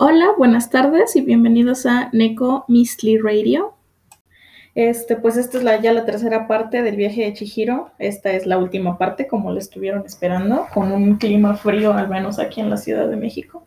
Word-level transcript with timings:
Hola, 0.00 0.28
buenas 0.38 0.70
tardes 0.70 1.16
y 1.16 1.22
bienvenidos 1.22 1.84
a 1.84 2.08
Neko 2.12 2.64
Mistly 2.68 3.18
Radio. 3.18 3.74
Este, 4.76 5.16
pues 5.16 5.36
esta 5.36 5.58
es 5.58 5.64
la, 5.64 5.80
ya 5.80 5.92
la 5.92 6.04
tercera 6.04 6.46
parte 6.46 6.82
del 6.82 6.94
viaje 6.94 7.22
de 7.24 7.32
Chihiro. 7.32 7.90
Esta 7.98 8.30
es 8.30 8.46
la 8.46 8.58
última 8.58 8.96
parte, 8.96 9.26
como 9.26 9.50
lo 9.50 9.58
estuvieron 9.58 10.06
esperando, 10.06 10.68
con 10.72 10.92
un 10.92 11.16
clima 11.16 11.56
frío, 11.56 11.94
al 11.94 12.08
menos 12.08 12.38
aquí 12.38 12.60
en 12.60 12.70
la 12.70 12.76
Ciudad 12.76 13.08
de 13.08 13.16
México. 13.16 13.66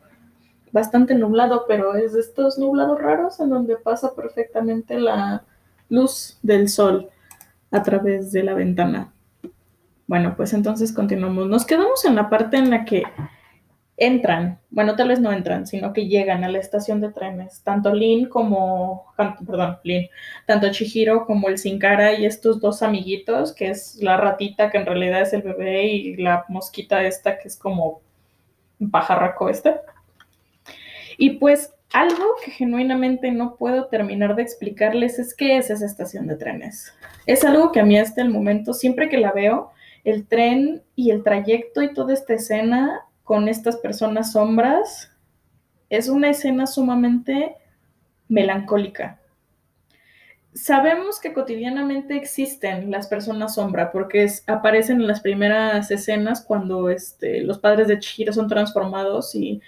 Bastante 0.72 1.16
nublado, 1.16 1.66
pero 1.68 1.96
es 1.96 2.14
de 2.14 2.22
estos 2.22 2.58
nublados 2.58 3.02
raros 3.02 3.42
en 3.42 3.50
donde 3.50 3.76
pasa 3.76 4.16
perfectamente 4.16 5.02
la 5.02 5.44
luz 5.90 6.40
del 6.44 6.70
sol 6.70 7.10
a 7.72 7.84
través 7.84 8.32
de 8.32 8.44
la 8.44 8.54
ventana. 8.54 9.12
Bueno, 10.08 10.36
pues 10.38 10.54
entonces 10.54 10.94
continuamos. 10.94 11.50
Nos 11.50 11.66
quedamos 11.66 12.06
en 12.06 12.16
la 12.16 12.30
parte 12.30 12.56
en 12.56 12.70
la 12.70 12.86
que 12.86 13.04
entran, 14.02 14.60
bueno, 14.72 14.96
tal 14.96 15.10
vez 15.10 15.20
no 15.20 15.32
entran, 15.32 15.68
sino 15.68 15.94
que 15.94 16.08
llegan 16.08 16.44
a 16.44 16.50
la 16.50 16.58
estación 16.58 17.02
de 17.02 17.12
trenes, 17.12 17.62
tanto 17.64 17.94
Lin 17.94 18.28
como, 18.28 19.06
perdón, 19.46 19.78
Lin, 19.84 20.10
tanto 20.48 20.72
Chihiro 20.72 21.28
como 21.28 21.50
el 21.50 21.60
Sin 21.60 21.78
Cara 21.78 22.14
y 22.14 22.26
estos 22.26 22.60
dos 22.60 22.82
amiguitos, 22.82 23.54
que 23.54 23.70
es 23.70 23.98
la 24.02 24.18
ratita 24.18 24.72
que 24.72 24.80
en 24.80 24.88
realidad 24.88 25.22
es 25.22 25.34
el 25.34 25.44
bebé 25.44 25.86
y 25.86 26.16
la 26.18 26.46
mosquita 26.50 27.04
esta 27.04 27.38
que 27.38 27.48
es 27.48 27.56
como 27.56 28.02
un 28.80 28.90
pajarraco 28.90 29.50
este. 29.50 29.76
Y 31.20 31.38
pues 31.38 31.72
algo 31.94 32.26
que 32.44 32.50
genuinamente 32.50 33.30
no 33.30 33.56
puedo 33.56 33.86
terminar 33.86 34.36
de 34.36 34.42
explicarles 34.42 35.20
es 35.20 35.36
qué 35.36 35.58
es 35.58 35.70
esa 35.70 35.86
estación 35.86 36.26
de 36.26 36.38
trenes. 36.38 36.92
Es 37.28 37.46
algo 37.46 37.72
que 37.72 37.82
a 37.82 37.86
mí 37.86 38.00
hasta 38.00 38.24
el 38.24 38.32
momento, 38.32 38.74
siempre 38.74 39.10
que 39.10 39.20
la 39.20 39.32
veo, 39.32 39.70
el 40.04 40.26
tren 40.26 40.82
y 40.96 41.12
el 41.12 41.22
trayecto 41.22 41.84
y 41.84 41.94
toda 41.94 42.16
esta 42.16 42.34
escena 42.34 43.06
con 43.24 43.48
estas 43.48 43.78
personas 43.78 44.34
sombras, 44.34 45.12
es 45.90 46.10
una 46.10 46.30
escena 46.30 46.68
sumamente 46.68 47.56
melancólica. 48.28 49.20
Sabemos 50.54 51.20
que 51.20 51.34
cotidianamente 51.34 52.16
existen 52.16 52.92
las 52.92 53.08
personas 53.08 53.56
sombra 53.56 53.92
porque 53.92 54.30
aparecen 54.48 55.00
en 55.02 55.08
las 55.08 55.22
primeras 55.22 55.92
escenas 55.92 56.44
cuando 56.46 56.90
este, 56.90 57.42
los 57.42 57.60
padres 57.60 57.88
de 57.88 58.00
Chihiro 58.00 58.34
son 58.34 58.50
transformados 58.50 59.34
y 59.36 59.62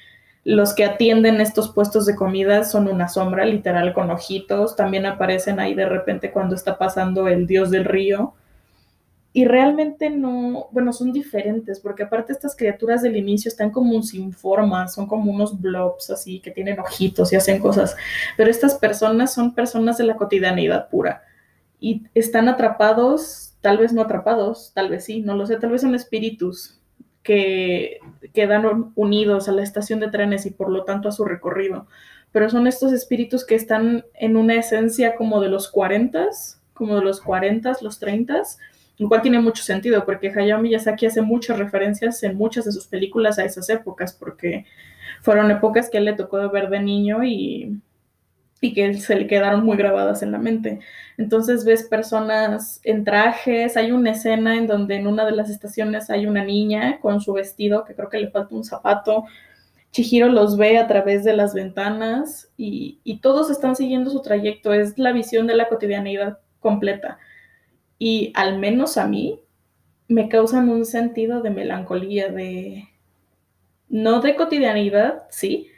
los 0.43 0.73
que 0.73 0.83
atienden 0.83 1.39
estos 1.39 1.73
puestos 1.73 2.05
de 2.05 2.15
comida 2.15 2.65
son 2.65 2.89
una 2.89 3.07
sombra, 3.07 3.45
literal, 3.45 3.93
con 3.93 4.11
ojitos. 4.11 4.75
También 4.75 5.05
aparecen 5.05 5.59
ahí 5.61 5.73
de 5.73 5.87
repente 5.87 6.31
cuando 6.31 6.55
está 6.55 6.77
pasando 6.77 7.29
el 7.29 7.47
dios 7.47 7.71
del 7.71 7.85
río 7.85 8.33
y 9.35 9.45
realmente 9.45 10.11
no, 10.11 10.67
bueno, 10.71 10.93
son 10.93 11.11
diferentes, 11.11 11.79
porque 11.79 12.03
aparte 12.03 12.31
estas 12.31 12.55
criaturas 12.55 13.01
del 13.01 13.17
inicio 13.17 13.49
están 13.49 13.71
como 13.71 14.01
sin 14.03 14.31
forma, 14.31 14.87
son 14.87 15.07
como 15.07 15.31
unos 15.31 15.59
blobs 15.59 16.11
así 16.11 16.39
que 16.39 16.51
tienen 16.51 16.79
ojitos 16.79 17.33
y 17.33 17.35
hacen 17.35 17.59
cosas, 17.59 17.95
pero 18.37 18.51
estas 18.51 18.75
personas 18.75 19.33
son 19.33 19.55
personas 19.55 19.97
de 19.97 20.03
la 20.03 20.17
cotidianidad 20.17 20.87
pura 20.87 21.23
y 21.79 22.03
están 22.13 22.47
atrapados, 22.47 23.55
tal 23.61 23.79
vez 23.79 23.91
no 23.91 24.03
atrapados, 24.03 24.71
tal 24.75 24.89
vez 24.89 25.05
sí, 25.05 25.21
no 25.21 25.35
lo 25.35 25.47
sé, 25.47 25.57
tal 25.57 25.71
vez 25.71 25.81
son 25.81 25.95
espíritus 25.95 26.79
que 27.23 27.99
quedan 28.33 28.91
unidos 28.95 29.49
a 29.49 29.51
la 29.51 29.63
estación 29.63 29.99
de 29.99 30.11
trenes 30.11 30.45
y 30.45 30.51
por 30.51 30.69
lo 30.69 30.83
tanto 30.83 31.09
a 31.09 31.11
su 31.11 31.25
recorrido, 31.25 31.87
pero 32.31 32.51
son 32.51 32.67
estos 32.67 32.93
espíritus 32.93 33.45
que 33.45 33.55
están 33.55 34.05
en 34.13 34.37
una 34.37 34.53
esencia 34.55 35.15
como 35.15 35.41
de 35.41 35.49
los 35.49 35.71
40, 35.71 36.29
como 36.75 36.97
de 36.97 37.01
los 37.01 37.19
40, 37.19 37.77
los 37.81 37.97
30 37.97 38.43
lo 38.97 39.07
cual 39.07 39.21
tiene 39.21 39.39
mucho 39.39 39.63
sentido 39.63 40.05
porque 40.05 40.29
Hayao 40.29 40.61
Miyazaki 40.61 41.07
hace 41.07 41.21
muchas 41.21 41.57
referencias 41.57 42.21
en 42.23 42.37
muchas 42.37 42.65
de 42.65 42.71
sus 42.71 42.87
películas 42.87 43.39
a 43.39 43.45
esas 43.45 43.69
épocas 43.69 44.13
porque 44.13 44.65
fueron 45.21 45.49
épocas 45.51 45.89
que 45.89 45.97
él 45.97 46.05
le 46.05 46.13
tocó 46.13 46.49
ver 46.49 46.69
de 46.69 46.79
niño 46.79 47.23
y, 47.23 47.79
y 48.61 48.73
que 48.73 48.93
se 48.95 49.15
le 49.15 49.27
quedaron 49.27 49.65
muy 49.65 49.77
grabadas 49.77 50.21
en 50.21 50.31
la 50.31 50.37
mente. 50.37 50.79
Entonces 51.17 51.65
ves 51.65 51.83
personas 51.83 52.79
en 52.83 53.03
trajes, 53.03 53.77
hay 53.77 53.91
una 53.91 54.11
escena 54.11 54.57
en 54.57 54.67
donde 54.67 54.95
en 54.95 55.07
una 55.07 55.25
de 55.25 55.31
las 55.31 55.49
estaciones 55.49 56.09
hay 56.09 56.27
una 56.27 56.43
niña 56.43 56.99
con 57.01 57.19
su 57.19 57.33
vestido 57.33 57.85
que 57.85 57.95
creo 57.95 58.09
que 58.09 58.19
le 58.19 58.29
falta 58.29 58.55
un 58.55 58.63
zapato. 58.63 59.25
Chihiro 59.91 60.29
los 60.29 60.57
ve 60.57 60.77
a 60.77 60.87
través 60.87 61.23
de 61.23 61.33
las 61.33 61.53
ventanas 61.53 62.51
y, 62.57 62.99
y 63.03 63.19
todos 63.19 63.49
están 63.49 63.75
siguiendo 63.75 64.09
su 64.11 64.21
trayecto, 64.21 64.73
es 64.73 64.97
la 64.97 65.11
visión 65.11 65.47
de 65.47 65.55
la 65.55 65.67
cotidianidad 65.67 66.39
completa 66.59 67.19
y 68.05 68.33
al 68.35 68.59
menos 68.59 68.97
a 68.97 69.07
mí 69.07 69.39
me 70.09 70.27
causan 70.27 70.67
un 70.67 70.83
sentido 70.83 71.41
de 71.41 71.51
melancolía, 71.51 72.27
de 72.27 72.89
no 73.87 74.19
de 74.19 74.35
cotidianidad, 74.35 75.23
sí, 75.29 75.69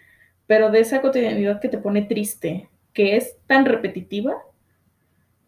pero 0.47 0.71
de 0.71 0.79
esa 0.79 1.03
cotidianidad 1.03 1.61
que 1.61 1.69
te 1.69 1.77
pone 1.77 2.01
triste, 2.01 2.67
que 2.93 3.15
es 3.15 3.37
tan 3.45 3.65
repetitiva 3.65 4.41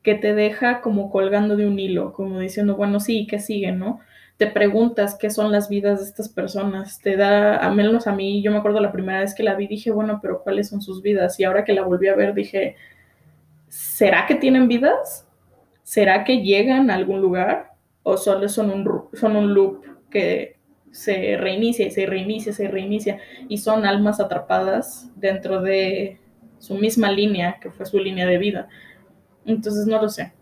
que 0.04 0.14
te 0.14 0.36
deja 0.36 0.82
como 0.82 1.10
colgando 1.10 1.56
de 1.56 1.66
un 1.66 1.80
hilo, 1.80 2.14
como 2.14 2.38
diciendo, 2.38 2.76
bueno, 2.76 3.00
sí, 3.00 3.26
¿qué 3.26 3.40
sigue, 3.40 3.72
no? 3.72 4.00
Te 4.38 4.46
preguntas 4.46 5.18
qué 5.20 5.32
son 5.32 5.52
las 5.52 5.70
vidas 5.70 6.02
de 6.02 6.06
estas 6.06 6.30
personas, 6.30 7.02
te 7.02 7.18
da, 7.18 7.58
a 7.58 7.72
menos 7.72 8.06
a 8.06 8.14
mí, 8.14 8.44
yo 8.44 8.52
me 8.52 8.60
acuerdo 8.60 8.82
la 8.82 8.92
primera 8.92 9.22
vez 9.22 9.34
que 9.34 9.42
la 9.42 9.56
vi, 9.56 9.66
dije, 9.66 9.90
bueno, 9.90 10.20
pero 10.22 10.44
¿cuáles 10.44 10.70
son 10.70 10.84
sus 10.84 11.02
vidas? 11.02 11.40
Y 11.40 11.44
ahora 11.44 11.66
que 11.66 11.74
la 11.74 11.82
volví 11.82 12.08
a 12.08 12.16
ver, 12.16 12.36
dije, 12.36 12.76
¿será 13.68 14.28
que 14.28 14.36
tienen 14.36 14.68
vidas? 14.68 15.27
¿Será 15.88 16.26
que 16.26 16.42
llegan 16.42 16.92
a 16.92 16.96
algún 16.96 17.22
lugar 17.22 17.72
o 18.04 18.18
solo 18.18 18.50
son 18.50 18.72
un, 18.72 19.54
loop 19.54 19.86
que 20.10 20.58
se 20.92 21.38
reinicia 21.38 21.88
y 21.88 21.92
se 21.92 22.06
reinicia, 22.06 22.52
se 22.52 22.68
reinicia 22.68 23.22
y 23.48 23.58
son 23.60 23.86
almas 23.86 24.20
atrapadas 24.20 25.10
dentro 25.16 25.62
de 25.62 26.20
su 26.60 26.76
misma 26.76 27.10
línea, 27.10 27.58
que 27.62 27.72
fue 27.72 27.86
su 27.86 28.00
línea 28.00 28.28
de 28.28 28.38
vida? 28.38 28.68
Entonces 29.46 29.88
no 29.88 30.02
lo 30.02 30.10
sé. 30.10 30.34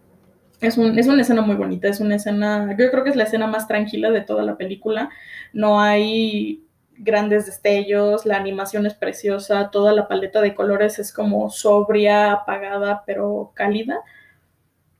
Es, 0.61 0.79
es, 0.79 1.07
una 1.07 1.21
escena 1.21 1.43
muy 1.43 1.55
bonita, 1.55 1.89
es 1.89 1.99
una 1.99 2.15
escena, 2.15 2.75
yo 2.75 2.89
creo 2.89 3.03
que 3.03 3.11
es 3.11 3.15
la 3.15 3.25
escena 3.25 3.45
más 3.45 3.67
tranquila 3.67 4.09
de 4.09 4.21
toda 4.21 4.41
la 4.41 4.57
película. 4.57 5.11
No 5.53 5.79
hay 5.79 6.63
grandes 6.97 7.45
destellos, 7.45 8.25
la 8.25 8.37
animación 8.37 8.87
es 8.87 8.95
preciosa, 8.95 9.69
toda 9.69 9.91
la 9.91 10.07
paleta 10.07 10.41
de 10.41 10.55
colores 10.55 10.97
es 10.97 11.13
como 11.13 11.51
sobria, 11.51 12.31
apagada, 12.31 13.03
pero 13.05 13.51
cálida 13.53 14.01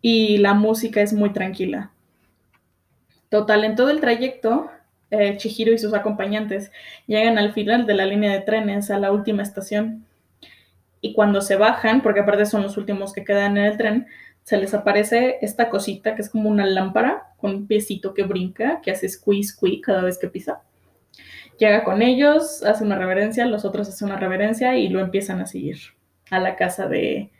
y 0.07 0.37
la 0.37 0.53
música 0.53 1.01
es 1.01 1.13
muy 1.13 1.33
tranquila. 1.33 1.89
Total, 3.29 3.63
en 3.63 3.75
todo 3.75 3.89
el 3.89 4.01
trayecto, 4.01 4.69
eh, 5.09 5.35
Chihiro 5.37 5.73
y 5.73 5.79
sus 5.79 5.95
acompañantes 5.95 6.71
llegan 7.07 7.39
al 7.39 7.53
final 7.53 7.87
de 7.87 7.95
la 7.95 8.05
línea 8.05 8.31
de 8.31 8.41
trenes, 8.41 8.91
a 8.91 8.99
la 8.99 9.11
última 9.11 9.41
estación. 9.41 10.05
Y 11.01 11.13
cuando 11.13 11.41
se 11.41 11.55
bajan, 11.55 12.03
porque 12.03 12.19
aparte 12.19 12.45
son 12.45 12.61
los 12.61 12.77
últimos 12.77 13.13
que 13.13 13.23
quedan 13.23 13.57
en 13.57 13.65
el 13.65 13.77
tren, 13.77 14.05
se 14.43 14.57
les 14.57 14.75
aparece 14.75 15.39
esta 15.41 15.71
cosita 15.71 16.13
que 16.13 16.21
es 16.21 16.29
como 16.29 16.51
una 16.51 16.67
lámpara 16.67 17.33
con 17.37 17.55
un 17.55 17.65
piecito 17.65 18.13
que 18.13 18.21
brinca, 18.21 18.81
que 18.81 18.91
hace 18.91 19.09
squeeze, 19.09 19.53
squeeze 19.53 19.81
cada 19.81 20.03
vez 20.03 20.19
que 20.19 20.27
pisa. 20.27 20.61
Llega 21.57 21.83
con 21.83 22.03
ellos, 22.03 22.61
hace 22.63 22.83
una 22.83 22.99
reverencia, 22.99 23.47
los 23.47 23.65
otros 23.65 23.89
hacen 23.89 24.09
una 24.09 24.19
reverencia 24.19 24.77
y 24.77 24.87
lo 24.87 24.99
empiezan 24.99 25.41
a 25.41 25.47
seguir 25.47 25.77
a 26.29 26.37
la 26.37 26.55
casa 26.55 26.87
de, 26.87 27.31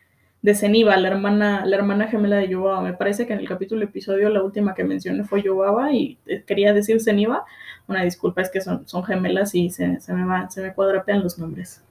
de 0.45 0.53
Zeniba, 0.53 0.95
la 0.97 1.07
hermana, 1.07 1.66
la 1.66 1.75
hermana 1.75 2.07
gemela 2.07 2.35
de 2.38 2.47
Yobaba. 2.47 2.79
Me 2.83 2.94
parece 2.94 3.25
que 3.25 3.33
en 3.33 3.39
el 3.39 3.47
capítulo 3.47 3.83
episodio 3.83 4.29
la 4.29 4.44
última 4.44 4.75
que 4.75 4.83
mencioné 4.83 5.23
fue 5.23 5.41
Yobaba 5.41 5.91
y 5.91 6.19
eh, 6.28 6.44
quería 6.45 6.72
decir 6.72 7.01
Zeniba. 7.01 7.45
Una 7.88 8.03
disculpa, 8.03 8.44
es 8.44 8.51
que 8.51 8.61
son, 8.61 8.88
son 8.88 9.03
gemelas 9.03 9.56
y 9.56 9.72
se, 9.72 9.97
me 10.07 10.23
va, 10.23 10.47
se 10.51 10.61
me 10.61 10.72
cuadrapean 10.72 11.23
los 11.23 11.39
nombres. 11.39 11.83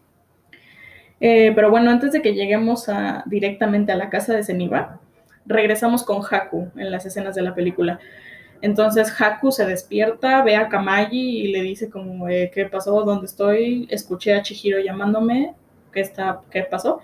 Eh, 1.19 1.50
pero 1.56 1.69
bueno, 1.69 1.91
antes 1.91 2.12
de 2.12 2.22
que 2.22 2.34
lleguemos 2.34 2.87
directamente 3.26 3.91
a 3.91 3.97
la 3.97 4.09
casa 4.09 4.32
de 4.37 4.44
Zeniba, 4.44 5.00
regresamos 5.47 6.04
con 6.04 6.22
Haku 6.22 6.71
en 6.76 6.92
las 6.92 7.06
escenas 7.06 7.34
de 7.34 7.42
la 7.42 7.56
película. 7.56 7.98
Entonces 8.62 9.12
Haku 9.21 9.50
se 9.50 9.66
despierta, 9.66 10.44
ve 10.44 10.54
a 10.54 10.69
Kamaji 10.69 11.41
y 11.41 11.48
le 11.48 11.60
dice 11.60 11.91
como, 11.91 12.28
eh, 12.28 12.53
¿qué 12.54 12.66
pasó? 12.66 13.03
¿Dónde 13.03 13.26
estoy? 13.26 13.88
Escuché 13.91 14.32
a 14.32 14.42
Chihiro 14.42 14.78
llamándome, 14.78 15.56
¿qué, 15.92 16.03
está, 16.03 16.41
qué 16.53 16.62
pasó? 16.62 17.03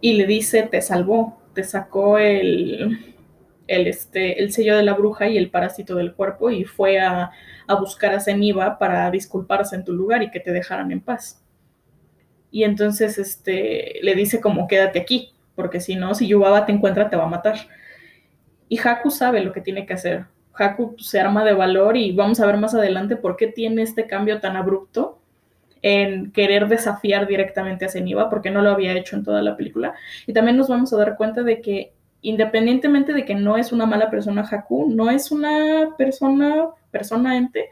Y 0.00 0.14
le 0.14 0.26
dice, 0.26 0.62
te 0.64 0.80
salvó, 0.82 1.40
te 1.54 1.64
sacó 1.64 2.18
el, 2.18 3.14
el, 3.66 3.86
este, 3.86 4.42
el 4.42 4.52
sello 4.52 4.76
de 4.76 4.82
la 4.82 4.94
bruja 4.94 5.28
y 5.28 5.38
el 5.38 5.50
parásito 5.50 5.94
del 5.94 6.14
cuerpo 6.14 6.50
y 6.50 6.64
fue 6.64 6.98
a, 6.98 7.30
buscar 7.78 8.12
a 8.12 8.20
Zeniba 8.20 8.78
para 8.78 9.08
disculparse 9.12 9.76
en 9.76 9.84
tu 9.84 9.92
lugar 9.92 10.24
y 10.24 10.30
que 10.32 10.40
te 10.40 10.50
dejaran 10.50 10.90
en 10.90 11.00
paz. 11.00 11.40
Y 12.50 12.64
entonces 12.64 13.16
este, 13.16 14.00
le 14.02 14.16
dice 14.16 14.40
como 14.40 14.66
quédate 14.66 14.98
aquí, 14.98 15.32
porque 15.54 15.78
si 15.78 15.94
no, 15.94 16.14
si 16.14 16.26
Yubaba 16.26 16.66
te 16.66 16.72
encuentra 16.72 17.08
te 17.08 17.16
va 17.16 17.24
a 17.24 17.28
matar. 17.28 17.56
Y 18.68 18.76
Haku 18.78 19.10
sabe 19.10 19.40
lo 19.40 19.52
que 19.52 19.60
tiene 19.60 19.86
que 19.86 19.92
hacer. 19.92 20.26
Haku 20.52 20.96
se 20.98 21.20
arma 21.20 21.44
de 21.44 21.52
valor 21.52 21.96
y 21.96 22.10
vamos 22.10 22.40
a 22.40 22.46
ver 22.46 22.56
más 22.56 22.74
adelante 22.74 23.14
por 23.14 23.36
qué 23.36 23.46
tiene 23.46 23.82
este 23.82 24.08
cambio 24.08 24.40
tan 24.40 24.56
abrupto 24.56 25.19
en 25.82 26.30
querer 26.32 26.68
desafiar 26.68 27.26
directamente 27.26 27.84
a 27.84 27.88
Zeniba, 27.88 28.28
porque 28.28 28.50
no 28.50 28.62
lo 28.62 28.70
había 28.70 28.96
hecho 28.96 29.16
en 29.16 29.24
toda 29.24 29.42
la 29.42 29.56
película. 29.56 29.94
Y 30.26 30.32
también 30.32 30.56
nos 30.56 30.68
vamos 30.68 30.92
a 30.92 30.96
dar 30.96 31.16
cuenta 31.16 31.42
de 31.42 31.60
que 31.60 31.92
independientemente 32.22 33.12
de 33.12 33.24
que 33.24 33.34
no 33.34 33.56
es 33.56 33.72
una 33.72 33.86
mala 33.86 34.10
persona 34.10 34.46
Haku, 34.48 34.90
no 34.90 35.10
es 35.10 35.30
una 35.30 35.94
persona, 35.96 36.68
persona 36.90 37.36
ente 37.36 37.70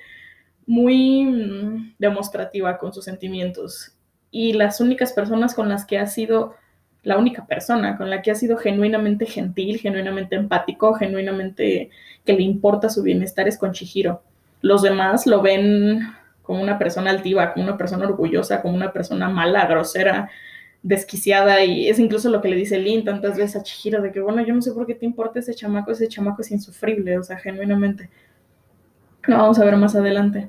muy 0.67 1.25
mm, 1.25 1.95
demostrativa 1.99 2.79
con 2.79 2.93
sus 2.93 3.05
sentimientos. 3.05 3.95
y 4.31 4.53
las 4.53 4.81
únicas 4.83 5.15
personas 5.15 5.55
con 5.55 5.71
las 5.71 5.87
que 5.87 5.99
ha 5.99 6.07
sido, 6.07 6.55
la 7.03 7.17
única 7.17 7.47
persona 7.47 7.97
con 7.97 8.11
la 8.11 8.21
que 8.21 8.31
ha 8.31 8.35
sido 8.35 8.59
genuinamente 8.59 9.25
gentil, 9.25 9.79
genuinamente 9.79 10.37
empático, 10.37 10.93
genuinamente 10.95 11.89
que 12.27 12.35
le 12.35 12.43
importa 12.43 12.91
su 12.91 13.03
bienestar 13.03 13.49
es 13.49 13.57
con 13.57 13.73
Chihiro. 13.73 14.23
Los 14.61 14.83
demás 14.83 15.27
lo 15.27 15.41
ven 15.41 16.01
como 16.49 16.63
una 16.63 16.79
persona 16.79 17.11
altiva, 17.11 17.53
como 17.53 17.67
una 17.67 17.77
persona 17.77 18.07
orgullosa, 18.07 18.63
como 18.63 18.75
una 18.75 18.91
persona 18.91 19.29
mala, 19.29 19.67
grosera, 19.67 20.31
desquiciada 20.83 21.63
y 21.63 21.91
es 21.91 21.99
incluso 21.99 22.31
lo 22.31 22.41
que 22.41 22.49
le 22.49 22.57
dice 22.57 22.79
Lin 22.79 23.05
tantas 23.05 23.37
veces 23.37 23.57
a 23.57 23.63
Chihiro 23.63 24.01
de 24.01 24.13
que 24.13 24.21
bueno, 24.21 24.41
yo 24.41 24.55
no 24.55 24.63
sé 24.63 24.73
por 24.73 24.87
qué 24.87 24.95
te 24.95 25.05
importa 25.05 25.41
ese 25.41 25.53
chamaco, 25.55 25.91
ese 25.91 26.09
chamaco 26.09 26.41
es 26.41 26.51
insufrible, 26.51 27.19
o 27.19 27.23
sea, 27.23 27.37
genuinamente. 27.37 28.09
Lo 29.25 29.37
vamos 29.37 29.59
a 29.59 29.65
ver 29.67 29.77
más 29.77 29.95
adelante. 29.95 30.49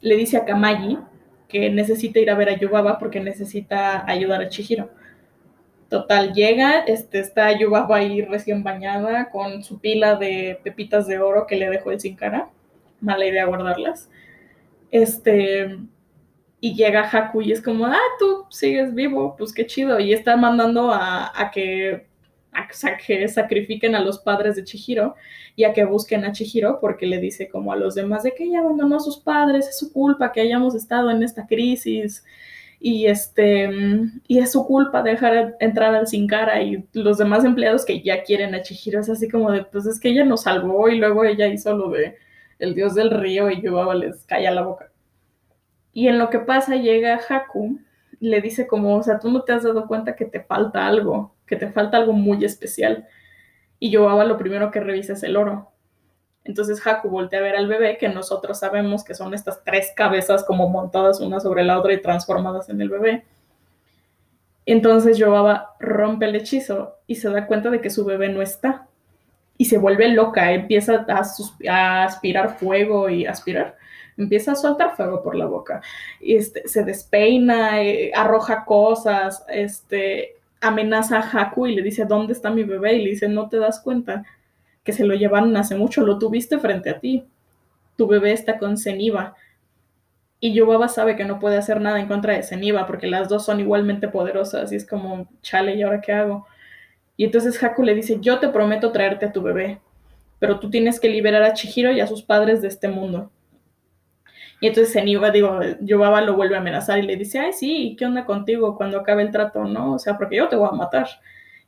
Le 0.00 0.16
dice 0.16 0.38
a 0.38 0.46
Kamagi 0.46 0.98
que 1.46 1.68
necesita 1.68 2.20
ir 2.20 2.30
a 2.30 2.36
ver 2.36 2.48
a 2.48 2.56
Yubaba 2.56 2.98
porque 2.98 3.20
necesita 3.20 4.10
ayudar 4.10 4.40
a 4.40 4.48
Chihiro. 4.48 4.88
Total, 5.90 6.32
llega, 6.32 6.84
este, 6.86 7.18
está 7.18 7.52
Yubaba 7.52 7.98
ahí 7.98 8.22
recién 8.22 8.62
bañada 8.62 9.28
con 9.28 9.62
su 9.62 9.78
pila 9.78 10.14
de 10.14 10.58
pepitas 10.64 11.06
de 11.06 11.18
oro 11.18 11.46
que 11.46 11.56
le 11.56 11.68
dejó 11.68 11.90
el 11.90 12.00
sin 12.00 12.16
cara. 12.16 12.48
Mala 13.02 13.26
idea 13.26 13.44
guardarlas. 13.44 14.08
Este, 14.94 15.76
y 16.60 16.76
llega 16.76 17.02
Haku 17.02 17.42
y 17.42 17.50
es 17.50 17.60
como, 17.60 17.84
ah, 17.86 17.98
tú 18.20 18.44
sigues 18.48 18.94
vivo, 18.94 19.34
pues 19.36 19.52
qué 19.52 19.66
chido. 19.66 19.98
Y 19.98 20.12
está 20.12 20.36
mandando 20.36 20.92
a, 20.92 21.50
que, 21.52 22.06
a, 22.52 22.68
que 23.04 23.26
sacrifiquen 23.26 23.96
a 23.96 24.00
los 24.00 24.20
padres 24.20 24.54
de 24.54 24.62
Chihiro 24.62 25.16
y 25.56 25.64
a 25.64 25.72
que 25.72 25.84
busquen 25.84 26.24
a 26.24 26.30
Chihiro 26.30 26.78
porque 26.80 27.06
le 27.06 27.18
dice 27.18 27.48
como 27.48 27.72
a 27.72 27.76
los 27.76 27.96
demás 27.96 28.22
de 28.22 28.34
que 28.34 28.44
ella 28.44 28.60
abandonó 28.60 28.98
a 28.98 29.00
sus 29.00 29.18
padres, 29.18 29.66
es 29.66 29.80
su 29.80 29.92
culpa 29.92 30.30
que 30.30 30.42
hayamos 30.42 30.76
estado 30.76 31.10
en 31.10 31.24
esta 31.24 31.44
crisis 31.44 32.24
y 32.78 33.06
este 33.06 33.68
y 34.28 34.38
es 34.38 34.52
su 34.52 34.64
culpa 34.64 35.02
dejar 35.02 35.56
entrar 35.58 35.92
al 35.96 36.06
Sin 36.06 36.28
Cara 36.28 36.62
y 36.62 36.86
los 36.92 37.18
demás 37.18 37.44
empleados 37.44 37.84
que 37.84 38.00
ya 38.00 38.22
quieren 38.22 38.54
a 38.54 38.62
Chihiro 38.62 39.00
es 39.00 39.10
así 39.10 39.28
como 39.28 39.50
de 39.50 39.64
pues 39.64 39.86
es 39.86 39.98
que 39.98 40.10
ella 40.10 40.24
nos 40.24 40.42
salvó 40.42 40.88
y 40.88 40.98
luego 40.98 41.24
ella 41.24 41.48
hizo 41.48 41.74
lo 41.76 41.90
de 41.90 42.14
el 42.58 42.74
dios 42.74 42.94
del 42.94 43.10
río 43.10 43.50
y 43.50 43.60
yo 43.62 43.92
les 43.94 44.24
calla 44.24 44.50
la 44.50 44.62
boca. 44.62 44.90
Y 45.92 46.08
en 46.08 46.18
lo 46.18 46.28
que 46.30 46.40
pasa 46.40 46.76
llega 46.76 47.20
Haku, 47.28 47.78
le 48.20 48.40
dice 48.40 48.66
como, 48.66 48.96
o 48.96 49.02
sea, 49.02 49.18
tú 49.18 49.30
no 49.30 49.42
te 49.42 49.52
has 49.52 49.62
dado 49.62 49.86
cuenta 49.86 50.16
que 50.16 50.24
te 50.24 50.40
falta 50.40 50.86
algo, 50.86 51.34
que 51.46 51.56
te 51.56 51.70
falta 51.70 51.98
algo 51.98 52.12
muy 52.12 52.44
especial. 52.44 53.06
Y 53.78 53.90
Yoaba 53.90 54.24
lo 54.24 54.38
primero 54.38 54.70
que 54.70 54.80
revisa 54.80 55.12
es 55.12 55.22
el 55.22 55.36
oro. 55.36 55.70
Entonces 56.44 56.84
Haku 56.86 57.08
voltea 57.08 57.38
a 57.38 57.42
ver 57.42 57.56
al 57.56 57.68
bebé, 57.68 57.96
que 57.96 58.08
nosotros 58.08 58.58
sabemos 58.58 59.04
que 59.04 59.14
son 59.14 59.34
estas 59.34 59.62
tres 59.64 59.92
cabezas 59.96 60.44
como 60.44 60.68
montadas 60.68 61.20
una 61.20 61.40
sobre 61.40 61.64
la 61.64 61.78
otra 61.78 61.92
y 61.92 62.02
transformadas 62.02 62.68
en 62.68 62.80
el 62.80 62.90
bebé. 62.90 63.24
Entonces 64.66 65.18
Yoaba 65.18 65.74
rompe 65.78 66.26
el 66.26 66.36
hechizo 66.36 66.96
y 67.06 67.16
se 67.16 67.30
da 67.30 67.46
cuenta 67.46 67.70
de 67.70 67.80
que 67.80 67.90
su 67.90 68.04
bebé 68.04 68.28
no 68.28 68.42
está. 68.42 68.88
Y 69.56 69.66
se 69.66 69.78
vuelve 69.78 70.08
loca, 70.08 70.52
empieza 70.52 71.06
a, 71.08 72.04
aspirar 72.04 72.58
fuego 72.58 73.08
y 73.08 73.26
aspirar 73.26 73.76
empieza 74.16 74.52
a 74.52 74.54
soltar 74.54 74.94
fuego 74.94 75.24
por 75.24 75.34
la 75.34 75.46
boca, 75.46 75.82
este, 76.20 76.68
se 76.68 76.84
despeina, 76.84 77.82
eh, 77.82 78.12
arroja 78.14 78.64
cosas, 78.64 79.44
este, 79.48 80.36
amenaza 80.60 81.18
a 81.18 81.30
Haku 81.30 81.66
y 81.66 81.74
le 81.74 81.82
dice, 81.82 82.04
¿dónde 82.04 82.32
está 82.32 82.50
mi 82.50 82.62
bebé? 82.62 82.94
Y 82.94 83.04
le 83.04 83.10
dice, 83.10 83.28
no 83.28 83.48
te 83.48 83.58
das 83.58 83.80
cuenta 83.80 84.24
que 84.82 84.92
se 84.92 85.04
lo 85.04 85.14
llevaron 85.14 85.56
hace 85.56 85.76
mucho, 85.76 86.02
lo 86.02 86.18
tuviste 86.18 86.58
frente 86.58 86.90
a 86.90 87.00
ti, 87.00 87.24
tu 87.96 88.06
bebé 88.06 88.32
está 88.32 88.58
con 88.58 88.76
Zeniba. 88.76 89.34
Y 90.40 90.52
Yubaba 90.52 90.88
sabe 90.88 91.16
que 91.16 91.24
no 91.24 91.38
puede 91.38 91.56
hacer 91.56 91.80
nada 91.80 91.98
en 92.00 92.06
contra 92.06 92.34
de 92.34 92.42
Zeniba 92.42 92.86
porque 92.86 93.06
las 93.06 93.28
dos 93.28 93.46
son 93.46 93.60
igualmente 93.60 94.08
poderosas 94.08 94.72
y 94.72 94.76
es 94.76 94.86
como, 94.86 95.26
chale, 95.42 95.74
¿y 95.74 95.82
ahora 95.82 96.00
qué 96.02 96.12
hago? 96.12 96.46
Y 97.16 97.24
entonces 97.24 97.62
Haku 97.62 97.82
le 97.82 97.94
dice, 97.94 98.18
yo 98.20 98.38
te 98.40 98.48
prometo 98.48 98.92
traerte 98.92 99.26
a 99.26 99.32
tu 99.32 99.42
bebé, 99.42 99.80
pero 100.38 100.58
tú 100.58 100.70
tienes 100.70 100.98
que 100.98 101.08
liberar 101.08 101.42
a 101.42 101.52
Chihiro 101.52 101.92
y 101.92 102.00
a 102.00 102.06
sus 102.06 102.22
padres 102.22 102.60
de 102.60 102.68
este 102.68 102.88
mundo. 102.88 103.30
Y 104.60 104.68
entonces 104.68 104.92
Zeniba, 104.92 105.30
digo, 105.30 105.60
Yobaba 105.80 106.20
lo 106.22 106.34
vuelve 106.34 106.56
a 106.56 106.60
amenazar 106.60 106.98
y 106.98 107.02
le 107.02 107.16
dice, 107.16 107.38
ay, 107.38 107.52
sí, 107.52 107.96
¿qué 107.98 108.06
onda 108.06 108.24
contigo 108.24 108.76
cuando 108.76 108.98
acabe 108.98 109.22
el 109.22 109.30
trato, 109.30 109.64
no? 109.64 109.94
O 109.94 109.98
sea, 109.98 110.16
porque 110.16 110.36
yo 110.36 110.48
te 110.48 110.56
voy 110.56 110.68
a 110.70 110.76
matar. 110.76 111.06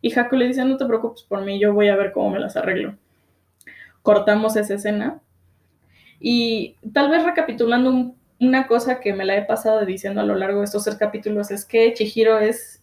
Y 0.01 0.19
Haku 0.19 0.37
le 0.37 0.49
dice, 0.49 0.65
no 0.65 0.77
te 0.77 0.87
preocupes 0.87 1.23
por 1.23 1.43
mí, 1.43 1.59
yo 1.61 1.73
voy 1.73 1.89
a 1.89 1.97
ver 1.97 2.13
cómo 2.13 2.31
me 2.31 2.39
las 2.39 2.57
arreglo. 2.57 2.97
Cortamos 4.03 4.57
esa 4.57 4.75
escena. 4.75 5.21
Y 6.21 6.77
tal 6.93 7.11
vez 7.11 7.25
recapitulando 7.25 8.15
una 8.41 8.67
cosa 8.67 9.01
que 9.01 9.13
me 9.13 9.25
la 9.25 9.37
he 9.37 9.43
pasado 9.43 9.85
diciendo 9.85 10.21
a 10.21 10.25
lo 10.25 10.35
largo 10.35 10.61
de 10.61 10.65
estos 10.65 10.85
tres 10.85 10.97
capítulos 10.97 11.51
es 11.51 11.65
que 11.65 11.93
Chihiro 11.93 12.39
es 12.39 12.83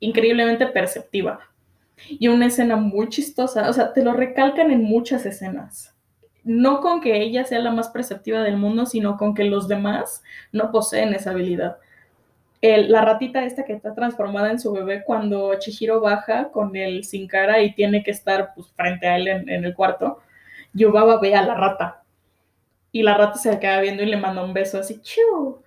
increíblemente 0.00 0.66
perceptiva. 0.66 1.40
Y 2.08 2.28
una 2.28 2.46
escena 2.46 2.76
muy 2.76 3.08
chistosa, 3.08 3.68
o 3.68 3.72
sea, 3.72 3.92
te 3.92 4.02
lo 4.02 4.12
recalcan 4.12 4.70
en 4.70 4.84
muchas 4.84 5.26
escenas 5.26 5.94
no 6.44 6.80
con 6.80 7.00
que 7.00 7.20
ella 7.22 7.44
sea 7.44 7.58
la 7.58 7.72
más 7.72 7.88
perceptiva 7.88 8.42
del 8.42 8.58
mundo, 8.58 8.86
sino 8.86 9.16
con 9.16 9.34
que 9.34 9.44
los 9.44 9.66
demás 9.66 10.22
no 10.52 10.70
poseen 10.70 11.14
esa 11.14 11.30
habilidad. 11.30 11.78
la 12.62 13.02
ratita 13.02 13.44
esta 13.44 13.64
que 13.64 13.72
está 13.74 13.94
transformada 13.94 14.50
en 14.50 14.60
su 14.60 14.72
bebé 14.72 15.04
cuando 15.04 15.54
Chihiro 15.58 16.00
baja 16.00 16.50
con 16.50 16.76
el 16.76 17.04
sin 17.04 17.26
cara 17.28 17.60
y 17.62 17.74
tiene 17.74 18.02
que 18.02 18.10
estar 18.10 18.54
pues, 18.54 18.68
frente 18.76 19.06
a 19.06 19.16
él 19.16 19.28
en, 19.28 19.64
el 19.64 19.74
cuarto, 19.74 20.20
Yubaba 20.72 21.20
ve 21.20 21.34
a 21.34 21.42
la 21.42 21.54
rata. 21.54 22.02
Y 22.92 23.02
la 23.02 23.16
rata 23.16 23.38
se 23.38 23.58
queda 23.58 23.80
viendo 23.80 24.02
y 24.02 24.06
le 24.06 24.16
manda 24.16 24.44
un 24.44 24.54
beso 24.54 24.78
así, 24.78 25.00
¡chiu! 25.02 25.62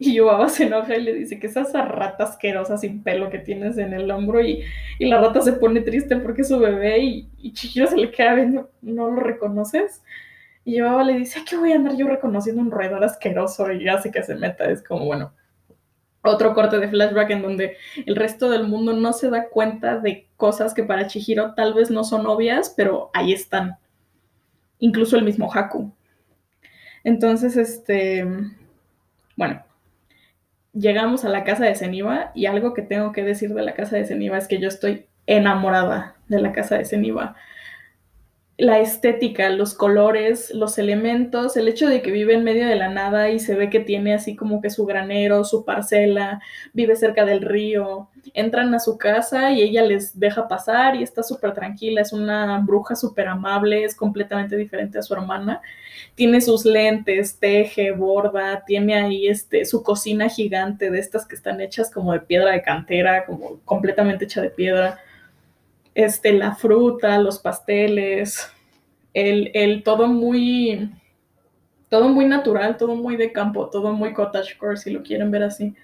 Yubaba 0.14 0.48
se 0.48 0.64
enoja 0.64 0.96
y 0.96 1.02
le 1.02 1.12
dice 1.12 1.38
que 1.38 1.46
esa 1.46 1.64
rata 1.84 2.24
asquerosa 2.24 2.78
sin 2.78 3.02
pelo 3.02 3.28
que 3.28 3.38
tienes 3.38 3.76
en 3.76 3.92
el 3.92 4.10
hombro 4.10 4.40
y, 4.40 4.64
la 4.98 5.20
rata 5.20 5.42
se 5.42 5.52
pone 5.52 5.82
triste 5.82 6.16
porque 6.16 6.42
es 6.42 6.48
su 6.48 6.58
bebé 6.58 6.98
y, 6.98 7.28
y 7.38 7.52
Chihiro 7.52 7.86
se 7.86 7.96
le 7.96 8.10
queda 8.10 8.34
viendo, 8.34 8.70
¿no 8.82 9.10
lo 9.10 9.20
reconoces? 9.20 10.02
Y 10.64 10.76
Yubaba 10.76 11.04
le 11.04 11.18
dice, 11.18 11.40
¿qué 11.48 11.56
voy 11.56 11.72
a 11.72 11.76
andar 11.76 11.96
yo 11.96 12.06
reconociendo 12.06 12.62
un 12.62 12.70
roedor 12.70 13.04
asqueroso? 13.04 13.70
Y 13.72 13.88
hace 13.88 14.10
que 14.10 14.22
se 14.22 14.34
meta, 14.34 14.70
es 14.70 14.82
como, 14.82 15.04
bueno, 15.04 15.32
otro 16.22 16.54
corte 16.54 16.78
de 16.78 16.88
flashback 16.88 17.30
en 17.30 17.42
donde 17.42 17.76
el 18.04 18.16
resto 18.16 18.50
del 18.50 18.66
mundo 18.66 18.92
no 18.92 19.12
se 19.12 19.30
da 19.30 19.48
cuenta 19.48 19.98
de 19.98 20.28
cosas 20.36 20.74
que 20.74 20.84
para 20.84 21.06
Chihiro 21.06 21.54
tal 21.54 21.74
vez 21.74 21.90
no 21.90 22.04
son 22.04 22.26
obvias, 22.26 22.74
pero 22.76 23.10
ahí 23.14 23.32
están. 23.32 23.76
Incluso 24.78 25.16
el 25.16 25.24
mismo 25.24 25.50
Haku. 25.52 25.92
Entonces, 27.04 27.56
este, 27.56 28.26
bueno, 29.36 29.62
llegamos 30.72 31.24
a 31.24 31.28
la 31.28 31.44
casa 31.44 31.64
de 31.64 31.74
Zeniba 31.74 32.32
y 32.34 32.46
algo 32.46 32.74
que 32.74 32.82
tengo 32.82 33.12
que 33.12 33.24
decir 33.24 33.54
de 33.54 33.62
la 33.62 33.74
casa 33.74 33.96
de 33.96 34.04
Zeniba 34.04 34.38
es 34.38 34.48
que 34.48 34.58
yo 34.58 34.68
estoy 34.68 35.06
enamorada 35.26 36.16
de 36.28 36.40
la 36.40 36.52
casa 36.52 36.78
de 36.78 36.84
Zeniba 36.84 37.36
la 38.60 38.78
estética, 38.78 39.48
los 39.48 39.72
colores, 39.72 40.52
los 40.54 40.76
elementos, 40.76 41.56
el 41.56 41.66
hecho 41.66 41.88
de 41.88 42.02
que 42.02 42.10
vive 42.10 42.34
en 42.34 42.44
medio 42.44 42.66
de 42.66 42.76
la 42.76 42.88
nada 42.88 43.30
y 43.30 43.38
se 43.38 43.54
ve 43.54 43.70
que 43.70 43.80
tiene 43.80 44.12
así 44.12 44.36
como 44.36 44.60
que 44.60 44.68
su 44.68 44.84
granero, 44.84 45.44
su 45.44 45.64
parcela, 45.64 46.42
vive 46.74 46.94
cerca 46.94 47.24
del 47.24 47.40
río, 47.40 48.10
entran 48.34 48.74
a 48.74 48.78
su 48.78 48.98
casa 48.98 49.50
y 49.52 49.62
ella 49.62 49.82
les 49.82 50.20
deja 50.20 50.46
pasar 50.46 50.94
y 50.94 51.02
está 51.02 51.22
súper 51.22 51.54
tranquila, 51.54 52.02
es 52.02 52.12
una 52.12 52.58
bruja 52.58 52.96
súper 52.96 53.28
amable, 53.28 53.84
es 53.84 53.96
completamente 53.96 54.58
diferente 54.58 54.98
a 54.98 55.02
su 55.02 55.14
hermana, 55.14 55.62
tiene 56.14 56.42
sus 56.42 56.66
lentes, 56.66 57.38
teje, 57.38 57.92
borda, 57.92 58.62
tiene 58.66 58.94
ahí 58.94 59.26
este, 59.26 59.64
su 59.64 59.82
cocina 59.82 60.28
gigante 60.28 60.90
de 60.90 60.98
estas 60.98 61.26
que 61.26 61.34
están 61.34 61.62
hechas 61.62 61.90
como 61.90 62.12
de 62.12 62.20
piedra 62.20 62.52
de 62.52 62.60
cantera, 62.60 63.24
como 63.24 63.58
completamente 63.64 64.26
hecha 64.26 64.42
de 64.42 64.50
piedra 64.50 65.00
este, 65.94 66.32
la 66.32 66.54
fruta, 66.54 67.18
los 67.18 67.38
pasteles, 67.38 68.50
el, 69.14 69.50
el, 69.54 69.82
todo 69.82 70.06
muy, 70.06 70.90
todo 71.88 72.08
muy 72.08 72.26
natural, 72.26 72.76
todo 72.76 72.94
muy 72.94 73.16
de 73.16 73.32
campo, 73.32 73.68
todo 73.68 73.92
muy 73.92 74.12
cottagecore, 74.12 74.76
si 74.76 74.90
lo 74.90 75.02
quieren 75.02 75.30
ver 75.30 75.42
así. 75.42 75.74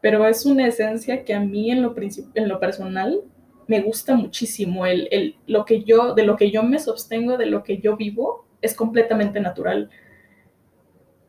Pero 0.00 0.26
es 0.26 0.46
una 0.46 0.66
esencia 0.66 1.24
que 1.24 1.34
a 1.34 1.40
mí 1.40 1.70
en 1.70 1.82
lo, 1.82 1.94
en 1.96 2.48
lo 2.48 2.60
personal 2.60 3.20
me 3.66 3.80
gusta 3.80 4.14
muchísimo. 4.14 4.86
El, 4.86 5.08
el, 5.10 5.36
lo 5.46 5.64
que 5.64 5.84
yo, 5.84 6.14
de 6.14 6.24
lo 6.24 6.36
que 6.36 6.50
yo 6.50 6.62
me 6.62 6.78
sostengo, 6.78 7.36
de 7.36 7.46
lo 7.46 7.62
que 7.62 7.78
yo 7.78 7.96
vivo, 7.96 8.46
es 8.60 8.74
completamente 8.74 9.40
natural. 9.40 9.90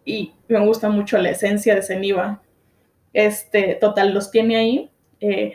Y 0.05 0.33
me 0.47 0.65
gusta 0.65 0.89
mucho 0.89 1.17
la 1.17 1.29
esencia 1.29 1.75
de 1.75 1.81
Ceniva. 1.81 2.41
Este, 3.13 3.75
total, 3.75 4.13
los 4.13 4.31
tiene 4.31 4.57
ahí. 4.57 4.91
Eh, 5.19 5.53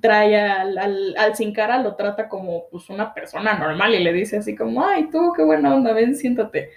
trae 0.00 0.40
al, 0.40 0.78
al, 0.78 1.36
sin 1.36 1.52
cara, 1.52 1.82
lo 1.82 1.94
trata 1.94 2.28
como 2.28 2.68
pues, 2.70 2.88
una 2.88 3.12
persona 3.14 3.58
normal 3.58 3.94
y 3.94 4.02
le 4.02 4.12
dice 4.12 4.38
así 4.38 4.56
como, 4.56 4.84
ay, 4.84 5.08
tú, 5.10 5.32
qué 5.36 5.42
buena 5.42 5.74
onda, 5.74 5.92
ven, 5.92 6.16
siéntate. 6.16 6.70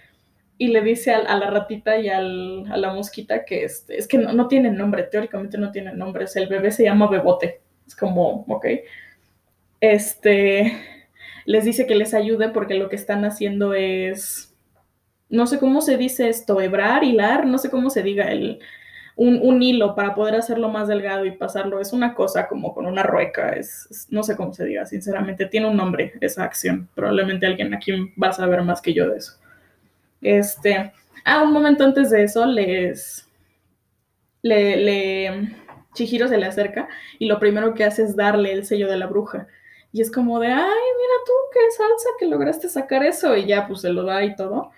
Y 0.57 0.67
le 0.67 0.81
dice 0.81 1.13
a, 1.13 1.37
la 1.37 1.49
ratita 1.49 1.97
y 1.97 2.09
al, 2.09 2.65
a 2.71 2.77
la 2.77 2.93
mosquita 2.93 3.45
que 3.45 3.63
este, 3.63 3.97
es 3.97 4.07
que 4.07 4.17
no, 4.17 4.33
no 4.33 4.47
tienen 4.47 4.75
nombre, 4.75 5.03
teóricamente 5.03 5.57
no 5.57 5.71
tienen 5.71 5.97
nombre, 5.97 6.25
el 6.35 6.47
bebé 6.47 6.71
se 6.71 6.83
llama 6.83 7.09
Bebote. 7.09 7.61
Es 7.87 7.95
como, 7.95 8.45
ok. 8.47 8.65
Este, 9.79 10.73
les 11.45 11.65
dice 11.65 11.87
que 11.87 11.95
les 11.95 12.13
ayude 12.13 12.49
porque 12.49 12.75
lo 12.75 12.89
que 12.89 12.95
están 12.95 13.25
haciendo 13.25 13.73
es, 13.73 14.55
no 15.29 15.47
sé 15.47 15.59
cómo 15.59 15.81
se 15.81 15.97
dice 15.97 16.29
esto, 16.29 16.61
hebrar, 16.61 17.03
hilar, 17.03 17.45
no 17.45 17.57
sé 17.57 17.69
cómo 17.69 17.89
se 17.89 18.03
diga 18.03 18.31
el, 18.31 18.59
un, 19.15 19.61
hilo 19.61 19.95
para 19.95 20.15
poder 20.15 20.35
hacerlo 20.35 20.69
más 20.69 20.87
delgado 20.87 21.25
y 21.25 21.31
pasarlo. 21.31 21.79
Es 21.79 21.93
una 21.93 22.15
cosa 22.15 22.47
como 22.47 22.73
con 22.73 22.85
una 22.85 23.03
rueca, 23.03 23.49
es, 23.49 24.07
no 24.09 24.23
sé 24.23 24.35
cómo 24.35 24.53
se 24.53 24.65
diga, 24.65 24.85
sinceramente, 24.85 25.45
tiene 25.45 25.67
un 25.67 25.77
nombre 25.77 26.13
esa 26.21 26.43
acción. 26.43 26.89
Probablemente 26.95 27.45
alguien 27.45 27.73
aquí 27.73 27.91
va 28.21 28.29
a 28.29 28.33
saber 28.33 28.61
más 28.63 28.81
que 28.81 28.93
yo 28.93 29.09
de 29.09 29.17
eso. 29.17 29.33
Este, 30.21 30.91
ah, 31.25 31.43
un 31.43 31.53
momento 31.53 31.83
antes 31.83 32.09
de 32.09 32.23
eso, 32.23 32.45
les, 32.45 33.27
le, 34.41 34.77
le, 34.77 35.55
Chihiro 35.93 36.27
se 36.27 36.37
le 36.37 36.45
acerca 36.45 36.87
y 37.19 37.27
lo 37.27 37.39
primero 37.39 37.73
que 37.73 37.83
hace 37.83 38.03
es 38.03 38.15
darle 38.15 38.53
el 38.53 38.65
sello 38.65 38.89
de 38.89 38.97
la 38.97 39.07
bruja. 39.07 39.47
Y 39.91 40.01
es 40.01 40.11
como 40.11 40.39
de, 40.39 40.47
ay, 40.47 40.55
mira 40.55 41.13
tú, 41.23 41.33
qué 41.53 41.59
salsa 41.77 42.09
que 42.17 42.25
lograste 42.25 42.67
sacar 42.67 43.03
eso. 43.03 43.37
Y 43.37 43.45
ya, 43.45 43.67
pues 43.67 43.81
se 43.81 43.89
lo 43.89 44.03
da 44.03 44.23
y 44.23 44.35
todo. 44.35 44.71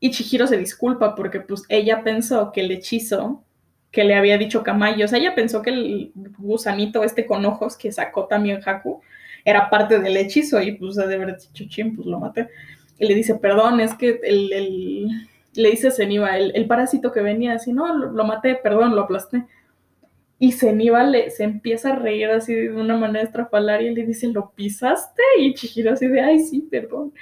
Y 0.00 0.10
Chihiro 0.10 0.48
se 0.48 0.58
disculpa 0.58 1.14
porque 1.14 1.40
pues 1.40 1.62
ella 1.68 2.02
pensó 2.02 2.50
que 2.52 2.62
el 2.62 2.72
hechizo 2.72 3.44
que 3.96 4.04
le 4.04 4.14
había 4.14 4.36
dicho 4.36 4.62
Kamayo, 4.62 5.06
o 5.06 5.08
sea, 5.08 5.18
ella 5.18 5.34
pensó 5.34 5.62
que 5.62 5.70
el 5.70 6.12
gusanito 6.36 7.02
este 7.02 7.24
con 7.24 7.46
ojos 7.46 7.78
que 7.78 7.90
sacó 7.90 8.26
también 8.26 8.60
Haku 8.62 9.00
era 9.42 9.70
parte 9.70 9.98
del 9.98 10.18
hechizo 10.18 10.60
y 10.60 10.72
pues 10.72 10.96
de 10.96 11.14
haber 11.14 11.38
dicho, 11.38 11.64
ching, 11.66 11.96
pues 11.96 12.06
lo 12.06 12.20
maté. 12.20 12.50
Y 12.98 13.06
le 13.06 13.14
dice, 13.14 13.36
perdón, 13.36 13.80
es 13.80 13.94
que 13.94 14.20
el, 14.22 15.08
le 15.54 15.70
dice 15.70 15.90
Zeniba, 15.90 16.36
el, 16.36 16.52
el, 16.54 16.66
parásito 16.66 17.10
que 17.10 17.22
venía 17.22 17.54
así, 17.54 17.72
no, 17.72 17.96
lo, 17.96 18.24
maté, 18.24 18.56
perdón, 18.56 18.94
lo 18.94 19.00
aplasté. 19.00 19.46
Y 20.38 20.52
Zeniba 20.52 21.02
le, 21.02 21.30
se 21.30 21.44
empieza 21.44 21.94
a 21.94 21.96
reír 21.96 22.28
así 22.28 22.52
de 22.52 22.72
una 22.74 22.98
manera 22.98 23.24
estrafalaria 23.24 23.90
y 23.90 23.94
le 23.94 24.04
dice, 24.04 24.26
¿lo 24.26 24.50
pisaste? 24.50 25.22
Y 25.38 25.54
Chihiro 25.54 25.92
así 25.92 26.06
de, 26.06 26.20
ay, 26.20 26.40
sí, 26.40 26.68
perdón. 26.70 27.14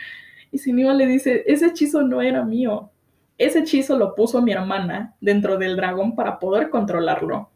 Y 0.50 0.58
Zeniba 0.58 0.92
le 0.92 1.06
dice, 1.06 1.44
ese 1.46 1.66
hechizo 1.66 2.02
no 2.02 2.20
era 2.20 2.42
mío. 2.42 2.90
Ese 3.38 3.60
hechizo 3.60 3.98
lo 3.98 4.14
puso 4.14 4.42
mi 4.42 4.52
hermana 4.52 5.14
dentro 5.20 5.58
del 5.58 5.76
dragón 5.76 6.14
para 6.14 6.38
poder 6.38 6.70
controlarlo. 6.70 7.50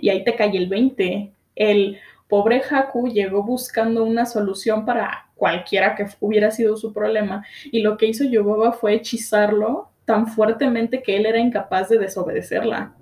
Y 0.00 0.08
ahí 0.08 0.24
te 0.24 0.34
cae 0.34 0.56
el 0.56 0.68
20. 0.68 1.32
El 1.54 1.98
pobre 2.28 2.62
Haku 2.68 3.08
llegó 3.08 3.42
buscando 3.42 4.04
una 4.04 4.26
solución 4.26 4.84
para 4.84 5.28
cualquiera 5.34 5.94
que 5.94 6.06
hubiera 6.20 6.50
sido 6.50 6.76
su 6.76 6.92
problema 6.92 7.44
y 7.70 7.80
lo 7.80 7.96
que 7.96 8.06
hizo 8.06 8.24
Yoboba 8.24 8.72
fue 8.72 8.94
hechizarlo 8.94 9.90
tan 10.04 10.26
fuertemente 10.26 11.02
que 11.02 11.16
él 11.16 11.26
era 11.26 11.38
incapaz 11.38 11.88
de 11.88 11.98
desobedecerla. 11.98 12.94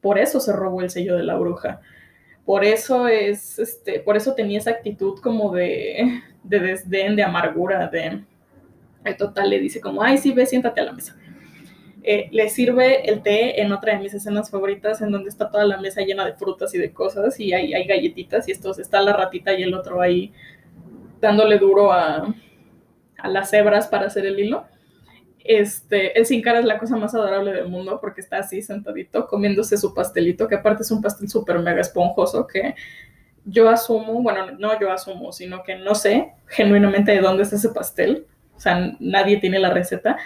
Por 0.00 0.18
eso 0.18 0.38
se 0.40 0.52
robó 0.52 0.82
el 0.82 0.90
sello 0.90 1.16
de 1.16 1.22
la 1.22 1.36
bruja. 1.36 1.80
Por 2.44 2.64
eso 2.64 3.06
es, 3.06 3.58
este, 3.58 4.00
por 4.00 4.16
eso 4.16 4.34
tenía 4.34 4.58
esa 4.58 4.70
actitud 4.70 5.20
como 5.20 5.52
de, 5.52 6.20
de 6.42 6.58
desdén, 6.58 7.14
de 7.14 7.22
amargura, 7.22 7.86
de, 7.86 8.24
de 9.04 9.14
total, 9.14 9.50
le 9.50 9.60
dice 9.60 9.80
como, 9.80 10.02
ay, 10.02 10.18
sí, 10.18 10.32
ve, 10.32 10.44
siéntate 10.44 10.80
a 10.80 10.84
la 10.84 10.92
mesa. 10.92 11.16
Eh, 12.04 12.28
le 12.32 12.48
sirve 12.48 13.08
el 13.08 13.22
té 13.22 13.62
en 13.62 13.72
otra 13.72 13.94
de 13.94 14.00
mis 14.00 14.12
escenas 14.12 14.50
favoritas, 14.50 15.00
en 15.02 15.12
donde 15.12 15.28
está 15.28 15.50
toda 15.50 15.64
la 15.64 15.78
mesa 15.78 16.02
llena 16.02 16.24
de 16.24 16.34
frutas 16.34 16.74
y 16.74 16.78
de 16.78 16.92
cosas, 16.92 17.38
y 17.38 17.52
hay, 17.52 17.74
hay 17.74 17.84
galletitas, 17.86 18.48
y 18.48 18.52
estos, 18.52 18.78
está 18.78 19.00
la 19.00 19.12
ratita 19.12 19.52
y 19.54 19.62
el 19.62 19.74
otro 19.74 20.00
ahí 20.00 20.32
dándole 21.20 21.58
duro 21.58 21.92
a, 21.92 22.34
a 23.18 23.28
las 23.28 23.50
cebras 23.50 23.86
para 23.86 24.06
hacer 24.06 24.26
el 24.26 24.38
hilo. 24.38 24.64
Este, 25.44 26.16
el 26.18 26.26
sin 26.26 26.46
es 26.46 26.64
la 26.64 26.78
cosa 26.78 26.96
más 26.96 27.14
adorable 27.14 27.52
del 27.52 27.68
mundo 27.68 27.98
porque 28.00 28.20
está 28.20 28.38
así 28.38 28.62
sentadito 28.62 29.26
comiéndose 29.26 29.76
su 29.76 29.92
pastelito, 29.92 30.46
que 30.46 30.54
aparte 30.54 30.82
es 30.82 30.90
un 30.90 31.02
pastel 31.02 31.28
súper 31.28 31.58
mega 31.58 31.80
esponjoso 31.80 32.46
que 32.46 32.76
yo 33.44 33.68
asumo, 33.68 34.22
bueno, 34.22 34.52
no 34.52 34.78
yo 34.78 34.92
asumo, 34.92 35.32
sino 35.32 35.64
que 35.64 35.76
no 35.76 35.96
sé 35.96 36.32
genuinamente 36.46 37.10
de 37.12 37.20
dónde 37.20 37.42
es 37.42 37.52
ese 37.52 37.70
pastel. 37.70 38.26
O 38.56 38.60
sea, 38.60 38.92
nadie 39.00 39.38
tiene 39.38 39.58
la 39.58 39.70
receta, 39.70 40.16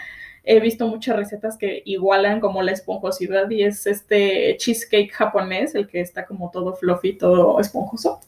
he 0.47 0.61
visto 0.61 0.87
muchas 0.87 1.17
recetas 1.17 1.59
que 1.59 1.83
igualan 1.85 2.41
como 2.41 2.63
la 2.63 2.71
esponjosidad 2.71 3.51
y 3.51 3.65
es 3.65 3.85
este 3.87 4.57
cheesecake 4.57 5.13
japonés, 5.13 5.75
el 5.75 5.89
que 5.89 6.01
está 6.01 6.25
como 6.25 6.51
todo 6.53 6.75
fluffy, 6.75 7.15
todo 7.15 7.59
esponjoso. 7.59 8.21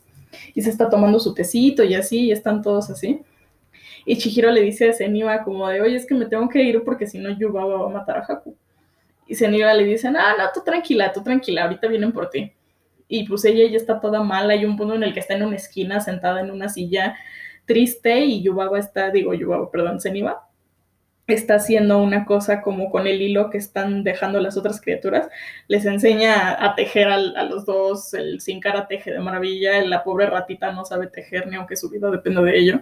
Y 0.52 0.62
se 0.62 0.70
está 0.70 0.90
tomando 0.90 1.20
su 1.20 1.32
tecito 1.32 1.84
y 1.84 1.94
así, 1.94 2.26
y 2.26 2.32
están 2.32 2.60
todos 2.60 2.90
así. 2.90 3.22
Y 4.04 4.18
Chihiro 4.18 4.50
le 4.50 4.62
dice 4.62 4.90
a 4.90 4.92
Zeniba 4.92 5.44
como 5.44 5.68
de, 5.68 5.80
oye, 5.80 5.94
es 5.94 6.06
que 6.06 6.14
me 6.14 6.26
tengo 6.26 6.48
que 6.48 6.60
ir 6.62 6.82
porque 6.82 7.06
si 7.06 7.18
no 7.18 7.30
Yuba 7.30 7.64
va 7.64 7.86
a 7.86 7.88
matar 7.88 8.18
a 8.18 8.26
Haku. 8.26 8.56
Y 9.28 9.36
Zeniba 9.36 9.72
le 9.74 9.84
dice, 9.84 10.08
ah, 10.08 10.34
no, 10.36 10.44
tú 10.52 10.62
tranquila, 10.64 11.12
tú 11.12 11.22
tranquila, 11.22 11.64
ahorita 11.64 11.86
vienen 11.86 12.10
por 12.10 12.30
ti. 12.30 12.52
Y 13.06 13.28
pues 13.28 13.44
ella 13.44 13.70
ya 13.70 13.76
está 13.76 14.00
toda 14.00 14.24
mala, 14.24 14.54
hay 14.54 14.64
un 14.64 14.76
punto 14.76 14.94
en 14.94 15.04
el 15.04 15.14
que 15.14 15.20
está 15.20 15.34
en 15.34 15.44
una 15.44 15.56
esquina 15.56 16.00
sentada 16.00 16.40
en 16.40 16.50
una 16.50 16.68
silla 16.68 17.16
triste 17.64 18.24
y 18.24 18.42
Yubaba 18.42 18.78
está, 18.78 19.10
digo 19.10 19.34
Yubaba, 19.34 19.70
perdón, 19.70 20.00
Zeniba, 20.00 20.47
está 21.34 21.56
haciendo 21.56 22.02
una 22.02 22.24
cosa 22.24 22.62
como 22.62 22.90
con 22.90 23.06
el 23.06 23.20
hilo 23.20 23.50
que 23.50 23.58
están 23.58 24.02
dejando 24.04 24.40
las 24.40 24.56
otras 24.56 24.80
criaturas. 24.80 25.28
Les 25.68 25.84
enseña 25.84 26.64
a, 26.64 26.74
tejer 26.74 27.08
a, 27.08 27.18
los 27.18 27.66
dos, 27.66 28.14
el 28.14 28.40
sin 28.40 28.60
cara 28.60 28.88
teje 28.88 29.12
de 29.12 29.20
maravilla, 29.20 29.84
la 29.84 30.04
pobre 30.04 30.26
ratita 30.26 30.72
no 30.72 30.84
sabe 30.84 31.06
tejer 31.08 31.46
ni 31.46 31.56
aunque 31.56 31.76
su 31.76 31.90
vida 31.90 32.10
dependa 32.10 32.42
de 32.42 32.58
ello. 32.58 32.80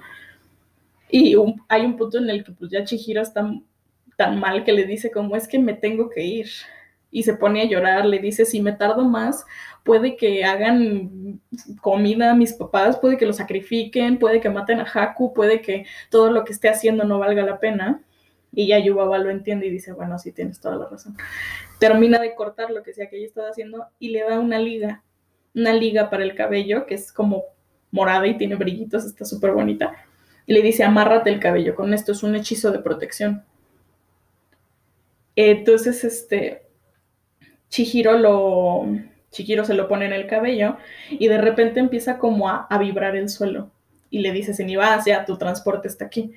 Y 1.11 1.37
hay 1.69 1.83
un 1.85 1.97
punto 1.97 2.19
en 2.19 2.31
el 2.31 2.45
que 2.45 2.53
pues 2.53 2.71
ya 2.71 2.85
Chihiro 2.85 3.23
está 3.23 3.49
tan 4.17 4.41
mal 4.41 4.65
que 4.65 4.73
le 4.73 4.87
dice 4.87 5.11
como 5.11 5.37
es 5.37 5.47
que 5.49 5.59
me 5.59 5.75
tengo 5.75 6.09
que 6.11 6.25
ir. 6.25 6.49
Y 7.11 7.23
se 7.23 7.35
pone 7.35 7.63
a 7.63 7.67
llorar, 7.67 8.05
le 8.05 8.19
dice, 8.19 8.45
si 8.45 8.61
me 8.61 8.73
tardo 8.73 9.05
más, 9.05 9.47
puede 9.85 10.17
que 10.17 10.45
hagan 10.45 11.41
comida 11.81 12.33
a 12.33 12.35
mis 12.35 12.53
papás, 12.53 12.99
puede 12.99 13.17
que 13.17 13.27
lo 13.27 13.33
sacrifiquen, 13.33 14.19
puede 14.19 14.41
que 14.41 14.51
maten 14.51 14.81
a 14.81 14.87
Haku, 14.93 15.33
puede 15.33 15.63
que 15.63 15.87
todo 16.11 16.31
lo 16.31 16.45
que 16.45 16.53
esté 16.53 16.69
haciendo 16.69 17.05
no 17.05 17.19
valga 17.19 17.43
la 17.43 17.59
pena. 17.59 18.03
Y 18.59 18.69
ya 18.69 18.79
Yubaba 18.79 19.19
lo 19.19 19.29
entiende 19.29 19.67
y 19.67 19.71
dice, 19.71 19.93
bueno, 19.93 20.19
sí 20.19 20.33
tienes 20.33 20.59
toda 20.59 20.77
la 20.77 20.89
razón. 20.89 21.15
Termina 21.79 22.19
de 22.19 22.35
cortar 22.35 22.71
lo 22.71 22.83
que 22.83 22.95
sea 22.95 23.11
que 23.11 23.19
ella 23.19 23.27
estaba 23.27 23.51
haciendo 23.51 23.85
y 23.99 24.09
le 24.09 24.23
da 24.23 24.41
una 24.41 24.59
liga, 24.59 25.03
una 25.55 25.75
liga 25.75 26.09
para 26.09 26.25
el 26.25 26.35
cabello 26.35 26.87
que 26.87 26.95
es 26.95 27.13
como 27.13 27.45
morada 27.91 28.27
y 28.27 28.39
tiene 28.39 28.55
brillitos, 28.55 29.05
está 29.05 29.27
súper 29.27 29.53
bonita. 29.53 29.93
Y 30.47 30.55
le 30.55 30.63
dice, 30.63 30.85
amárrate 30.85 31.29
el 31.29 31.39
cabello, 31.39 31.75
con 31.75 31.93
esto 31.93 32.13
es 32.13 32.23
un 32.23 32.35
hechizo 32.35 32.71
de 32.73 32.79
protección. 32.79 33.45
Entonces, 35.37 36.03
este, 36.03 36.63
Chihiro 37.69 38.17
lo, 38.17 38.87
Chihiro 39.33 39.67
se 39.67 39.75
lo 39.75 39.87
pone 39.87 40.07
en 40.07 40.15
el 40.15 40.27
cabello 40.27 40.79
y 41.11 41.29
de 41.29 41.37
repente 41.37 41.79
empieza 41.79 42.17
como 42.17 42.49
a, 42.49 42.67
vibrar 42.79 43.17
el 43.17 43.29
suelo. 43.29 43.71
Y 44.09 44.21
le 44.21 44.33
dice, 44.33 44.55
Seniva, 44.55 44.99
ya 45.05 45.27
tu 45.27 45.37
transporte 45.37 45.89
está 45.89 46.07
aquí 46.07 46.33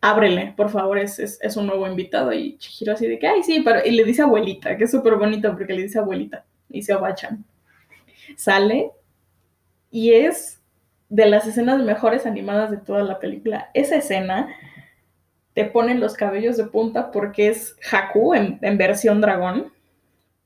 ábrele, 0.00 0.54
por 0.56 0.70
favor, 0.70 0.98
es, 0.98 1.18
es, 1.18 1.56
un 1.56 1.66
nuevo 1.66 1.86
invitado. 1.86 2.32
Y 2.32 2.56
Chihiro 2.58 2.92
así 2.92 3.06
de 3.06 3.18
que, 3.18 3.26
ay, 3.26 3.42
sí, 3.42 3.62
pero, 3.64 3.84
y 3.84 3.90
le 3.90 4.04
dice 4.04 4.22
abuelita, 4.22 4.76
que 4.76 4.84
es 4.84 4.90
súper 4.90 5.16
bonito 5.16 5.50
porque 5.56 5.74
le 5.74 5.82
dice 5.82 5.98
abuelita, 5.98 6.44
y 6.68 6.82
se 6.82 6.92
abachan. 6.92 7.44
Sale 8.36 8.90
y 9.90 10.12
es 10.12 10.60
de 11.08 11.26
las 11.26 11.46
escenas 11.46 11.82
mejores 11.82 12.26
animadas 12.26 12.70
de 12.70 12.76
toda 12.76 13.02
la 13.02 13.18
película. 13.18 13.70
Esa 13.74 13.96
escena 13.96 14.48
te 15.54 15.64
pone 15.64 15.94
los 15.94 16.14
cabellos 16.14 16.56
de 16.56 16.66
punta 16.66 17.10
porque 17.10 17.48
es 17.48 17.76
Haku 17.90 18.34
en 18.34 18.78
versión 18.78 19.20
dragón 19.20 19.72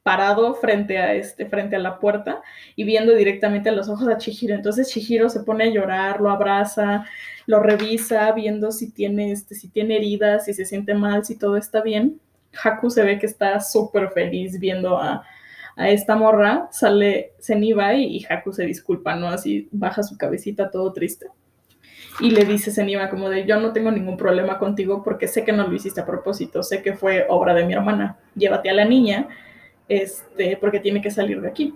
parado 0.03 0.55
frente 0.55 0.99
a, 0.99 1.15
este, 1.15 1.47
frente 1.47 1.77
a 1.77 1.79
la 1.79 1.99
puerta 1.99 2.43
y 2.75 2.85
viendo 2.85 3.15
directamente 3.15 3.69
a 3.69 3.73
los 3.73 3.89
ojos 3.89 4.09
a 4.09 4.19
Chihiro. 4.19 4.55
Entonces 4.55 4.89
Chihiro 4.89 5.29
se 5.29 5.41
pone 5.41 5.65
a 5.65 5.71
llorar, 5.71 6.21
lo 6.21 6.31
abraza, 6.31 7.07
lo 7.47 7.61
revisa, 7.61 8.33
viendo 8.33 8.73
si 8.73 8.91
tiene, 8.91 9.33
este, 9.33 9.55
si 9.55 9.69
tiene 9.69 9.97
heridas, 9.97 10.47
si 10.47 10.55
se 10.55 10.65
siente 10.65 10.95
mal, 10.95 11.25
si 11.25 11.39
todo 11.39 11.57
está 11.57 11.83
bien. 11.83 12.21
Haku 12.63 12.91
se 12.91 13.03
ve 13.03 13.19
que 13.19 13.27
está 13.27 13.61
súper 13.61 14.11
feliz 14.11 14.59
viendo 14.59 14.99
a, 14.99 15.25
a, 15.77 15.89
esta 15.89 16.17
morra, 16.17 16.69
sale 16.71 17.33
Zeniba 17.41 17.95
y, 17.95 18.27
Haku 18.29 18.53
se 18.53 18.67
disculpa, 18.67 19.15
¿no? 19.15 19.29
Así 19.29 19.69
baja 19.71 20.03
su 20.03 20.19
cabecita 20.19 20.71
todo 20.71 20.93
triste. 20.93 21.29
Y 22.21 22.31
le 22.31 22.45
dice 22.45 22.73
Zeniba 22.73 23.09
como 23.09 23.31
de, 23.31 23.47
yo 23.47 23.59
no 23.59 23.73
tengo 23.73 23.91
ningún 23.91 24.19
problema 24.19 24.59
contigo 24.59 25.03
porque 25.03 25.29
sé 25.29 25.45
que 25.45 25.53
no 25.53 25.67
lo 25.67 25.75
hiciste 25.75 26.01
a 26.01 26.07
propósito, 26.07 26.63
sé 26.63 26.83
que 26.83 26.93
fue 26.93 27.25
obra 27.29 27.55
de 27.55 27.65
mi 27.65 27.73
hermana, 27.73 28.19
llévate 28.35 28.69
a 28.69 28.75
la 28.75 28.85
niña 28.85 29.29
este, 29.93 30.57
porque 30.57 30.81
tiene 30.81 31.03
que 31.03 31.11
salir 31.11 31.41
de 31.41 31.49
aquí. 31.49 31.75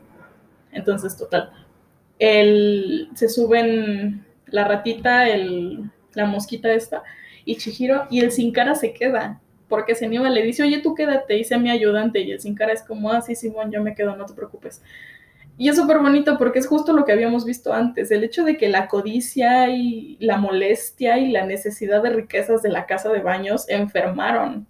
Entonces, 0.73 1.17
total. 1.17 1.51
El, 2.19 3.11
se 3.15 3.29
suben 3.29 4.25
la 4.47 4.65
ratita, 4.65 5.27
la 6.15 6.25
mosquita 6.25 6.73
esta, 6.73 7.03
y 7.45 7.57
Chihiro, 7.57 8.07
y 8.11 8.21
el 8.21 8.33
sin 8.33 8.53
cara 8.53 8.75
se 8.75 8.93
queda, 8.93 9.41
porque 9.69 9.95
Zeniba 9.95 10.31
le 10.31 10.43
dice, 10.43 10.63
oye, 10.63 10.81
tú 10.81 10.95
quédate, 10.95 11.39
y 11.39 11.59
mi 11.59 11.71
ayudante, 11.71 12.21
y 12.21 12.33
el 12.33 12.41
sin 12.41 12.55
cara 12.55 12.73
es 12.73 12.83
como, 12.83 13.11
ah, 13.11 13.21
sí, 13.21 13.35
Simón, 13.35 13.71
yo 13.71 13.83
me 13.83 13.95
quedo, 13.95 14.17
no 14.17 14.25
te 14.25 14.35
preocupes. 14.35 14.83
Y 15.59 15.69
es 15.69 15.77
súper 15.77 15.99
bonito 15.99 16.37
porque 16.37 16.59
es 16.59 16.67
justo 16.67 16.93
lo 16.93 17.05
que 17.05 17.13
habíamos 17.13 17.45
visto 17.45 17.73
antes, 17.73 18.11
el 18.11 18.25
hecho 18.25 18.45
de 18.45 18.57
que 18.57 18.69
la 18.69 18.89
codicia 18.89 19.71
y 19.71 20.17
la 20.21 20.37
molestia 20.37 21.19
y 21.19 21.31
la 21.31 21.47
necesidad 21.47 22.03
de 22.03 22.11
riquezas 22.11 22.63
de 22.63 22.69
la 22.69 22.87
casa 22.87 23.11
de 23.11 23.21
baños 23.21 23.69
enfermaron 23.69 24.67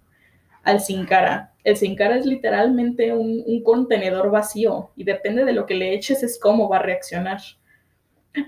al 0.67 0.81
sin 0.81 1.05
cara. 1.05 1.53
El 1.63 1.77
sin 1.77 1.95
cara 1.95 2.17
es 2.17 2.25
literalmente 2.25 3.13
un, 3.13 3.63
contenedor 3.63 4.29
vacío 4.31 4.91
y 4.97 5.05
depende 5.05 5.45
de 5.45 5.53
lo 5.53 5.65
que 5.65 5.75
le 5.75 5.93
eches 5.93 6.23
es 6.23 6.37
cómo 6.37 6.67
va 6.67 6.77
a 6.77 6.81
reaccionar. 6.81 7.39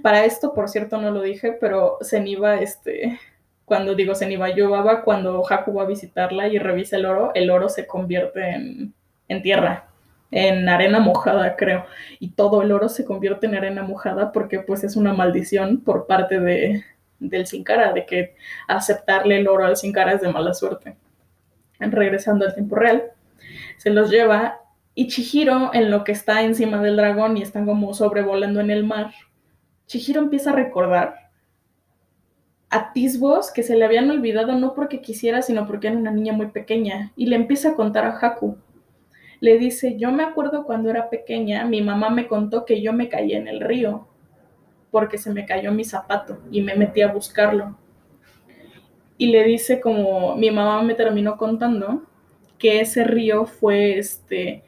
Para 0.04 0.26
esto, 0.26 0.54
por 0.54 0.68
cierto, 0.68 1.00
no 1.00 1.12
lo 1.12 1.22
dije, 1.22 1.54
pero 1.54 1.98
Zeniba, 2.04 2.56
este, 2.56 3.18
cuando 3.64 3.96
digo 3.96 4.16
Zeniba 4.16 4.50
Yobaba, 4.50 5.04
cuando 5.04 5.42
Haku 5.50 5.74
va 5.74 5.84
a 5.84 5.88
visitarla 5.88 6.50
y 6.50 6.60
revisa 6.60 6.98
el 6.98 7.06
oro, 7.06 7.32
el 7.36 7.50
oro 7.50 7.70
se 7.70 7.88
convierte 7.88 8.42
en, 8.50 8.94
en 9.30 9.42
tierra. 9.42 9.88
en 10.32 10.68
arena 10.68 11.00
mojada, 11.00 11.56
creo, 11.56 11.86
y 12.20 12.32
todo 12.32 12.62
el 12.62 12.72
oro 12.72 12.90
se 12.90 13.06
convierte 13.06 13.48
en 13.48 13.56
arena 13.56 13.82
mojada 13.82 14.32
porque 14.34 14.60
pues 14.60 14.84
es 14.84 14.96
una 14.96 15.14
maldición 15.14 15.82
por 15.82 16.06
parte 16.06 16.40
de, 16.40 16.84
del 17.20 17.48
Sin 17.48 17.64
Cara, 17.64 17.94
de 17.94 18.06
que 18.06 18.36
aceptarle 18.68 19.40
el 19.40 19.48
oro 19.48 19.66
al 19.66 19.78
Sin 19.78 19.94
Cara 19.94 20.14
es 20.14 20.22
de 20.22 20.30
mala 20.32 20.54
suerte. 20.54 20.98
Regresando 21.80 22.46
al 22.46 22.54
tiempo 22.54 22.76
real, 22.76 23.12
se 23.78 23.90
los 23.90 24.12
lleva 24.12 24.60
y 24.96 25.08
Chihiro, 25.08 25.74
en 25.74 25.92
lo 25.92 26.04
que 26.04 26.12
está 26.12 26.44
encima 26.44 26.82
del 26.82 26.98
dragón 26.98 27.38
y 27.38 27.42
están 27.42 27.66
como 27.66 27.94
sobrevolando 27.94 28.60
en 28.60 28.70
el 28.70 28.86
mar, 28.86 29.14
Chihiro 29.86 30.20
empieza 30.20 30.50
a 30.50 30.56
recordar 30.56 31.30
atisbos 32.70 33.52
que 33.52 33.64
se 33.64 33.76
le 33.76 33.86
habían 33.86 34.10
olvidado 34.12 34.54
no 34.56 34.74
porque 34.74 35.02
quisiera, 35.02 35.42
sino 35.42 35.66
porque 35.66 35.88
era 35.88 35.98
una 35.98 36.12
niña 36.12 36.34
muy 36.34 36.48
pequeña, 36.48 37.12
y 37.16 37.28
le 37.28 37.36
empieza 37.36 37.70
a 37.70 37.76
contar 37.76 38.06
a 38.06 38.20
Haku. 38.20 38.58
Le 39.40 39.58
dice, 39.58 39.98
yo 39.98 40.12
me 40.12 40.24
acuerdo 40.24 40.66
cuando 40.66 40.90
era 40.90 41.10
pequeña, 41.10 41.66
mi 41.66 41.82
mamá 41.82 42.10
me 42.10 42.28
contó 42.28 42.66
que 42.66 42.82
yo 42.82 42.94
me 42.94 43.10
caí 43.10 43.34
en 43.34 43.48
el 43.48 43.62
río, 43.62 44.08
porque 44.92 45.18
se 45.18 45.32
me 45.34 45.46
cayó 45.46 45.72
mi 45.72 45.84
zapato 45.84 46.40
y 46.52 46.62
me 46.62 46.76
metí 46.76 47.02
a 47.02 47.12
buscarlo. 47.12 47.78
Y 49.20 49.28
le 49.28 49.44
dice 49.44 49.80
como 49.80 50.36
mi 50.36 50.50
mamá 50.50 50.82
me 50.82 50.96
terminó 50.96 51.38
contando 51.38 52.02
que 52.58 52.82
ese 52.82 53.04
río 53.04 53.46
fue 53.46 54.00
este 54.00 54.64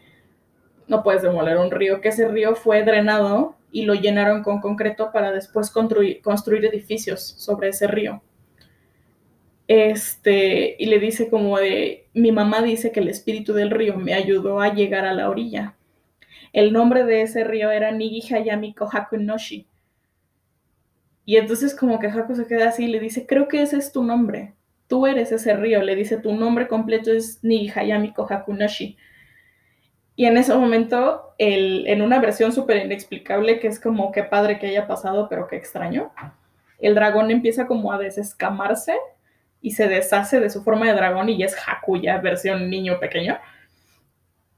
no 0.87 1.03
puedes 1.03 1.21
demoler 1.21 1.57
un 1.57 1.71
río, 1.71 2.01
que 2.01 2.09
ese 2.09 2.27
río 2.27 2.53
fue 2.53 2.83
drenado 2.83 3.55
y 3.71 3.83
lo 3.83 3.93
llenaron 3.93 4.43
con 4.43 4.59
concreto 4.59 5.11
para 5.13 5.31
después 5.31 5.71
construir, 5.71 6.21
construir 6.21 6.65
edificios 6.65 7.21
sobre 7.21 7.69
ese 7.69 7.87
río. 7.87 8.21
Este, 9.69 10.75
y 10.77 10.87
le 10.87 10.99
dice 10.99 11.29
como 11.29 11.57
de, 11.57 12.07
mi 12.13 12.33
mamá 12.33 12.61
dice 12.61 12.91
que 12.91 12.99
el 12.99 13.07
espíritu 13.07 13.53
del 13.53 13.71
río 13.71 13.95
me 13.95 14.13
ayudó 14.13 14.59
a 14.59 14.73
llegar 14.73 15.05
a 15.05 15.13
la 15.13 15.29
orilla. 15.29 15.77
El 16.51 16.73
nombre 16.73 17.05
de 17.05 17.21
ese 17.21 17.45
río 17.45 17.71
era 17.71 17.91
Nigi 17.91 18.33
Hayami 18.33 18.73
Kohaku 18.73 19.15
Noshi. 19.15 19.65
Y 21.25 21.37
entonces 21.37 21.75
como 21.75 21.99
que 21.99 22.07
Haku 22.07 22.35
se 22.35 22.47
queda 22.47 22.69
así 22.69 22.85
y 22.85 22.87
le 22.87 22.99
dice, 22.99 23.25
creo 23.25 23.47
que 23.47 23.61
ese 23.61 23.77
es 23.77 23.91
tu 23.91 24.03
nombre. 24.03 24.53
Tú 24.87 25.07
eres 25.07 25.31
ese 25.31 25.55
río. 25.55 25.81
Le 25.81 25.95
dice, 25.95 26.17
tu 26.17 26.33
nombre 26.33 26.67
completo 26.67 27.11
es 27.11 27.43
Nigi 27.43 27.71
Hayami 27.73 28.13
Kohaku 28.13 28.53
Noshi. 28.53 28.97
Y 30.15 30.25
en 30.25 30.37
ese 30.37 30.53
momento, 30.53 31.33
el, 31.37 31.87
en 31.87 32.01
una 32.01 32.19
versión 32.19 32.51
súper 32.51 32.85
inexplicable, 32.85 33.59
que 33.59 33.67
es 33.67 33.79
como 33.79 34.11
qué 34.11 34.23
padre 34.23 34.59
que 34.59 34.67
haya 34.67 34.87
pasado, 34.87 35.27
pero 35.29 35.47
qué 35.47 35.55
extraño, 35.55 36.11
el 36.79 36.95
dragón 36.95 37.31
empieza 37.31 37.67
como 37.67 37.93
a 37.93 37.97
desescamarse 37.97 38.97
y 39.61 39.71
se 39.71 39.87
deshace 39.87 40.39
de 40.39 40.49
su 40.49 40.63
forma 40.63 40.87
de 40.87 40.93
dragón 40.93 41.29
y 41.29 41.37
ya 41.37 41.45
es 41.45 41.55
Hakuya, 41.65 42.17
versión 42.17 42.69
niño 42.69 42.99
pequeño. 42.99 43.37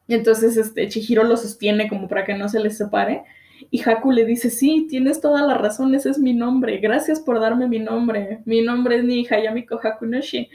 Y 0.08 0.16
entonces 0.16 0.58
este, 0.58 0.88
Chihiro 0.88 1.24
lo 1.24 1.38
sostiene 1.38 1.88
como 1.88 2.08
para 2.08 2.26
que 2.26 2.34
no 2.34 2.50
se 2.50 2.60
les 2.60 2.78
separe. 2.78 3.24
Y 3.72 3.82
Haku 3.82 4.12
le 4.12 4.26
dice, 4.26 4.50
sí, 4.50 4.88
tienes 4.90 5.22
toda 5.22 5.46
la 5.46 5.56
razón, 5.56 5.96
ese 5.96 6.10
es 6.10 6.20
mi 6.20 6.34
nombre, 6.34 6.78
gracias 6.78 7.20
por 7.20 7.40
darme 7.40 7.68
mi 7.68 7.80
nombre. 7.80 8.40
Mi 8.46 8.62
nombre 8.62 8.98
es 8.98 9.04
Ni 9.04 9.26
Hayamiko 9.28 9.80
Hakunoshi. 9.82 10.50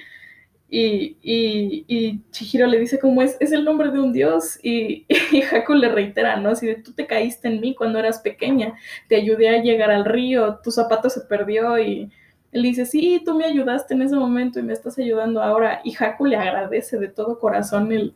Y, 0.71 1.17
y, 1.23 2.21
Chihiro 2.31 2.67
le 2.67 2.79
dice 2.79 2.99
como 2.99 3.23
es, 3.23 3.39
es 3.41 3.53
el 3.53 3.65
nombre 3.65 3.91
de 3.91 4.01
un 4.01 4.13
dios 4.13 4.59
y, 4.63 5.07
y 5.33 5.43
Haku 5.43 5.73
le 5.75 5.89
reitera, 5.89 6.37
¿no? 6.37 6.51
Así 6.51 6.67
de 6.67 6.77
tú 6.77 6.93
te 6.93 7.07
caíste 7.07 7.49
en 7.49 7.61
mí 7.61 7.75
cuando 7.75 7.99
eras 7.99 8.21
pequeña, 8.21 8.75
te 9.09 9.17
ayudé 9.17 9.49
a 9.49 9.63
llegar 9.63 9.91
al 9.91 10.05
río, 10.05 10.61
tu 10.63 10.71
zapato 10.71 11.09
se 11.09 11.23
perdió 11.23 11.79
y 11.79 12.11
él 12.53 12.63
dice, 12.63 12.87
sí, 12.87 13.23
tú 13.25 13.35
me 13.35 13.45
ayudaste 13.45 13.95
en 13.95 14.03
ese 14.03 14.17
momento 14.17 14.59
y 14.59 14.63
me 14.63 14.73
estás 14.73 14.99
ayudando 14.99 15.43
ahora. 15.43 15.81
Y 15.85 15.95
Haku 15.99 16.27
le 16.27 16.37
agradece 16.37 16.99
de 16.99 17.09
todo 17.09 17.39
corazón 17.39 17.93
el 17.93 18.15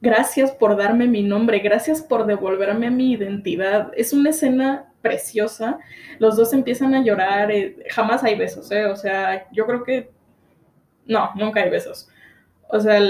gracias 0.00 0.52
por 0.52 0.76
darme 0.76 1.06
mi 1.06 1.22
nombre, 1.22 1.58
gracias 1.58 2.02
por 2.02 2.26
devolverme 2.26 2.90
mi 2.90 3.12
identidad. 3.12 3.90
Es 3.96 4.12
una 4.12 4.30
escena 4.30 4.92
preciosa, 5.02 5.78
los 6.18 6.36
dos 6.36 6.52
empiezan 6.52 6.94
a 6.94 7.02
llorar, 7.02 7.50
eh, 7.50 7.76
jamás 7.90 8.24
hay 8.24 8.36
besos, 8.36 8.70
¿eh? 8.70 8.86
O 8.86 8.96
sea, 8.96 9.48
yo 9.52 9.66
creo 9.66 9.84
que 9.84 10.10
no, 11.06 11.30
nunca 11.36 11.60
hay 11.62 11.70
besos. 11.70 12.08
O 12.68 12.80
sea, 12.80 13.00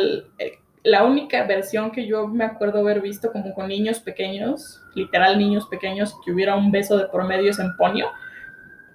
la 0.85 1.05
única 1.05 1.44
versión 1.44 1.90
que 1.90 2.07
yo 2.07 2.29
me 2.29 2.44
acuerdo 2.44 2.81
haber 2.81 3.01
visto 3.01 3.33
como 3.33 3.53
con 3.55 3.68
niños 3.68 4.01
pequeños, 4.01 4.81
literal 4.94 5.38
niños 5.38 5.66
pequeños, 5.66 6.14
que 6.24 6.33
hubiera 6.33 6.55
un 6.55 6.70
beso 6.70 6.96
de 6.96 7.07
por 7.07 7.24
medio 7.24 7.51
es 7.51 7.59
en 7.59 7.77
Ponio, 7.77 8.09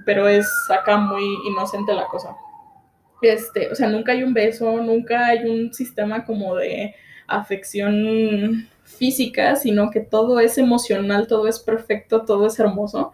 pero 0.05 0.27
es 0.27 0.49
acá 0.69 0.97
muy 0.97 1.23
inocente 1.47 1.93
la 1.93 2.07
cosa. 2.07 2.35
Este, 3.21 3.71
o 3.71 3.75
sea, 3.75 3.87
nunca 3.87 4.11
hay 4.11 4.23
un 4.23 4.33
beso, 4.33 4.77
nunca 4.81 5.27
hay 5.27 5.45
un 5.45 5.73
sistema 5.73 6.25
como 6.25 6.55
de 6.55 6.93
afección 7.27 8.67
física, 8.83 9.55
sino 9.55 9.89
que 9.89 10.01
todo 10.01 10.39
es 10.39 10.57
emocional, 10.57 11.27
todo 11.27 11.47
es 11.47 11.59
perfecto, 11.59 12.23
todo 12.23 12.47
es 12.47 12.59
hermoso 12.59 13.13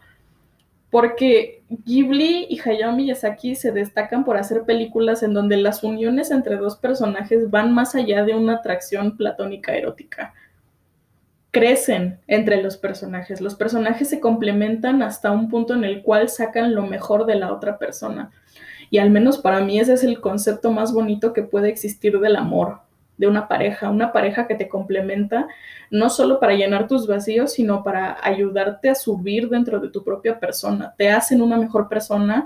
porque 0.90 1.62
Ghibli 1.70 2.48
y 2.50 2.60
Hayao 2.60 2.94
Miyazaki 2.94 3.56
se 3.56 3.72
destacan 3.72 4.26
por 4.26 4.38
hacer 4.38 4.64
películas 4.64 5.22
en 5.22 5.34
donde 5.34 5.58
las 5.58 5.84
uniones 5.84 6.32
entre 6.32 6.58
dos 6.58 6.78
personajes 6.78 7.52
van 7.52 7.74
más 7.74 7.96
allá 7.96 8.24
de 8.24 8.36
una 8.36 8.56
atracción 8.56 9.16
platónica 9.16 9.76
erótica. 9.76 10.34
Crecen 11.52 12.20
entre 12.28 12.62
los 12.62 12.78
personajes, 12.78 13.42
los 13.42 13.56
personajes 13.56 14.10
se 14.10 14.20
complementan 14.20 15.02
hasta 15.04 15.32
un 15.32 15.50
punto 15.50 15.74
en 15.74 15.84
el 15.84 16.02
cual 16.02 16.30
sacan 16.30 16.74
lo 16.74 16.86
mejor 16.86 17.26
de 17.26 17.36
la 17.36 17.54
otra 17.54 17.78
persona. 17.78 18.32
Y 18.92 18.98
al 18.98 19.12
menos 19.12 19.38
para 19.38 19.62
mí 19.62 19.80
ese 19.80 19.94
es 19.94 20.04
el 20.04 20.20
concepto 20.20 20.72
más 20.72 20.92
bonito 20.92 21.34
que 21.34 21.44
puede 21.44 21.70
existir 21.70 22.20
del 22.20 22.36
amor, 22.36 22.80
de 23.20 23.28
una 23.28 23.50
pareja, 23.50 23.90
una 23.90 24.14
pareja 24.14 24.48
que 24.48 24.56
te 24.56 24.70
complementa 24.70 25.48
no 25.92 26.10
solo 26.10 26.40
para 26.40 26.56
llenar 26.56 26.88
tus 26.88 27.06
vacíos, 27.06 27.52
sino 27.52 27.84
para 27.84 28.18
ayudarte 28.24 28.90
a 28.90 28.96
subir 28.96 29.50
dentro 29.50 29.82
de 29.82 29.90
tu 29.90 30.06
propia 30.06 30.40
persona. 30.40 30.96
Te 30.98 31.10
hacen 31.10 31.42
una 31.42 31.58
mejor 31.58 31.90
persona, 31.90 32.46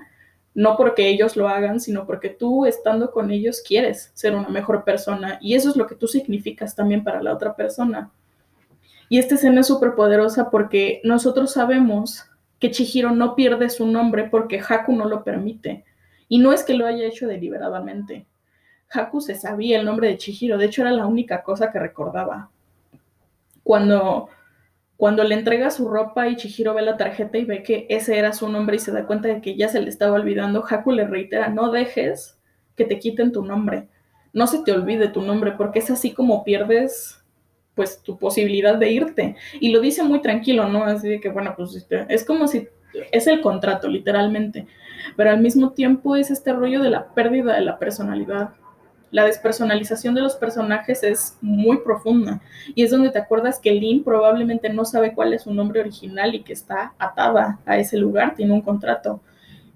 no 0.55 0.75
porque 0.75 1.07
ellos 1.09 1.37
lo 1.37 1.47
hagan, 1.47 1.79
sino 1.79 2.07
porque 2.07 2.29
tú 2.29 2.65
estando 2.65 3.11
con 3.11 3.29
ellos 3.29 3.61
quieres 3.65 4.09
ser 4.15 4.33
una 4.33 4.49
mejor 4.49 4.83
persona 4.83 5.37
y 5.41 5.53
eso 5.53 5.69
es 5.69 5.75
lo 5.75 5.85
que 5.85 5.95
tú 5.95 6.07
significas 6.07 6.75
también 6.75 7.03
para 7.03 7.21
la 7.21 7.33
otra 7.33 7.55
persona. 7.55 8.11
Y 9.09 9.19
esta 9.19 9.35
escena 9.35 9.61
es 9.61 9.67
súper 9.67 9.93
poderosa 9.93 10.49
porque 10.49 11.01
nosotros 11.03 11.53
sabemos 11.53 12.25
que 12.57 12.71
Chihiro 12.71 13.11
no 13.11 13.35
pierde 13.35 13.69
su 13.69 13.85
nombre 13.85 14.23
porque 14.23 14.59
Haku 14.59 14.93
no 14.93 15.05
lo 15.05 15.23
permite. 15.23 15.85
Y 16.27 16.39
no 16.39 16.51
es 16.51 16.63
que 16.63 16.73
lo 16.73 16.87
haya 16.87 17.05
hecho 17.05 17.27
deliberadamente. 17.27 18.25
Haku 18.93 19.21
se 19.21 19.35
sabía 19.35 19.79
el 19.79 19.85
nombre 19.85 20.07
de 20.07 20.17
Chihiro, 20.17 20.57
de 20.57 20.65
hecho 20.65 20.81
era 20.81 20.91
la 20.91 21.05
única 21.05 21.43
cosa 21.43 21.71
que 21.71 21.79
recordaba. 21.79 22.49
Cuando, 23.63 24.29
cuando 24.97 25.23
le 25.23 25.35
entrega 25.35 25.69
su 25.69 25.87
ropa 25.87 26.27
y 26.27 26.35
Chihiro 26.35 26.73
ve 26.73 26.81
la 26.81 26.97
tarjeta 26.97 27.37
y 27.37 27.45
ve 27.45 27.63
que 27.63 27.85
ese 27.89 28.17
era 28.17 28.33
su 28.33 28.49
nombre 28.49 28.75
y 28.75 28.79
se 28.79 28.91
da 28.91 29.05
cuenta 29.05 29.29
de 29.29 29.41
que 29.41 29.55
ya 29.55 29.69
se 29.69 29.81
le 29.81 29.89
estaba 29.89 30.13
olvidando, 30.13 30.63
Haku 30.69 30.91
le 30.91 31.07
reitera, 31.07 31.49
no 31.49 31.71
dejes 31.71 32.37
que 32.75 32.85
te 32.85 32.99
quiten 32.99 33.31
tu 33.31 33.43
nombre, 33.43 33.87
no 34.33 34.47
se 34.47 34.63
te 34.63 34.71
olvide 34.71 35.07
tu 35.09 35.21
nombre, 35.21 35.53
porque 35.53 35.79
es 35.79 35.89
así 35.91 36.11
como 36.11 36.43
pierdes 36.43 37.23
pues 37.75 38.01
tu 38.01 38.17
posibilidad 38.17 38.75
de 38.75 38.91
irte. 38.91 39.35
Y 39.59 39.71
lo 39.71 39.79
dice 39.79 40.03
muy 40.03 40.21
tranquilo, 40.21 40.67
¿no? 40.67 40.83
Así 40.83 41.09
de 41.09 41.19
que, 41.19 41.29
bueno, 41.29 41.53
pues 41.55 41.75
este, 41.75 42.05
es 42.09 42.23
como 42.23 42.47
si 42.47 42.67
es 43.11 43.27
el 43.27 43.41
contrato, 43.41 43.87
literalmente. 43.87 44.67
Pero 45.15 45.31
al 45.31 45.41
mismo 45.41 45.71
tiempo 45.71 46.15
es 46.15 46.31
este 46.31 46.53
rollo 46.53 46.81
de 46.81 46.89
la 46.89 47.13
pérdida 47.13 47.55
de 47.55 47.61
la 47.61 47.79
personalidad 47.79 48.51
la 49.13 49.25
despersonalización 49.25 50.15
de 50.15 50.21
los 50.21 50.35
personajes 50.35 51.03
es 51.03 51.37
muy 51.39 51.77
profunda 51.77 52.41
y 52.73 52.81
es 52.81 52.89
donde 52.89 53.11
te 53.11 53.19
acuerdas 53.19 53.59
que 53.59 53.71
Lynn 53.71 54.03
probablemente 54.03 54.73
no 54.73 54.85
sabe 54.85 55.13
cuál 55.13 55.33
es 55.33 55.43
su 55.43 55.53
nombre 55.53 55.81
original 55.81 56.33
y 56.33 56.41
que 56.41 56.53
está 56.53 56.95
atada 56.97 57.59
a 57.67 57.77
ese 57.77 57.97
lugar, 57.97 58.33
tiene 58.33 58.53
un 58.53 58.61
contrato. 58.61 59.21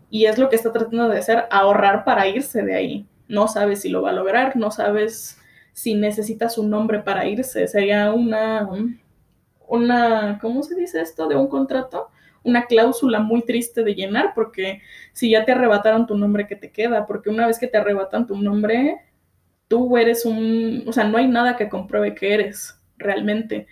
Y 0.09 0.25
es 0.25 0.39
lo 0.39 0.49
que 0.49 0.55
está 0.55 0.71
tratando 0.71 1.07
de 1.07 1.19
hacer, 1.19 1.45
ahorrar 1.51 2.03
para 2.03 2.27
irse 2.27 2.63
de 2.63 2.73
ahí. 2.73 3.05
No 3.27 3.47
sabes 3.47 3.81
si 3.81 3.89
lo 3.89 4.01
va 4.01 4.09
a 4.09 4.13
lograr, 4.13 4.55
no 4.55 4.71
sabes 4.71 5.39
si 5.71 5.93
necesita 5.93 6.49
su 6.49 6.67
nombre 6.67 6.99
para 7.01 7.27
irse. 7.27 7.67
Sería 7.67 8.11
una, 8.13 8.67
una, 9.67 10.39
¿cómo 10.41 10.63
se 10.63 10.73
dice 10.73 10.99
esto? 10.99 11.27
De 11.27 11.35
un 11.35 11.47
contrato 11.47 12.09
una 12.43 12.65
cláusula 12.65 13.19
muy 13.19 13.41
triste 13.41 13.83
de 13.83 13.93
llenar, 13.93 14.31
porque 14.33 14.81
si 15.11 15.29
ya 15.29 15.43
te 15.43 15.51
arrebataron 15.51 16.07
tu 16.07 16.17
nombre, 16.17 16.47
¿qué 16.47 16.55
te 16.55 16.71
queda? 16.71 17.05
Porque 17.05 17.29
una 17.29 17.45
vez 17.45 17.59
que 17.59 17.67
te 17.67 17.77
arrebatan 17.77 18.25
tu 18.25 18.37
nombre, 18.37 19.01
tú 19.67 19.97
eres 19.97 20.25
un, 20.25 20.83
o 20.87 20.93
sea, 20.93 21.03
no 21.05 21.17
hay 21.17 21.27
nada 21.27 21.55
que 21.55 21.69
compruebe 21.69 22.15
que 22.15 22.33
eres 22.33 22.79
realmente. 22.97 23.67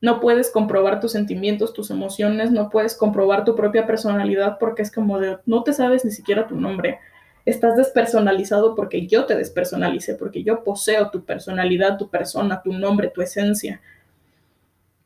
No 0.00 0.20
puedes 0.20 0.50
comprobar 0.50 1.00
tus 1.00 1.12
sentimientos, 1.12 1.72
tus 1.72 1.90
emociones, 1.90 2.50
no 2.50 2.70
puedes 2.70 2.94
comprobar 2.94 3.44
tu 3.44 3.54
propia 3.56 3.86
personalidad 3.86 4.58
porque 4.58 4.82
es 4.82 4.92
como 4.92 5.18
de, 5.18 5.38
no 5.46 5.62
te 5.62 5.72
sabes 5.72 6.04
ni 6.04 6.10
siquiera 6.10 6.46
tu 6.46 6.56
nombre. 6.56 6.98
Estás 7.44 7.76
despersonalizado 7.76 8.74
porque 8.74 9.06
yo 9.06 9.24
te 9.24 9.36
despersonalicé, 9.36 10.14
porque 10.14 10.42
yo 10.42 10.64
poseo 10.64 11.10
tu 11.10 11.24
personalidad, 11.24 11.96
tu 11.96 12.10
persona, 12.10 12.60
tu 12.62 12.72
nombre, 12.72 13.08
tu 13.08 13.22
esencia. 13.22 13.80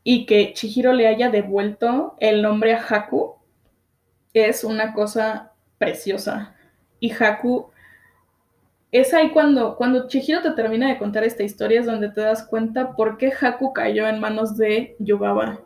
Y 0.03 0.27
que 0.27 0.55
Chihiro 0.55 0.93
le 0.93 1.07
haya 1.07 1.31
devuelto 1.31 2.17
el 2.19 2.41
nombre 2.41 2.73
a 2.73 2.83
Haku 2.83 3.35
es 4.33 4.65
una 4.65 4.95
cosa 4.95 5.53
preciosa. 5.79 6.55
Y 6.99 7.13
Haku 7.13 7.70
es 8.93 9.15
ahí 9.15 9.31
cuando, 9.31 9.77
cuando 9.77 10.09
Chihiro 10.09 10.43
te 10.43 10.51
termina 10.51 10.89
de 10.89 10.99
contar 10.99 11.23
esta 11.23 11.45
historia, 11.45 11.81
es 11.81 11.87
donde 11.87 12.11
te 12.11 12.21
das 12.23 12.45
cuenta 12.45 12.97
por 12.97 13.19
qué 13.19 13.33
Haku 13.41 13.73
cayó 13.73 14.09
en 14.09 14.19
manos 14.19 14.57
de 14.57 14.97
Yubaba. 14.99 15.61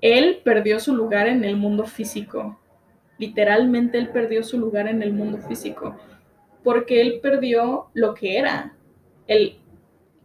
Él 0.00 0.40
perdió 0.44 0.78
su 0.78 0.94
lugar 0.94 1.26
en 1.26 1.44
el 1.44 1.56
mundo 1.56 1.84
físico. 1.84 2.58
Literalmente 3.18 3.98
él 3.98 4.08
perdió 4.08 4.42
su 4.42 4.58
lugar 4.58 4.88
en 4.88 5.02
el 5.02 5.12
mundo 5.12 5.38
físico. 5.38 5.96
Porque 6.62 7.00
él 7.00 7.18
perdió 7.20 7.88
lo 7.92 8.14
que 8.14 8.38
era. 8.38 8.76
El, 9.26 9.58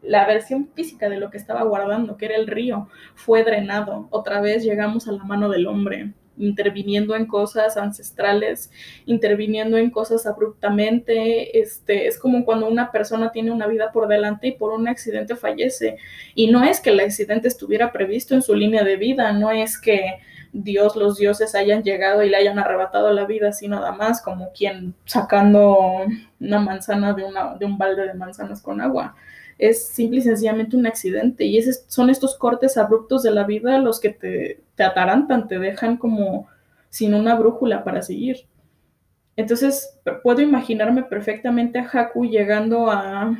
la 0.02 0.26
versión 0.28 0.70
física 0.76 1.10
de 1.10 1.18
lo 1.18 1.32
que 1.32 1.38
estaba 1.38 1.64
guardando, 1.64 2.16
que 2.16 2.26
era 2.26 2.36
el 2.36 2.48
río, 2.48 2.90
fue 3.16 3.44
drenado. 3.44 4.08
Otra 4.12 4.40
vez 4.40 4.64
llegamos 4.64 5.08
a 5.08 5.14
la 5.14 5.24
mano 5.24 5.50
del 5.50 5.68
hombre 5.68 6.14
interviniendo 6.38 7.16
en 7.16 7.26
cosas 7.26 7.78
ancestrales, 7.78 8.72
interviniendo 9.06 9.78
en 9.78 9.90
cosas 9.90 10.26
abruptamente. 10.26 11.60
Este, 11.60 12.08
es 12.08 12.20
como 12.20 12.46
cuando 12.46 12.68
una 12.68 12.92
persona 12.92 13.32
tiene 13.32 13.52
una 13.52 13.68
vida 13.68 13.92
por 13.92 14.08
delante 14.08 14.48
y 14.48 14.52
por 14.54 14.72
un 14.72 14.88
accidente 14.88 15.36
fallece. 15.36 15.98
Y 16.34 16.48
no 16.48 16.64
es 16.64 16.80
que 16.80 16.92
el 16.92 17.00
accidente 17.00 17.48
estuviera 17.48 17.92
previsto 17.92 18.36
en 18.36 18.42
su 18.42 18.56
línea 18.56 18.84
de 18.84 18.98
vida, 18.98 19.32
no 19.34 19.52
es 19.52 19.80
que 19.80 20.20
Dios, 20.54 20.96
los 20.96 21.18
dioses 21.18 21.54
hayan 21.54 21.84
llegado 21.84 22.24
y 22.24 22.30
le 22.30 22.38
hayan 22.38 22.58
arrebatado 22.60 23.12
la 23.12 23.26
vida 23.26 23.50
así 23.50 23.68
nada 23.68 23.92
más, 23.92 24.22
como 24.22 24.54
quien 24.54 24.96
sacando 25.06 26.06
una 26.40 26.60
manzana 26.60 27.14
de, 27.14 27.26
una, 27.26 27.56
de 27.56 27.66
un 27.66 27.78
balde 27.78 28.08
de 28.08 28.14
manzanas 28.14 28.62
con 28.62 28.80
agua 28.80 29.16
es 29.58 29.88
simple 29.88 30.20
y 30.20 30.24
sencillamente 30.24 30.76
un 30.76 30.88
accidente. 30.88 31.46
Y 31.46 31.58
esos 31.58 31.84
son 31.88 32.10
estos 32.10 32.36
cortes 32.36 32.78
abruptos 32.78 33.24
de 33.24 33.32
la 33.32 33.44
vida 33.44 33.80
los 33.80 34.00
que 34.00 34.10
te, 34.10 34.62
te 34.76 34.84
atarantan, 34.84 35.48
te 35.48 35.60
dejan 35.60 35.98
como 35.98 36.48
sin 36.90 37.14
una 37.14 37.36
brújula 37.36 37.84
para 37.84 38.02
seguir. 38.02 38.46
Entonces, 39.38 40.00
puedo 40.24 40.42
imaginarme 40.42 41.04
perfectamente 41.04 41.80
a 41.80 41.90
Haku 41.92 42.26
llegando 42.26 42.90
a, 42.90 43.38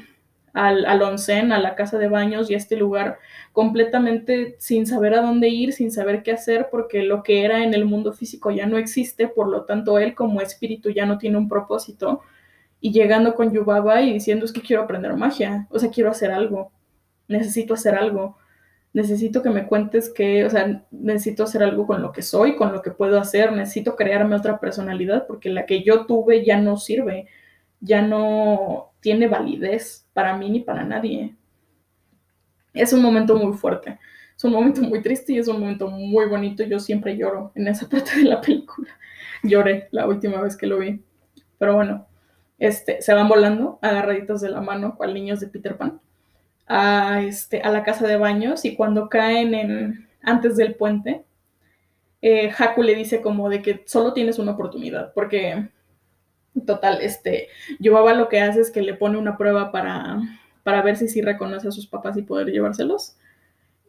al, 0.54 0.86
al 0.86 1.02
onsen, 1.02 1.52
a 1.52 1.60
la 1.60 1.76
casa 1.76 1.98
de 1.98 2.10
baños 2.10 2.50
y 2.50 2.54
a 2.54 2.58
este 2.58 2.76
lugar 2.76 3.18
completamente 3.54 4.56
sin 4.60 4.86
saber 4.86 5.14
a 5.14 5.22
dónde 5.22 5.48
ir, 5.50 5.72
sin 5.72 5.92
saber 5.92 6.22
qué 6.24 6.34
hacer, 6.34 6.68
porque 6.70 7.04
lo 7.04 7.24
que 7.24 7.46
era 7.46 7.64
en 7.64 7.74
el 7.74 7.86
mundo 7.86 8.12
físico 8.12 8.52
ya 8.52 8.66
no 8.66 8.78
existe, 8.78 9.30
por 9.30 9.48
lo 9.48 9.64
tanto 9.64 10.00
él 10.00 10.16
como 10.16 10.42
espíritu 10.42 10.90
ya 10.90 11.06
no 11.06 11.18
tiene 11.18 11.38
un 11.38 11.48
propósito 11.48 12.22
y 12.86 12.92
llegando 12.92 13.34
con 13.34 13.52
Yubaba 13.52 14.04
y 14.04 14.14
diciendo 14.14 14.46
es 14.46 14.54
que 14.54 14.62
quiero 14.62 14.84
aprender 14.84 15.16
magia, 15.16 15.66
o 15.72 15.80
sea, 15.80 15.90
quiero 15.90 16.12
hacer 16.12 16.30
algo, 16.30 16.72
necesito 17.28 17.74
hacer 17.74 17.96
algo, 17.96 18.38
necesito 18.94 19.42
que 19.42 19.50
me 19.50 19.66
cuentes 19.66 20.14
que, 20.14 20.46
o 20.46 20.52
sea, 20.52 20.84
necesito 20.92 21.46
hacer 21.46 21.64
algo 21.64 21.88
con 21.88 22.04
lo 22.04 22.12
que 22.12 22.22
soy, 22.22 22.56
con 22.56 22.72
lo 22.72 22.84
que 22.84 22.92
puedo 22.92 23.20
hacer, 23.20 23.54
necesito 23.54 23.96
crearme 23.96 24.36
otra 24.36 24.60
personalidad 24.60 25.26
porque 25.26 25.50
la 25.50 25.66
que 25.66 25.82
yo 25.82 26.06
tuve 26.06 26.46
ya 26.46 26.62
no 26.62 26.78
sirve, 26.78 27.26
ya 27.80 28.04
no 28.04 28.92
tiene 29.00 29.28
validez 29.28 30.08
para 30.14 30.38
mí 30.38 30.52
ni 30.52 30.60
para 30.60 30.84
nadie. 30.84 31.36
Es 32.72 32.94
un 32.94 33.02
momento 33.02 33.36
muy 33.36 33.54
fuerte, 33.58 33.98
es 34.38 34.44
un 34.44 34.52
momento 34.52 34.82
muy 34.84 35.02
triste 35.02 35.34
y 35.34 35.40
es 35.40 35.48
un 35.48 35.60
momento 35.60 35.90
muy 35.90 36.28
bonito. 36.28 36.64
Yo 36.64 36.80
siempre 36.80 37.18
lloro 37.18 37.52
en 37.56 37.68
esa 37.68 37.90
parte 37.90 38.16
de 38.18 38.26
la 38.26 38.42
película. 38.42 38.90
Lloré 39.42 39.88
la 39.90 40.08
última 40.08 40.40
vez 40.40 40.56
que 40.56 40.68
lo 40.68 40.78
vi. 40.78 41.04
Pero 41.58 41.74
bueno, 41.74 42.06
este, 42.58 43.02
se 43.02 43.14
van 43.14 43.28
volando 43.28 43.80
agarraditos 43.82 44.42
de 44.42 44.50
la 44.50 44.62
mano, 44.62 44.96
cual 44.96 45.14
niños 45.14 45.40
de 45.40 45.48
Peter 45.48 45.78
Pan, 45.78 46.00
a, 46.68 47.22
este, 47.22 47.62
a 47.62 47.70
la 47.70 47.84
casa 47.84 48.08
de 48.08 48.18
baños 48.18 48.66
y 48.66 48.76
cuando 48.76 49.10
caen 49.10 49.54
en, 49.54 50.08
antes 50.22 50.58
del 50.58 50.76
puente, 50.76 51.24
eh, 52.22 52.52
Haku 52.58 52.82
le 52.82 52.96
dice 52.96 53.22
como 53.22 53.50
de 53.50 53.62
que 53.62 53.84
solo 53.86 54.14
tienes 54.14 54.40
una 54.40 54.54
oportunidad, 54.54 55.14
porque 55.14 55.70
total, 56.66 57.00
este, 57.02 57.50
Yubaba 57.80 58.14
lo 58.14 58.30
que 58.30 58.42
hace 58.42 58.62
es 58.62 58.72
que 58.72 58.82
le 58.82 58.94
pone 58.94 59.18
una 59.18 59.38
prueba 59.38 59.72
para, 59.72 60.20
para 60.64 60.82
ver 60.82 60.98
si 60.98 61.08
sí 61.08 61.22
reconoce 61.22 61.68
a 61.68 61.72
sus 61.72 61.88
papás 61.88 62.18
y 62.18 62.24
poder 62.24 62.48
llevárselos. 62.48 63.18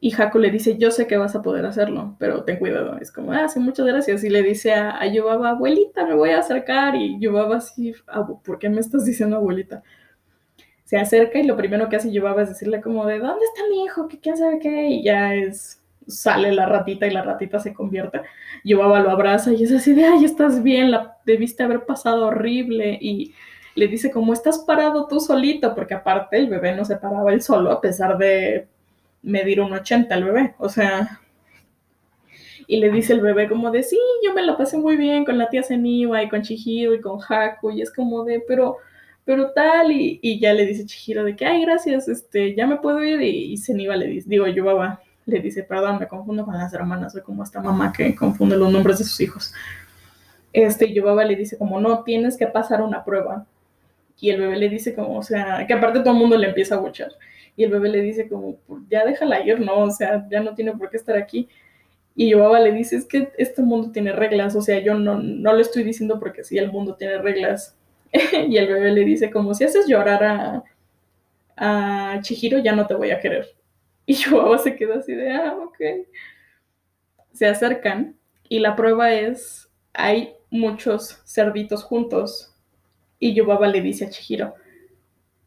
Y 0.01 0.15
Haku 0.15 0.39
le 0.39 0.51
dice, 0.51 0.77
yo 0.77 0.91
sé 0.91 1.07
que 1.07 1.17
vas 1.17 1.35
a 1.35 1.43
poder 1.43 1.65
hacerlo, 1.65 2.17
pero 2.19 2.45
ten 2.45 2.59
cuidado. 2.59 2.99
Es 2.99 3.11
como, 3.11 3.33
ah, 3.33 3.49
sí, 3.49 3.59
muchas 3.59 3.87
gracias. 3.87 4.23
Y 4.25 4.29
le 4.29 4.43
dice 4.43 4.75
a, 4.75 5.01
a 5.01 5.07
Yubaba, 5.07 5.51
abuelita, 5.51 6.07
me 6.07 6.15
voy 6.15 6.31
a 6.31 6.41
acercar. 6.41 6.95
Y 6.97 7.19
Yubaba 7.19 7.57
así, 7.57 7.95
¿por 8.45 8.59
qué 8.59 8.69
me 8.69 8.81
estás 8.81 9.07
diciendo 9.07 9.37
abuelita? 9.37 9.83
Se 10.85 10.99
acerca 10.99 11.39
y 11.39 11.45
lo 11.45 11.57
primero 11.57 11.89
que 11.89 11.97
hace 11.97 12.13
Yubaba 12.13 12.43
es 12.43 12.51
decirle 12.51 12.81
como 12.81 13.07
de, 13.07 13.19
¿dónde 13.19 13.45
está 13.45 13.63
mi 13.71 13.85
hijo? 13.85 14.07
¿Qué 14.07 14.21
quién 14.21 14.37
sabe 14.37 14.59
qué? 14.59 14.89
Y 14.91 15.03
ya 15.03 15.35
es, 15.35 15.83
sale 16.07 16.53
la 16.53 16.67
ratita 16.67 17.07
y 17.07 17.11
la 17.11 17.23
ratita 17.23 17.59
se 17.59 17.75
convierte. 17.75 18.21
Yubaba 18.65 19.01
lo 19.01 19.11
abraza 19.11 19.53
y 19.53 19.65
es 19.65 19.73
así 19.73 19.95
de, 19.95 20.05
ay, 20.05 20.25
estás 20.25 20.63
bien, 20.63 20.91
la 20.91 21.17
debiste 21.25 21.63
haber 21.63 21.87
pasado 21.87 22.27
horrible. 22.27 22.99
Y 23.01 23.35
le 23.75 23.89
dice 23.89 24.11
como, 24.11 24.33
estás 24.33 24.59
parado 24.61 25.07
tú 25.09 25.21
solito, 25.21 25.75
porque 25.75 25.95
aparte 25.95 26.37
el 26.37 26.49
bebé 26.49 26.77
no 26.77 26.85
se 26.85 26.97
paraba 26.97 27.33
él 27.33 27.43
solo, 27.43 27.73
a 27.73 27.81
pesar 27.81 28.19
de 28.19 28.69
medir 29.27 29.61
un 29.61 29.73
80 29.73 30.15
el 30.15 30.25
bebé, 30.25 30.55
o 30.59 30.69
sea, 30.69 31.21
y 32.69 32.79
le 32.79 32.91
dice 32.91 33.13
el 33.13 33.21
bebé 33.21 33.49
como 33.49 33.71
de, 33.71 33.83
sí, 33.83 33.99
yo 34.25 34.33
me 34.33 34.43
la 34.43 34.57
pasé 34.57 34.79
muy 34.79 34.97
bien 34.97 35.25
con 35.25 35.37
la 35.37 35.49
tía 35.49 35.63
Seniwa 35.63 36.23
y 36.23 36.29
con 36.29 36.43
Chihiro 36.43 36.95
y 36.95 37.01
con 37.01 37.19
Haku, 37.21 37.73
y 37.73 37.83
es 37.83 37.93
como 37.93 38.25
de, 38.25 38.43
pero, 38.47 38.79
pero 39.25 39.51
tal, 39.51 39.91
y, 39.91 40.41
ya 40.41 40.55
le 40.55 40.65
dice 40.65 40.87
Chihiro 40.87 41.25
de 41.25 41.35
que, 41.35 41.45
ay, 41.45 41.63
gracias, 41.63 42.09
este, 42.09 42.55
ya 42.55 42.67
me 42.67 42.77
puedo 42.77 43.03
ir, 43.03 43.21
y, 43.21 43.55
y 43.55 43.57
le 43.57 44.07
dice, 44.07 44.29
digo, 44.29 44.47
Yubaba 44.47 45.01
le 45.27 45.41
dice, 45.41 45.65
perdón, 45.65 45.99
me 45.99 46.07
confundo 46.07 46.45
con 46.45 46.57
las 46.57 46.73
hermanas, 46.73 47.13
soy 47.13 47.23
como 47.23 47.43
esta 47.43 47.61
mamá 47.61 47.93
que 47.93 48.15
confunde 48.15 48.57
los 48.57 48.73
nombres 48.73 49.01
de 49.01 49.05
sus 49.05 49.21
hijos. 49.21 49.53
Este, 50.53 50.93
Yubaba 50.93 51.25
le 51.25 51.35
dice 51.35 51.59
como, 51.59 51.81
no, 51.81 52.05
tienes 52.05 52.37
que 52.37 52.47
pasar 52.47 52.81
una 52.81 53.05
prueba. 53.05 53.45
Y 54.21 54.31
el 54.31 54.41
bebé 54.41 54.57
le 54.57 54.69
dice 54.69 54.95
como, 54.95 55.19
o 55.19 55.23
sea, 55.23 55.67
que 55.67 55.75
aparte 55.75 55.99
todo 55.99 56.13
el 56.13 56.19
mundo 56.21 56.39
le 56.39 56.49
empieza 56.49 56.77
a 56.77 56.79
buchar 56.79 57.11
y 57.57 57.65
el 57.65 57.71
bebé 57.71 57.89
le 57.89 58.03
dice 58.03 58.29
como, 58.29 58.59
pues, 58.67 58.83
ya 58.89 59.05
déjala 59.05 59.41
ir, 59.41 59.61
¿no? 59.61 59.79
O 59.79 59.91
sea, 59.91 60.27
ya 60.31 60.41
no 60.41 60.55
tiene 60.55 60.73
por 60.73 60.91
qué 60.91 60.99
estar 60.99 61.17
aquí. 61.17 61.49
Y 62.15 62.31
Yobaba 62.31 62.61
le 62.61 62.73
dice, 62.73 62.97
es 62.97 63.07
que 63.07 63.31
este 63.39 63.63
mundo 63.63 63.93
tiene 63.93 64.13
reglas, 64.13 64.55
o 64.57 64.63
sea, 64.63 64.79
yo 64.81 64.95
no, 64.95 65.19
no 65.19 65.53
lo 65.53 65.61
estoy 65.61 65.83
diciendo 65.83 66.19
porque 66.21 66.45
sí, 66.45 66.59
el 66.59 66.71
mundo 66.71 66.97
tiene 66.97 67.19
reglas. 67.19 67.77
y 68.13 68.57
el 68.57 68.69
bebé 68.69 68.93
le 68.93 69.05
dice, 69.05 69.31
como 69.31 69.55
si 69.55 69.65
haces 69.65 69.87
llorar 69.87 70.25
a, 70.25 70.65
a 71.57 72.21
Chihiro, 72.23 72.59
ya 72.59 72.75
no 72.75 72.87
te 72.87 72.95
voy 72.95 73.11
a 73.11 73.21
querer. 73.21 73.47
Y 74.09 74.15
Yobaba 74.15 74.57
se 74.59 74.77
queda 74.77 75.01
así 75.01 75.15
de, 75.15 75.33
ah, 75.33 75.57
ok. 75.57 76.07
Se 77.33 77.47
acercan 77.47 78.17
y 78.49 78.61
la 78.61 78.77
prueba 78.77 79.13
es, 79.13 79.69
hay 79.93 80.35
muchos 80.49 81.23
cerditos 81.27 81.83
juntos. 81.83 82.55
Y 83.19 83.35
Yobaba 83.35 83.67
le 83.67 83.81
dice 83.81 84.05
a 84.05 84.11
Chihiro, 84.11 84.55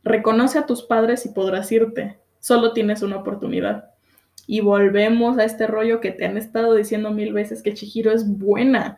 Reconoce 0.03 0.57
a 0.59 0.65
tus 0.65 0.83
padres 0.83 1.25
y 1.25 1.29
podrás 1.29 1.71
irte. 1.71 2.17
Solo 2.39 2.73
tienes 2.73 3.01
una 3.01 3.17
oportunidad. 3.17 3.91
Y 4.47 4.61
volvemos 4.61 5.37
a 5.37 5.43
este 5.43 5.67
rollo 5.67 5.99
que 5.99 6.11
te 6.11 6.25
han 6.25 6.37
estado 6.37 6.73
diciendo 6.73 7.11
mil 7.11 7.33
veces 7.33 7.61
que 7.61 7.73
Chihiro 7.73 8.11
es 8.11 8.27
buena 8.27 8.97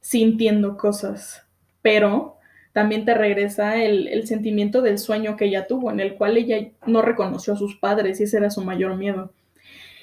sintiendo 0.00 0.76
cosas, 0.76 1.46
pero 1.82 2.36
también 2.72 3.04
te 3.04 3.14
regresa 3.14 3.82
el, 3.82 4.26
sentimiento 4.26 4.82
del 4.82 4.98
sueño 4.98 5.36
que 5.36 5.46
ella 5.46 5.66
tuvo, 5.66 5.90
en 5.90 6.00
el 6.00 6.14
cual 6.14 6.36
ella 6.36 6.70
no 6.86 7.02
reconoció 7.02 7.54
a 7.54 7.56
sus 7.56 7.76
padres 7.76 8.20
y 8.20 8.24
ese 8.24 8.36
era 8.36 8.50
su 8.50 8.62
mayor 8.62 8.96
miedo. 8.96 9.32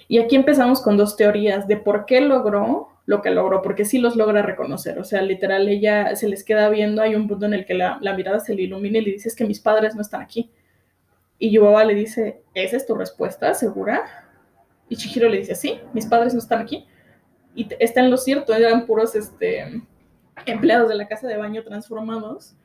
Y 0.08 0.20
aquí 0.20 0.36
empezamos 0.36 0.82
con 0.82 0.98
dos 0.98 1.16
teorías 1.16 1.68
de 1.68 1.78
por 1.78 2.06
qué 2.06 2.22
logró 2.22 2.90
lo 3.06 3.22
que 3.22 3.30
logró, 3.30 3.62
porque 3.62 3.86
sí 3.86 4.00
los 4.00 4.16
logra 4.16 4.42
reconocer. 4.42 4.98
O 4.98 5.04
sea, 5.04 5.22
literal, 5.22 5.68
ella 5.68 6.16
se 6.16 6.28
les 6.28 6.44
queda 6.44 6.70
viendo, 6.70 7.02
hay 7.02 7.16
un 7.16 7.28
punto 7.28 7.46
en 7.46 7.54
el 7.54 7.66
que 7.66 7.76
la, 7.76 8.00
mirada 8.16 8.40
se 8.40 8.56
le 8.56 8.64
ilumina 8.64 8.98
y 8.98 9.02
le 9.02 9.12
dice, 9.12 9.30
es 9.30 9.36
que 9.36 9.46
mis 9.46 9.60
padres 9.60 9.96
no 9.96 10.02
están 10.02 10.22
aquí. 10.22 10.52
Y 11.38 11.52
Yubaba 11.52 11.84
le 11.84 11.94
dice, 11.94 12.42
¿esa 12.54 12.78
es 12.78 12.86
tu 12.86 12.96
respuesta? 12.96 13.54
¿Segura? 13.54 14.04
Y 14.90 14.96
Chihiro 14.96 15.30
le 15.30 15.38
dice, 15.38 15.54
sí, 15.54 15.80
mis 15.94 16.06
padres 16.06 16.34
no 16.34 16.40
están 16.40 16.62
aquí. 16.62 16.88
Y 17.54 17.68
está 17.80 18.02
en 18.02 18.10
lo 18.10 18.18
cierto, 18.18 18.54
eran 18.54 18.86
puros 18.86 19.16
este, 19.16 19.82
empleados 20.46 20.90
de 20.90 20.96
la 20.96 21.08
casa 21.08 21.28
de 21.28 21.38
baño 21.38 21.64
transformados. 21.64 22.56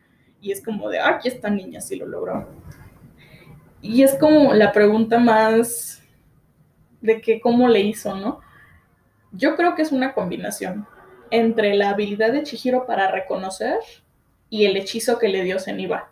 Y 0.40 0.52
es 0.52 0.64
como 0.64 0.88
de, 0.88 1.00
ah, 1.00 1.16
aquí 1.16 1.28
esta 1.28 1.50
niña 1.50 1.80
sí 1.80 1.96
lo 1.96 2.06
logró. 2.06 2.48
Y 3.82 4.02
es 4.02 4.14
como 4.14 4.54
la 4.54 4.72
pregunta 4.72 5.18
más 5.18 6.02
de 7.02 7.20
que 7.20 7.40
cómo 7.40 7.68
le 7.68 7.80
hizo, 7.80 8.14
¿no? 8.16 8.40
Yo 9.32 9.56
creo 9.56 9.74
que 9.74 9.82
es 9.82 9.92
una 9.92 10.12
combinación 10.12 10.86
entre 11.30 11.74
la 11.74 11.90
habilidad 11.90 12.32
de 12.32 12.42
Chihiro 12.42 12.86
para 12.86 13.10
reconocer 13.10 13.78
y 14.48 14.64
el 14.64 14.76
hechizo 14.76 15.18
que 15.18 15.28
le 15.28 15.44
dio 15.44 15.58
Zeniba. 15.58 16.10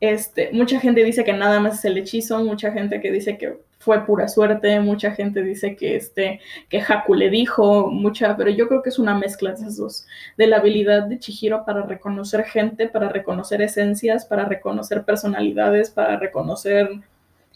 Este, 0.00 0.50
mucha 0.52 0.80
gente 0.80 1.02
dice 1.02 1.24
que 1.24 1.32
nada 1.32 1.58
más 1.58 1.78
es 1.78 1.84
el 1.84 1.98
hechizo, 1.98 2.42
mucha 2.44 2.70
gente 2.72 3.00
que 3.00 3.10
dice 3.10 3.36
que 3.36 3.58
fue 3.78 4.04
pura 4.06 4.28
suerte, 4.28 4.80
mucha 4.80 5.12
gente 5.12 5.42
dice 5.42 5.76
que 5.76 5.96
este 5.96 6.40
que 6.68 6.80
Haku 6.80 7.14
le 7.14 7.30
dijo, 7.30 7.90
mucha, 7.90 8.36
pero 8.36 8.50
yo 8.50 8.68
creo 8.68 8.82
que 8.82 8.90
es 8.90 8.98
una 8.98 9.16
mezcla 9.16 9.50
de 9.50 9.56
esas 9.56 9.76
dos, 9.76 10.06
de 10.36 10.46
la 10.46 10.58
habilidad 10.58 11.04
de 11.04 11.18
Chihiro 11.18 11.64
para 11.64 11.82
reconocer 11.82 12.44
gente, 12.44 12.88
para 12.88 13.08
reconocer 13.08 13.60
esencias, 13.60 14.24
para 14.24 14.44
reconocer 14.44 15.04
personalidades, 15.04 15.90
para 15.90 16.16
reconocer 16.16 16.88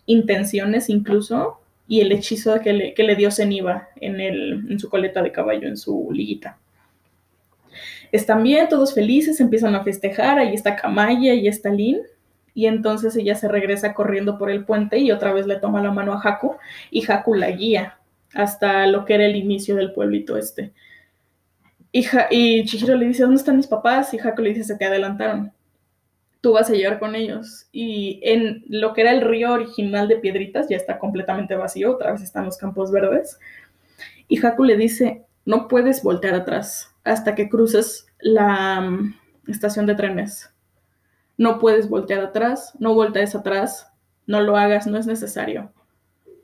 intenciones 0.06 0.88
incluso, 0.88 1.60
y 1.92 2.00
el 2.00 2.10
hechizo 2.10 2.58
que 2.58 2.72
le, 2.72 3.16
dio 3.16 3.30
Zeniba 3.30 3.90
en, 3.96 4.18
en 4.18 4.78
su 4.78 4.88
coleta 4.88 5.20
de 5.20 5.30
caballo, 5.30 5.68
en 5.68 5.76
su 5.76 6.08
liguita. 6.10 6.58
están 8.10 8.42
bien, 8.42 8.66
todos 8.70 8.94
felices, 8.94 9.38
empiezan 9.40 9.74
a 9.74 9.84
festejar, 9.84 10.38
ahí 10.38 10.54
está 10.54 10.74
Kamaya 10.74 11.34
y 11.34 11.48
está 11.48 11.68
Lin, 11.68 12.00
y 12.54 12.64
entonces 12.64 13.14
ella 13.16 13.34
se 13.34 13.46
regresa 13.46 13.92
corriendo 13.92 14.38
por 14.38 14.50
el 14.50 14.64
puente 14.64 15.00
y 15.00 15.12
otra 15.12 15.34
vez 15.34 15.46
le 15.46 15.56
toma 15.56 15.82
la 15.82 15.90
mano 15.90 16.14
a 16.14 16.22
Haku 16.22 16.56
y 16.90 17.04
Haku 17.04 17.34
la 17.34 17.50
guía 17.50 17.98
hasta 18.32 18.86
lo 18.86 19.04
que 19.04 19.16
era 19.16 19.26
el 19.26 19.36
inicio 19.36 19.76
del 19.76 19.92
pueblito 19.92 20.38
este. 20.38 20.72
Y, 21.92 22.06
y 22.30 22.64
Chihiro 22.64 22.96
le 22.96 23.08
dice, 23.08 23.24
¿dónde 23.24 23.36
están 23.36 23.58
mis 23.58 23.66
papás? 23.66 24.14
Y 24.14 24.18
Haku 24.18 24.40
le 24.40 24.54
dice, 24.54 24.64
se 24.64 24.76
te 24.76 24.86
adelantaron. 24.86 25.52
Tú 26.42 26.52
vas 26.52 26.68
a 26.68 26.74
llegar 26.74 26.98
con 26.98 27.14
ellos. 27.14 27.68
Y 27.72 28.20
en 28.22 28.64
lo 28.68 28.92
que 28.92 29.00
era 29.00 29.12
el 29.12 29.22
río 29.22 29.52
original 29.52 30.08
de 30.08 30.18
Piedritas 30.18 30.68
ya 30.68 30.76
está 30.76 30.98
completamente 30.98 31.56
vacío, 31.56 31.92
otra 31.92 32.12
vez 32.12 32.20
están 32.20 32.44
los 32.44 32.58
campos 32.58 32.92
verdes. 32.92 33.38
Y 34.28 34.44
Haku 34.44 34.64
le 34.64 34.76
dice, 34.76 35.24
no 35.46 35.68
puedes 35.68 36.02
voltear 36.02 36.34
atrás 36.34 36.94
hasta 37.04 37.34
que 37.34 37.48
cruces 37.48 38.06
la 38.18 38.84
um, 38.86 39.14
estación 39.46 39.86
de 39.86 39.94
trenes 39.94 40.52
no 41.36 41.58
puedes 41.58 41.88
voltear 41.88 42.20
atrás, 42.20 42.72
no 42.78 42.94
voltees 42.94 43.34
atrás, 43.34 43.92
no 44.26 44.40
lo 44.40 44.56
hagas, 44.56 44.86
no 44.86 44.98
es 44.98 45.06
necesario. 45.06 45.72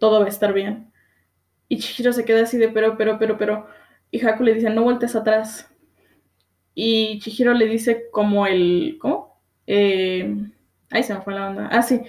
Todo 0.00 0.20
va 0.20 0.26
a 0.26 0.28
estar 0.28 0.52
bien. 0.52 0.92
Y 1.68 1.78
Chihiro 1.78 2.12
se 2.12 2.24
queda 2.24 2.42
así 2.42 2.58
de 2.58 2.68
pero, 2.68 2.96
pero, 2.96 3.18
pero, 3.18 3.38
pero. 3.38 3.66
Y 4.10 4.24
Haku 4.24 4.42
le 4.42 4.54
dice, 4.54 4.70
no 4.70 4.82
voltees 4.82 5.14
atrás. 5.14 5.70
Y 6.74 7.18
Chihiro 7.20 7.54
le 7.54 7.66
dice 7.66 8.08
como 8.10 8.46
el... 8.46 8.98
¿Cómo? 9.00 9.27
Eh, 9.70 10.34
ahí 10.90 11.02
se 11.02 11.14
me 11.14 11.20
fue 11.20 11.34
la 11.34 11.48
onda. 11.48 11.68
Ah, 11.70 11.82
sí. 11.82 12.02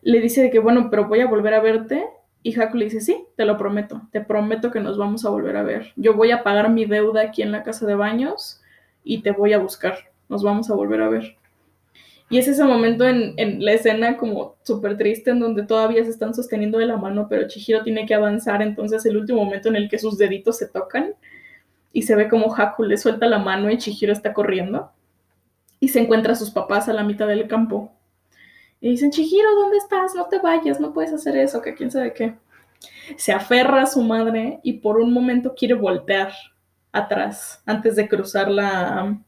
Le 0.00 0.20
dice 0.20 0.42
de 0.42 0.50
que, 0.50 0.60
bueno, 0.60 0.88
pero 0.90 1.08
voy 1.08 1.20
a 1.20 1.26
volver 1.26 1.52
a 1.54 1.60
verte. 1.60 2.06
Y 2.42 2.58
Haku 2.58 2.76
le 2.76 2.84
dice, 2.86 3.00
sí, 3.00 3.26
te 3.36 3.44
lo 3.44 3.58
prometo. 3.58 4.02
Te 4.12 4.20
prometo 4.20 4.70
que 4.70 4.80
nos 4.80 4.96
vamos 4.96 5.24
a 5.24 5.30
volver 5.30 5.56
a 5.56 5.62
ver. 5.62 5.92
Yo 5.96 6.14
voy 6.14 6.30
a 6.30 6.42
pagar 6.42 6.70
mi 6.70 6.84
deuda 6.84 7.22
aquí 7.22 7.42
en 7.42 7.52
la 7.52 7.62
casa 7.62 7.84
de 7.86 7.96
baños 7.96 8.62
y 9.02 9.22
te 9.22 9.32
voy 9.32 9.52
a 9.52 9.58
buscar. 9.58 9.98
Nos 10.28 10.42
vamos 10.42 10.70
a 10.70 10.74
volver 10.74 11.02
a 11.02 11.08
ver. 11.08 11.36
Y 12.30 12.38
es 12.38 12.48
ese 12.48 12.64
momento 12.64 13.06
en, 13.06 13.34
la 13.64 13.72
escena 13.72 14.16
como 14.16 14.56
súper 14.62 14.96
triste 14.96 15.30
en 15.30 15.40
donde 15.40 15.64
todavía 15.64 16.04
se 16.04 16.10
están 16.10 16.32
sosteniendo 16.32 16.78
de 16.78 16.86
la 16.86 16.96
mano, 16.96 17.26
pero 17.28 17.48
Chihiro 17.48 17.82
tiene 17.82 18.06
que 18.06 18.14
avanzar, 18.14 18.62
entonces 18.62 19.04
el 19.04 19.18
último 19.18 19.44
momento 19.44 19.68
en 19.68 19.76
el 19.76 19.90
que 19.90 19.98
sus 19.98 20.16
deditos 20.16 20.56
se 20.56 20.68
tocan 20.68 21.14
y 21.92 22.02
se 22.02 22.16
ve 22.16 22.28
como 22.28 22.54
Haku 22.54 22.84
le 22.84 22.96
suelta 22.96 23.26
la 23.26 23.38
mano 23.38 23.70
y 23.70 23.76
Chihiro 23.76 24.12
está 24.12 24.32
corriendo 24.32 24.90
y 25.84 25.88
se 25.88 26.00
encuentra 26.00 26.32
a 26.32 26.36
sus 26.36 26.50
papás 26.50 26.88
a 26.88 26.94
la 26.94 27.02
mitad 27.02 27.26
del 27.26 27.46
campo. 27.46 27.92
Y 28.80 28.88
dicen, 28.88 29.10
Chihiro, 29.10 29.54
¿dónde 29.54 29.76
estás? 29.76 30.14
No 30.14 30.28
te 30.28 30.38
vayas, 30.38 30.80
no 30.80 30.94
puedes 30.94 31.12
hacer 31.12 31.36
eso, 31.36 31.60
que 31.60 31.74
quién 31.74 31.90
sabe 31.90 32.14
qué. 32.14 32.34
Se 33.18 33.32
aferra 33.32 33.82
a 33.82 33.86
su 33.86 34.02
madre 34.02 34.60
y 34.62 34.74
por 34.78 34.96
un 34.96 35.12
momento 35.12 35.54
quiere 35.54 35.74
voltear 35.74 36.32
atrás 36.90 37.62
antes 37.66 37.96
de 37.96 38.08
cruzar 38.08 38.50
la, 38.50 39.18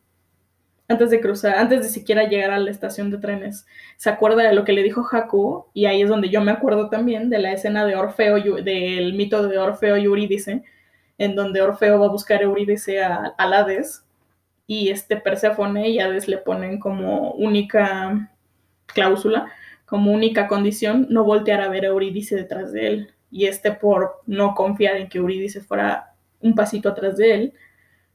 antes 0.88 1.10
de 1.10 1.20
cruzar, 1.20 1.56
antes 1.56 1.82
de 1.82 1.90
siquiera 1.90 2.26
llegar 2.26 2.52
a 2.52 2.58
la 2.58 2.70
estación 2.70 3.10
de 3.10 3.18
trenes, 3.18 3.66
se 3.98 4.08
acuerda 4.08 4.44
de 4.44 4.54
lo 4.54 4.64
que 4.64 4.72
le 4.72 4.82
dijo 4.82 5.06
Haku, 5.06 5.66
y 5.74 5.84
ahí 5.84 6.00
es 6.00 6.08
donde 6.08 6.30
yo 6.30 6.40
me 6.40 6.52
acuerdo 6.52 6.88
también 6.88 7.28
de 7.28 7.38
la 7.38 7.52
escena 7.52 7.84
de 7.84 7.96
Orfeo, 7.96 8.36
del 8.62 9.12
mito 9.12 9.46
de 9.46 9.58
Orfeo 9.58 9.98
y 9.98 10.04
Eurídice, 10.04 10.62
en 11.18 11.34
donde 11.34 11.60
Orfeo 11.60 12.00
va 12.00 12.06
a 12.06 12.10
buscar 12.10 12.40
a 12.40 12.44
Eurídice 12.44 13.02
a, 13.02 13.34
Hades, 13.36 14.05
y 14.66 14.90
este 14.90 15.16
Perséfone 15.16 15.88
y 15.88 16.00
Hades 16.00 16.28
le 16.28 16.38
ponen 16.38 16.78
como 16.78 17.32
única 17.32 18.30
cláusula, 18.86 19.46
como 19.84 20.12
única 20.12 20.48
condición, 20.48 21.06
no 21.10 21.24
voltear 21.24 21.60
a 21.60 21.68
ver 21.68 21.84
a 21.84 21.88
Eurídice 21.88 22.34
detrás 22.34 22.72
de 22.72 22.86
él, 22.88 23.10
y 23.30 23.46
este 23.46 23.72
por 23.72 24.22
no 24.26 24.54
confiar 24.54 24.96
en 24.96 25.08
que 25.08 25.18
Eurídice 25.18 25.60
fuera 25.60 26.14
un 26.40 26.54
pasito 26.54 26.88
atrás 26.88 27.16
de 27.16 27.34
él, 27.34 27.54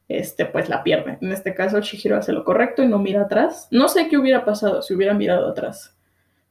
este, 0.08 0.44
pues 0.44 0.68
la 0.68 0.82
pierde. 0.82 1.18
En 1.20 1.32
este 1.32 1.54
caso, 1.54 1.80
Chihiro 1.80 2.16
hace 2.16 2.32
lo 2.32 2.44
correcto 2.44 2.82
y 2.82 2.88
no 2.88 2.98
mira 2.98 3.22
atrás. 3.22 3.68
No 3.70 3.88
sé 3.88 4.08
qué 4.08 4.18
hubiera 4.18 4.44
pasado 4.44 4.82
si 4.82 4.94
hubiera 4.94 5.14
mirado 5.14 5.48
atrás. 5.48 5.96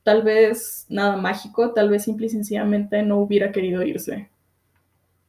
Tal 0.04 0.24
vez 0.24 0.88
nada 0.90 1.16
mágico, 1.18 1.72
tal 1.72 1.90
vez 1.90 2.04
simple 2.04 2.26
y 2.26 2.30
sencillamente 2.30 3.04
no 3.04 3.18
hubiera 3.18 3.52
querido 3.52 3.84
irse. 3.84 4.30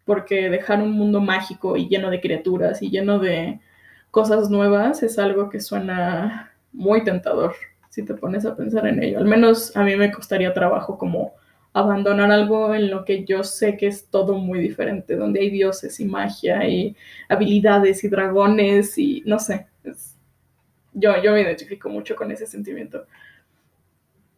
Porque 0.04 0.48
dejar 0.48 0.80
un 0.80 0.92
mundo 0.92 1.20
mágico 1.20 1.76
y 1.76 1.88
lleno 1.88 2.10
de 2.10 2.20
criaturas 2.20 2.82
y 2.82 2.90
lleno 2.90 3.18
de 3.18 3.60
cosas 4.12 4.50
nuevas 4.50 5.02
es 5.02 5.18
algo 5.18 5.48
que 5.48 5.58
suena 5.58 6.52
muy 6.70 7.02
tentador 7.02 7.54
si 7.88 8.04
te 8.04 8.14
pones 8.14 8.44
a 8.44 8.54
pensar 8.54 8.86
en 8.86 9.02
ello. 9.02 9.18
Al 9.18 9.24
menos 9.24 9.74
a 9.74 9.82
mí 9.82 9.96
me 9.96 10.12
costaría 10.12 10.52
trabajo 10.52 10.98
como 10.98 11.34
abandonar 11.72 12.30
algo 12.30 12.74
en 12.74 12.90
lo 12.90 13.06
que 13.06 13.24
yo 13.24 13.42
sé 13.42 13.78
que 13.78 13.86
es 13.86 14.06
todo 14.08 14.34
muy 14.34 14.60
diferente, 14.60 15.16
donde 15.16 15.40
hay 15.40 15.50
dioses 15.50 15.98
y 15.98 16.04
magia 16.04 16.68
y 16.68 16.94
habilidades 17.28 18.04
y 18.04 18.08
dragones 18.08 18.98
y 18.98 19.22
no 19.24 19.38
sé. 19.38 19.66
yo, 20.92 21.22
yo 21.22 21.32
me 21.32 21.40
identifico 21.40 21.88
mucho 21.88 22.14
con 22.14 22.30
ese 22.30 22.46
sentimiento. 22.46 23.06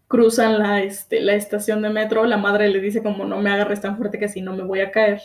Cruzan 0.07 0.57
la, 0.61 0.83
este, 0.83 1.21
la 1.21 1.35
estación 1.35 1.83
de 1.83 1.91
metro, 1.91 2.25
la 2.27 2.37
madre 2.37 2.69
le 2.69 2.79
dice 2.81 3.03
como 3.03 3.25
no 3.25 3.43
me 3.43 3.51
agarres 3.51 3.81
tan 3.81 3.97
fuerte 3.97 4.21
que 4.21 4.29
si 4.29 4.41
no 4.41 4.55
me 4.55 4.63
voy 4.63 4.81
a 4.81 4.93
caer. 4.93 5.21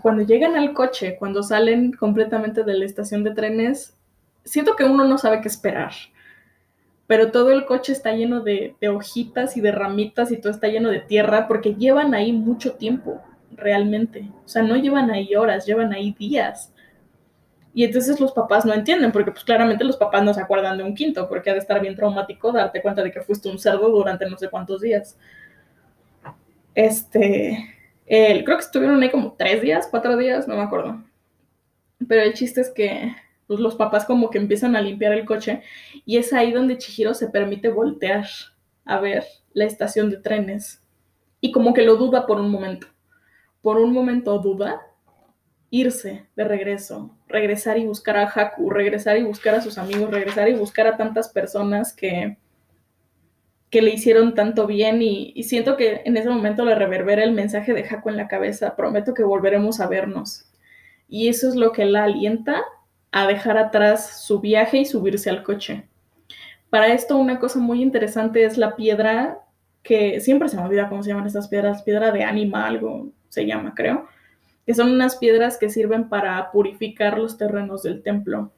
Cuando 0.00 0.22
llegan 0.22 0.56
al 0.56 0.72
coche, 0.72 1.16
cuando 1.18 1.42
salen 1.42 1.92
completamente 1.92 2.64
de 2.64 2.74
la 2.74 2.84
estación 2.84 3.24
de 3.24 3.32
trenes, 3.32 3.96
siento 4.44 4.76
que 4.76 4.84
uno 4.84 5.04
no 5.04 5.18
sabe 5.18 5.40
qué 5.40 5.48
esperar 5.48 5.92
pero 7.06 7.30
todo 7.30 7.52
el 7.52 7.66
coche 7.66 7.92
está 7.92 8.12
lleno 8.12 8.40
de, 8.40 8.74
hojitas 8.88 9.56
y 9.56 9.60
de 9.60 9.72
ramitas 9.72 10.32
y 10.32 10.38
todo 10.38 10.52
está 10.52 10.68
lleno 10.68 10.90
de 10.90 11.00
tierra 11.00 11.46
porque 11.46 11.74
llevan 11.74 12.14
ahí 12.14 12.32
mucho 12.32 12.74
tiempo, 12.74 13.22
realmente. 13.52 14.28
O 14.44 14.48
sea, 14.48 14.62
no 14.62 14.76
llevan 14.76 15.10
ahí 15.10 15.34
horas, 15.36 15.66
llevan 15.66 15.92
ahí 15.92 16.14
días. 16.18 16.72
Y 17.72 17.84
entonces 17.84 18.18
los 18.18 18.32
papás 18.32 18.64
no 18.64 18.72
entienden, 18.72 19.12
porque 19.12 19.30
pues 19.30 19.44
claramente 19.44 19.84
los 19.84 19.96
papás 19.96 20.24
no 20.24 20.34
se 20.34 20.40
acuerdan 20.40 20.78
de 20.78 20.84
un 20.84 20.94
quinto, 20.94 21.28
porque 21.28 21.50
ha 21.50 21.52
de 21.52 21.60
estar 21.60 21.80
bien 21.80 21.94
traumático 21.94 22.50
darte 22.50 22.82
cuenta 22.82 23.02
de 23.02 23.12
que 23.12 23.20
fuiste 23.20 23.48
un 23.48 23.58
cerdo 23.58 23.88
durante 23.90 24.28
no 24.28 24.36
sé 24.36 24.48
cuántos 24.48 24.80
días. 24.80 25.16
Este, 26.74 27.75
creo 28.06 28.56
que 28.56 28.64
estuvieron 28.64 29.02
ahí 29.02 29.10
como 29.10 29.32
tres 29.32 29.62
días, 29.62 29.88
cuatro 29.90 30.16
días, 30.16 30.46
no 30.46 30.56
me 30.56 30.62
acuerdo. 30.62 31.02
Pero 32.06 32.22
el 32.22 32.34
chiste 32.34 32.60
es 32.60 32.70
que 32.70 33.14
pues 33.46 33.60
los 33.60 33.76
papás 33.76 34.04
como 34.04 34.30
que 34.30 34.38
empiezan 34.38 34.74
a 34.76 34.80
limpiar 34.80 35.12
el 35.12 35.24
coche 35.24 35.62
y 36.04 36.18
es 36.18 36.32
ahí 36.32 36.52
donde 36.52 36.78
Chihiro 36.78 37.14
se 37.14 37.28
permite 37.28 37.68
voltear 37.68 38.26
a 38.84 39.00
ver 39.00 39.24
la 39.52 39.64
estación 39.64 40.10
de 40.10 40.16
trenes 40.16 40.82
y 41.40 41.52
como 41.52 41.72
que 41.74 41.82
lo 41.82 41.96
duda 41.96 42.26
por 42.26 42.40
un 42.40 42.50
momento. 42.50 42.88
Por 43.62 43.78
un 43.78 43.92
momento 43.92 44.38
duda 44.38 44.82
irse 45.70 46.26
de 46.36 46.44
regreso, 46.44 47.16
regresar 47.28 47.78
y 47.78 47.86
buscar 47.86 48.16
a 48.16 48.28
Haku, 48.28 48.70
regresar 48.70 49.16
y 49.18 49.22
buscar 49.22 49.54
a 49.56 49.60
sus 49.60 49.78
amigos, 49.78 50.10
regresar 50.10 50.48
y 50.48 50.54
buscar 50.54 50.86
a 50.86 50.96
tantas 50.96 51.28
personas 51.28 51.92
que, 51.92 52.36
que 53.76 53.82
le 53.82 53.90
hicieron 53.90 54.32
tanto 54.32 54.66
bien 54.66 55.02
y, 55.02 55.42
siento 55.42 55.76
que 55.76 56.00
en 56.06 56.16
ese 56.16 56.30
momento 56.30 56.64
le 56.64 56.74
reverbera 56.74 57.22
el 57.22 57.32
mensaje 57.32 57.74
de 57.74 57.86
Haku 57.86 58.08
en 58.08 58.16
la 58.16 58.26
cabeza, 58.26 58.74
prometo 58.74 59.12
que 59.12 59.22
volveremos 59.22 59.80
a 59.80 59.86
vernos. 59.86 60.50
Y 61.10 61.28
eso 61.28 61.46
es 61.46 61.56
lo 61.56 61.72
que 61.72 61.84
la 61.84 62.04
alienta 62.04 62.62
a 63.12 63.26
dejar 63.26 63.58
atrás 63.58 64.24
su 64.24 64.40
viaje 64.40 64.78
y 64.78 64.86
subirse 64.86 65.28
al 65.28 65.42
coche. 65.42 65.86
Para 66.70 66.94
esto 66.94 67.18
una 67.18 67.38
cosa 67.38 67.58
muy 67.58 67.82
interesante 67.82 68.46
es 68.46 68.56
la 68.56 68.76
piedra 68.76 69.40
que 69.82 70.22
siempre 70.22 70.48
se 70.48 70.56
me 70.56 70.62
olvida 70.62 70.88
cómo 70.88 71.02
se 71.02 71.10
llaman 71.10 71.26
estas 71.26 71.48
piedras, 71.48 71.82
piedra 71.82 72.12
de 72.12 72.24
ánima, 72.24 72.66
algo 72.66 73.10
se 73.28 73.44
llama, 73.44 73.74
creo, 73.76 74.08
que 74.64 74.72
son 74.72 74.90
unas 74.90 75.16
piedras 75.16 75.58
que 75.58 75.68
sirven 75.68 76.08
para 76.08 76.50
purificar 76.50 77.18
los 77.18 77.36
terrenos 77.36 77.82
del 77.82 78.02
templo. 78.02 78.52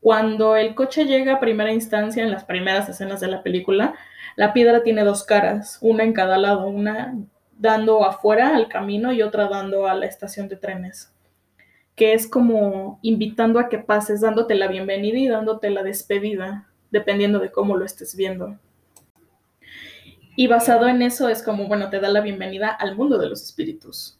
Cuando 0.00 0.56
el 0.56 0.74
coche 0.74 1.04
llega 1.04 1.34
a 1.34 1.40
primera 1.40 1.72
instancia, 1.72 2.22
en 2.22 2.30
las 2.30 2.44
primeras 2.44 2.88
escenas 2.88 3.20
de 3.20 3.28
la 3.28 3.42
película, 3.42 3.94
la 4.36 4.52
piedra 4.52 4.82
tiene 4.82 5.04
dos 5.04 5.24
caras, 5.24 5.78
una 5.80 6.04
en 6.04 6.12
cada 6.12 6.38
lado, 6.38 6.66
una 6.66 7.14
dando 7.58 8.04
afuera 8.04 8.56
al 8.56 8.68
camino 8.68 9.12
y 9.12 9.22
otra 9.22 9.48
dando 9.48 9.86
a 9.86 9.94
la 9.94 10.06
estación 10.06 10.48
de 10.48 10.56
trenes 10.56 11.12
que 12.00 12.14
es 12.14 12.26
como 12.26 12.98
invitando 13.02 13.58
a 13.58 13.68
que 13.68 13.78
pases, 13.78 14.22
dándote 14.22 14.54
la 14.54 14.68
bienvenida 14.68 15.18
y 15.18 15.28
dándote 15.28 15.68
la 15.68 15.82
despedida, 15.82 16.66
dependiendo 16.90 17.40
de 17.40 17.52
cómo 17.52 17.76
lo 17.76 17.84
estés 17.84 18.16
viendo. 18.16 18.58
Y 20.36 20.46
basado 20.46 20.88
en 20.88 21.02
eso 21.02 21.28
es 21.28 21.42
como, 21.42 21.68
bueno, 21.68 21.90
te 21.90 22.00
da 22.00 22.08
la 22.08 22.22
bienvenida 22.22 22.68
al 22.68 22.96
mundo 22.96 23.18
de 23.18 23.28
los 23.28 23.42
espíritus. 23.42 24.18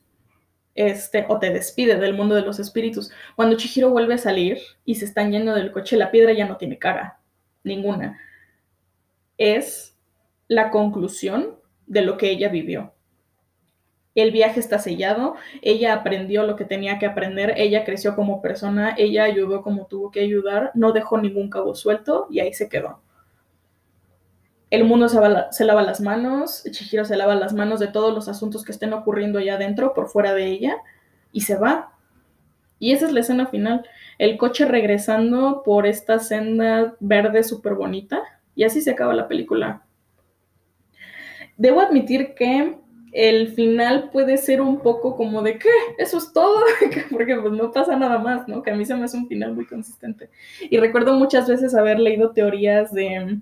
Este, 0.75 1.27
o 1.29 1.39
te 1.39 1.51
despide 1.51 1.97
del 1.97 2.15
mundo 2.15 2.35
de 2.35 2.43
los 2.43 2.59
espíritus. 2.59 3.11
Cuando 3.37 3.57
Chihiro 3.57 3.91
vuelve 3.91 4.15
a 4.15 4.19
salir 4.19 4.59
y 4.85 4.95
se 4.95 5.05
están 5.05 5.33
yendo 5.33 5.55
del 5.55 5.73
coche, 5.73 5.97
la 5.97 6.11
piedra 6.11 6.33
ya 6.33 6.47
no 6.47 6.57
tiene 6.57 6.79
cara, 6.79 7.21
ninguna. 7.65 8.19
Es 9.37 9.97
la 10.49 10.71
conclusión 10.71 11.57
de 11.87 12.03
lo 12.03 12.17
que 12.17 12.31
ella 12.31 12.49
vivió 12.49 12.93
el 14.15 14.33
viaje 14.33 14.61
está 14.61 14.79
sellado, 14.79 15.37
ella 15.63 15.95
aprendió 15.95 16.45
lo 16.45 16.57
que 16.57 16.65
tenía 16.65 16.99
que 16.99 17.07
aprender, 17.07 17.55
ella 17.57 17.85
creció 17.85 18.17
como 18.17 18.43
persona, 18.43 18.95
ella 18.99 19.25
ayudó 19.25 19.63
como 19.63 19.87
tuvo 19.87 20.11
que 20.11 20.21
ayudar, 20.21 20.73
no 20.75 20.93
dejó 20.93 21.19
ningún 21.19 21.51
cabo 21.51 21.75
suelto 21.75 22.27
y 22.31 22.41
ahí 22.41 22.53
se 22.53 22.69
quedó. 22.69 23.01
El 24.71 24.85
mundo 24.85 25.09
se, 25.09 25.65
lava 25.65 25.83
las 25.83 26.01
manos, 26.01 26.63
Chihiro 26.71 27.05
se 27.05 27.17
lava 27.17 27.35
las 27.35 27.53
manos 27.53 27.81
de 27.81 27.89
todos 27.89 28.15
los 28.15 28.29
asuntos 28.29 28.65
que 28.65 28.71
estén 28.71 28.93
ocurriendo 28.93 29.41
allá 29.41 29.55
adentro, 29.55 29.95
por 29.95 30.09
fuera 30.09 30.33
de 30.33 30.47
ella, 30.47 30.77
y 31.33 31.41
se 31.41 31.57
va. 31.57 31.93
Y 32.79 32.93
esa 32.93 33.07
es 33.07 33.13
la 33.13 33.21
escena 33.21 33.47
final. 33.47 33.85
El 34.19 34.39
coche 34.39 34.67
regresando 34.67 35.63
por 35.65 35.87
esta 35.87 36.21
senda 36.21 36.95
verde 37.01 37.43
súper 37.43 37.75
bonita. 37.75 38.23
Y 38.55 38.65
así 38.65 38.81
se 38.81 38.93
acaba 38.93 39.13
la 39.13 39.29
película. 39.29 39.83
Debo 41.57 41.81
admitir 41.81 42.35
que 42.35 42.79
el 43.13 43.49
final 43.49 44.11
puede 44.11 44.37
ser 44.37 44.61
un 44.61 44.81
poco 44.81 45.17
como 45.17 45.43
de 45.43 45.59
¿qué? 45.59 45.69
eso 45.99 46.19
es 46.19 46.33
todo, 46.33 46.61
porque 47.11 47.37
pues 47.37 47.53
no 47.53 47.73
pasa 47.73 47.97
nada 47.97 48.19
más, 48.19 48.47
¿no? 48.47 48.63
Que 48.63 48.71
a 48.71 48.77
mí 48.77 48.85
se 48.85 48.95
me 48.95 49.05
hace 49.05 49.17
un 49.17 49.27
final 49.27 49.53
muy 49.53 49.67
consistente. 49.67 50.31
Y 50.71 50.79
recuerdo 50.79 51.15
muchas 51.15 51.49
veces 51.49 51.75
haber 51.75 51.99
leído 51.99 52.31
teorías 52.31 52.93
de, 52.93 53.41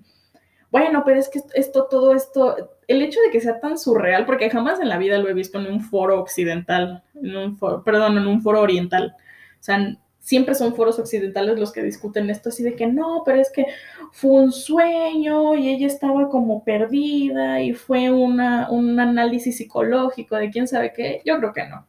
bueno, 0.71 1.03
pero 1.05 1.19
es 1.19 1.29
que 1.29 1.41
esto, 1.55 1.87
todo 1.89 2.13
esto, 2.13 2.55
el 2.87 3.01
hecho 3.01 3.19
de 3.21 3.31
que 3.31 3.41
sea 3.41 3.59
tan 3.59 3.77
surreal, 3.77 4.25
porque 4.25 4.49
jamás 4.49 4.79
en 4.79 4.89
la 4.89 4.97
vida 4.97 5.17
lo 5.17 5.29
he 5.29 5.33
visto 5.33 5.59
en 5.59 5.67
un 5.67 5.81
foro 5.81 6.19
occidental, 6.19 7.03
en 7.15 7.35
un 7.35 7.57
foro, 7.57 7.83
perdón, 7.83 8.17
en 8.17 8.27
un 8.27 8.41
foro 8.41 8.61
oriental. 8.61 9.15
O 9.59 9.63
sea, 9.63 9.97
siempre 10.19 10.53
son 10.53 10.75
foros 10.75 10.99
occidentales 10.99 11.57
los 11.57 11.71
que 11.71 11.81
discuten 11.81 12.29
esto, 12.29 12.49
así 12.49 12.61
de 12.61 12.75
que 12.75 12.85
no, 12.85 13.23
pero 13.25 13.39
es 13.41 13.51
que 13.51 13.65
fue 14.11 14.31
un 14.31 14.51
sueño 14.51 15.55
y 15.55 15.69
ella 15.69 15.87
estaba 15.87 16.29
como 16.29 16.63
perdida 16.63 17.61
y 17.61 17.73
fue 17.73 18.11
una, 18.11 18.69
un 18.69 18.99
análisis 18.99 19.57
psicológico 19.57 20.35
de 20.35 20.51
quién 20.51 20.67
sabe 20.67 20.93
qué. 20.93 21.21
Yo 21.25 21.37
creo 21.39 21.53
que 21.53 21.67
no. 21.67 21.87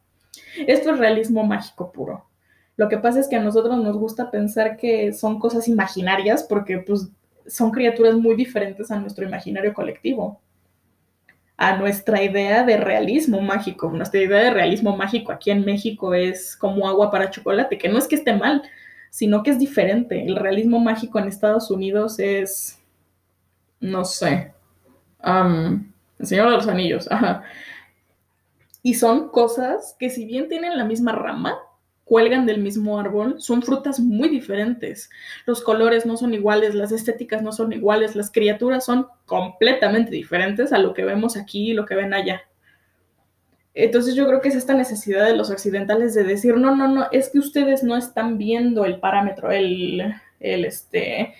Esto 0.65 0.91
es 0.91 0.99
realismo 0.99 1.43
mágico 1.43 1.91
puro. 1.91 2.25
Lo 2.77 2.89
que 2.89 2.97
pasa 2.97 3.19
es 3.19 3.27
que 3.27 3.35
a 3.35 3.43
nosotros 3.43 3.77
nos 3.77 3.95
gusta 3.95 4.31
pensar 4.31 4.75
que 4.75 5.13
son 5.13 5.37
cosas 5.37 5.67
imaginarias 5.67 6.43
porque 6.43 6.79
pues 6.79 7.09
son 7.47 7.71
criaturas 7.71 8.15
muy 8.15 8.35
diferentes 8.35 8.91
a 8.91 8.99
nuestro 8.99 9.25
imaginario 9.25 9.73
colectivo 9.73 10.41
a 11.61 11.77
nuestra 11.77 12.23
idea 12.23 12.63
de 12.63 12.75
realismo 12.77 13.39
mágico. 13.39 13.91
Nuestra 13.91 14.19
idea 14.19 14.45
de 14.45 14.49
realismo 14.49 14.97
mágico 14.97 15.31
aquí 15.31 15.51
en 15.51 15.63
México 15.63 16.15
es 16.15 16.57
como 16.57 16.89
agua 16.89 17.11
para 17.11 17.29
chocolate, 17.29 17.77
que 17.77 17.87
no 17.87 17.99
es 17.99 18.07
que 18.07 18.15
esté 18.15 18.33
mal, 18.33 18.63
sino 19.11 19.43
que 19.43 19.51
es 19.51 19.59
diferente. 19.59 20.25
El 20.25 20.37
realismo 20.37 20.79
mágico 20.79 21.19
en 21.19 21.27
Estados 21.27 21.69
Unidos 21.69 22.17
es, 22.17 22.81
no 23.79 24.05
sé, 24.05 24.51
el 25.23 26.25
Señor 26.25 26.49
de 26.49 26.55
los 26.55 26.67
Anillos. 26.67 27.07
Y 28.81 28.95
son 28.95 29.29
cosas 29.29 29.95
que 29.99 30.09
si 30.09 30.25
bien 30.25 30.49
tienen 30.49 30.75
la 30.75 30.85
misma 30.85 31.11
rama, 31.11 31.59
cuelgan 32.11 32.45
del 32.45 32.61
mismo 32.61 32.99
árbol, 32.99 33.35
son 33.39 33.61
frutas 33.61 34.01
muy 34.01 34.27
diferentes. 34.27 35.09
Los 35.45 35.61
colores 35.61 36.05
no 36.05 36.17
son 36.17 36.33
iguales, 36.33 36.75
las 36.75 36.91
estéticas 36.91 37.41
no 37.41 37.53
son 37.53 37.71
iguales, 37.71 38.17
las 38.17 38.29
criaturas 38.29 38.83
son 38.83 39.07
completamente 39.25 40.11
diferentes 40.11 40.73
a 40.73 40.77
lo 40.77 40.93
que 40.93 41.05
vemos 41.05 41.37
aquí 41.37 41.71
y 41.71 41.73
lo 41.73 41.85
que 41.85 41.95
ven 41.95 42.13
allá. 42.13 42.41
Entonces 43.73 44.13
yo 44.13 44.27
creo 44.27 44.41
que 44.41 44.49
es 44.49 44.55
esta 44.55 44.73
necesidad 44.73 45.25
de 45.25 45.37
los 45.37 45.51
occidentales 45.51 46.13
de 46.13 46.25
decir, 46.25 46.57
no, 46.57 46.75
no, 46.75 46.89
no, 46.89 47.07
es 47.13 47.29
que 47.29 47.39
ustedes 47.39 47.81
no 47.81 47.95
están 47.95 48.37
viendo 48.37 48.83
el 48.83 48.99
parámetro, 48.99 49.49
el, 49.49 50.13
el, 50.41 50.65
este, 50.65 51.33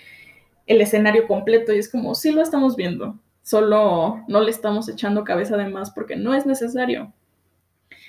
el 0.68 0.80
escenario 0.80 1.28
completo 1.28 1.74
y 1.74 1.80
es 1.80 1.92
como, 1.92 2.16
sí 2.16 2.32
lo 2.32 2.42
estamos 2.42 2.78
viendo, 2.78 3.20
solo 3.42 4.24
no 4.30 4.40
le 4.40 4.52
estamos 4.52 4.88
echando 4.88 5.26
cabeza 5.26 5.58
de 5.58 5.68
más 5.68 5.92
porque 5.92 6.16
no 6.16 6.34
es 6.34 6.46
necesario. 6.46 7.12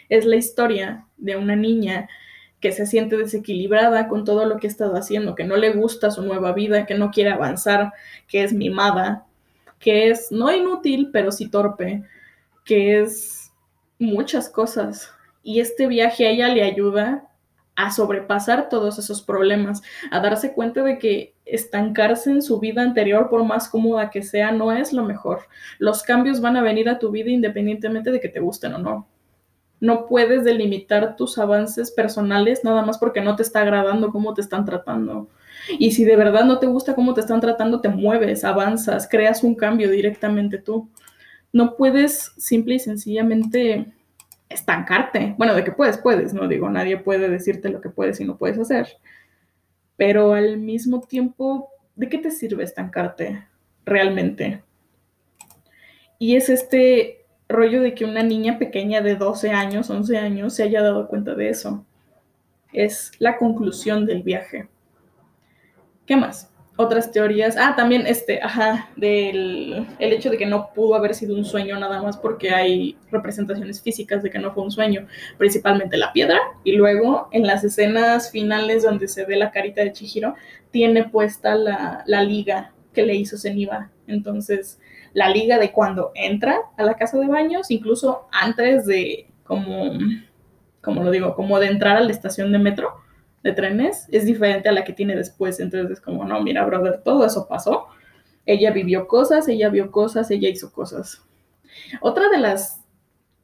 Es 0.09 0.27
la 0.27 0.37
historia 0.37 1.09
de 1.17 1.35
una 1.35 1.57
niña 1.57 2.09
que 2.63 2.73
se 2.73 2.87
siente 2.87 3.17
desequilibrada 3.17 4.09
con 4.09 4.25
todo 4.25 4.47
lo 4.47 4.59
que 4.59 4.69
ha 4.69 4.71
estado 4.71 4.95
haciendo, 4.95 5.35
que 5.35 5.45
no 5.45 5.57
le 5.57 5.73
gusta 5.73 6.13
su 6.13 6.23
nueva 6.23 6.53
vida, 6.53 6.87
que 6.87 6.95
no 6.95 7.11
quiere 7.11 7.31
avanzar, 7.31 7.93
que 8.29 8.45
es 8.45 8.53
mimada, 8.53 9.27
que 9.81 10.11
es 10.11 10.31
no 10.31 10.51
inútil, 10.51 11.11
pero 11.13 11.33
sí 11.33 11.51
torpe, 11.51 12.05
que 12.65 13.01
es 13.01 13.53
muchas 13.99 14.49
cosas. 14.49 15.13
Y 15.43 15.59
este 15.59 15.89
viaje 15.89 16.25
a 16.25 16.31
ella 16.31 16.49
le 16.49 16.63
ayuda 16.63 17.29
a 17.75 17.91
sobrepasar 17.91 18.69
todos 18.69 18.97
esos 18.97 19.23
problemas, 19.23 19.83
a 20.13 20.21
darse 20.21 20.53
cuenta 20.53 20.85
de 20.85 20.99
que 20.99 21.35
estancarse 21.45 22.31
en 22.31 22.43
su 22.43 22.61
vida 22.61 22.83
anterior, 22.83 23.29
por 23.29 23.45
más 23.45 23.69
cómoda 23.69 24.11
que 24.11 24.23
sea, 24.23 24.53
no 24.53 24.71
es 24.71 24.93
lo 24.93 25.03
mejor. 25.03 25.49
Los 25.81 26.05
cambios 26.05 26.41
van 26.41 26.57
a 26.57 26.63
venir 26.63 26.89
a 26.89 27.01
tu 27.01 27.11
vida 27.11 27.31
independientemente 27.31 28.13
de 28.13 28.21
que 28.21 28.29
te 28.29 28.39
gusten 28.39 28.75
o 28.75 28.79
no 28.79 29.09
no 29.83 30.07
puedes 30.07 30.45
delimitar 30.45 31.17
tus 31.17 31.39
avances 31.39 31.91
personales 31.91 32.63
nada 32.63 32.83
más 32.83 32.99
porque 32.99 33.21
no 33.21 33.35
te 33.35 33.43
está 33.43 33.63
agradando 33.63 34.13
cómo 34.13 34.33
te 34.33 34.41
están 34.41 34.65
tratando. 34.65 35.29
Y 35.77 35.91
si 35.91 36.05
de 36.05 36.15
verdad 36.15 36.45
no 36.45 36.61
te 36.61 36.69
gusta 36.69 36.95
cómo 36.95 37.15
te 37.15 37.21
están 37.21 37.41
tratando, 37.41 37.81
te 37.81 37.89
mueves, 37.89 38.45
avanzas, 38.45 39.09
creas 39.09 39.43
un 39.43 39.57
cambio 39.57 39.91
directamente 39.91 40.59
tú. 40.59 40.89
No 41.53 41.75
puedes 41.75 42.31
simple 42.39 42.77
y 42.77 42.79
sencillamente 42.79 43.93
estancarte. 44.49 45.35
Bueno, 45.37 45.53
de 45.53 45.65
que 45.65 45.73
puedes, 45.73 45.99
puedes, 45.99 46.33
no 46.33 46.47
digo, 46.47 46.71
nadie 46.71 46.97
puede 46.99 47.29
decirte 47.29 47.69
lo 47.69 47.81
que 47.81 47.91
puedes 47.91 48.21
y 48.21 48.25
no 48.25 48.39
puedes 48.39 48.61
hacer. 48.61 48.87
Pero 49.97 50.35
al 50.35 50.59
mismo 50.59 51.01
tiempo, 51.01 51.71
¿de 51.97 52.09
qué 52.09 52.19
te 52.19 52.31
sirve 52.31 52.63
estancarte 52.63 53.49
realmente? 53.85 54.63
Y 56.21 56.37
es 56.37 56.49
este 56.49 57.22
rollo 57.53 57.83
de 57.83 57.95
que 57.95 58.05
una 58.05 58.23
niña 58.23 58.59
pequeña 58.59 59.01
de 59.01 59.17
12 59.17 59.51
años, 59.51 59.91
11 59.91 60.19
años, 60.19 60.55
se 60.55 60.65
haya 60.65 60.83
dado 60.83 61.09
cuenta 61.09 61.35
de 61.35 61.49
eso. 61.49 61.85
Es 62.73 63.13
la 63.19 63.37
conclusión 63.37 64.07
del 64.07 64.23
viaje. 64.23 64.69
¿Qué 66.07 66.17
más? 66.17 66.51
Otras 66.77 67.13
teorías. 67.13 67.57
Ah, 67.57 67.75
también 67.77 68.07
este, 68.07 68.43
ajá, 68.43 68.89
del 68.97 69.87
el 70.01 70.13
hecho 70.13 70.31
de 70.31 70.39
que 70.39 70.47
no 70.47 70.71
pudo 70.75 70.95
haber 70.95 71.15
sido 71.15 71.37
un 71.37 71.45
sueño 71.45 71.79
nada 71.79 72.03
más 72.03 72.17
porque 72.17 72.51
hay 72.51 72.97
representaciones 73.11 73.81
físicas 73.81 74.23
de 74.23 74.31
que 74.31 74.39
no 74.39 74.53
fue 74.53 74.65
un 74.65 74.71
sueño, 74.71 75.07
principalmente 75.39 75.97
la 75.97 76.13
piedra. 76.13 76.41
Y 76.65 76.73
luego 76.73 77.29
en 77.31 77.47
las 77.47 77.63
escenas 77.63 78.31
finales 78.33 78.83
donde 78.83 79.07
se 79.07 79.25
ve 79.27 79.37
la 79.37 79.53
carita 79.53 79.83
de 79.83 79.93
Chihiro, 79.93 80.35
tiene 80.73 81.05
puesta 81.05 81.55
la, 81.55 82.03
la 82.07 82.25
liga 82.25 82.73
que 82.93 83.03
le 83.03 83.15
hizo 83.15 83.39
Zeniba. 83.39 83.92
Entonces, 84.07 84.81
la 85.13 85.29
liga 85.29 85.59
de 85.59 85.73
cuando 85.73 86.13
entra 86.15 86.61
a 86.77 86.83
la 86.83 86.95
casa 86.95 87.19
de 87.19 87.29
baños, 87.29 87.71
incluso 87.71 88.29
antes 88.33 88.87
de, 88.87 89.31
como, 89.45 89.93
como 90.81 91.03
lo 91.05 91.11
digo, 91.11 91.35
como 91.35 91.59
de 91.59 91.69
entrar 91.69 91.97
a 91.97 92.01
la 92.01 92.11
estación 92.11 92.53
de 92.53 92.59
metro, 92.59 92.95
de 93.43 93.53
trenes, 93.53 94.07
es 94.11 94.25
diferente 94.25 94.69
a 94.69 94.73
la 94.73 94.85
que 94.85 94.93
tiene 94.93 95.17
después. 95.17 95.61
Entonces 95.61 95.91
es 95.91 96.01
como, 96.01 96.25
no, 96.25 96.41
mira, 96.43 96.65
brother, 96.65 97.03
todo 97.03 97.27
eso 97.27 97.49
pasó. 97.49 97.87
Ella 98.47 98.71
vivió 98.71 99.07
cosas, 99.07 99.49
ella 99.49 99.69
vio 99.69 99.91
cosas, 99.91 100.31
ella 100.31 100.49
hizo 100.49 100.73
cosas. 100.73 101.23
Otra 102.01 102.29
de 102.29 102.39
las 102.39 102.82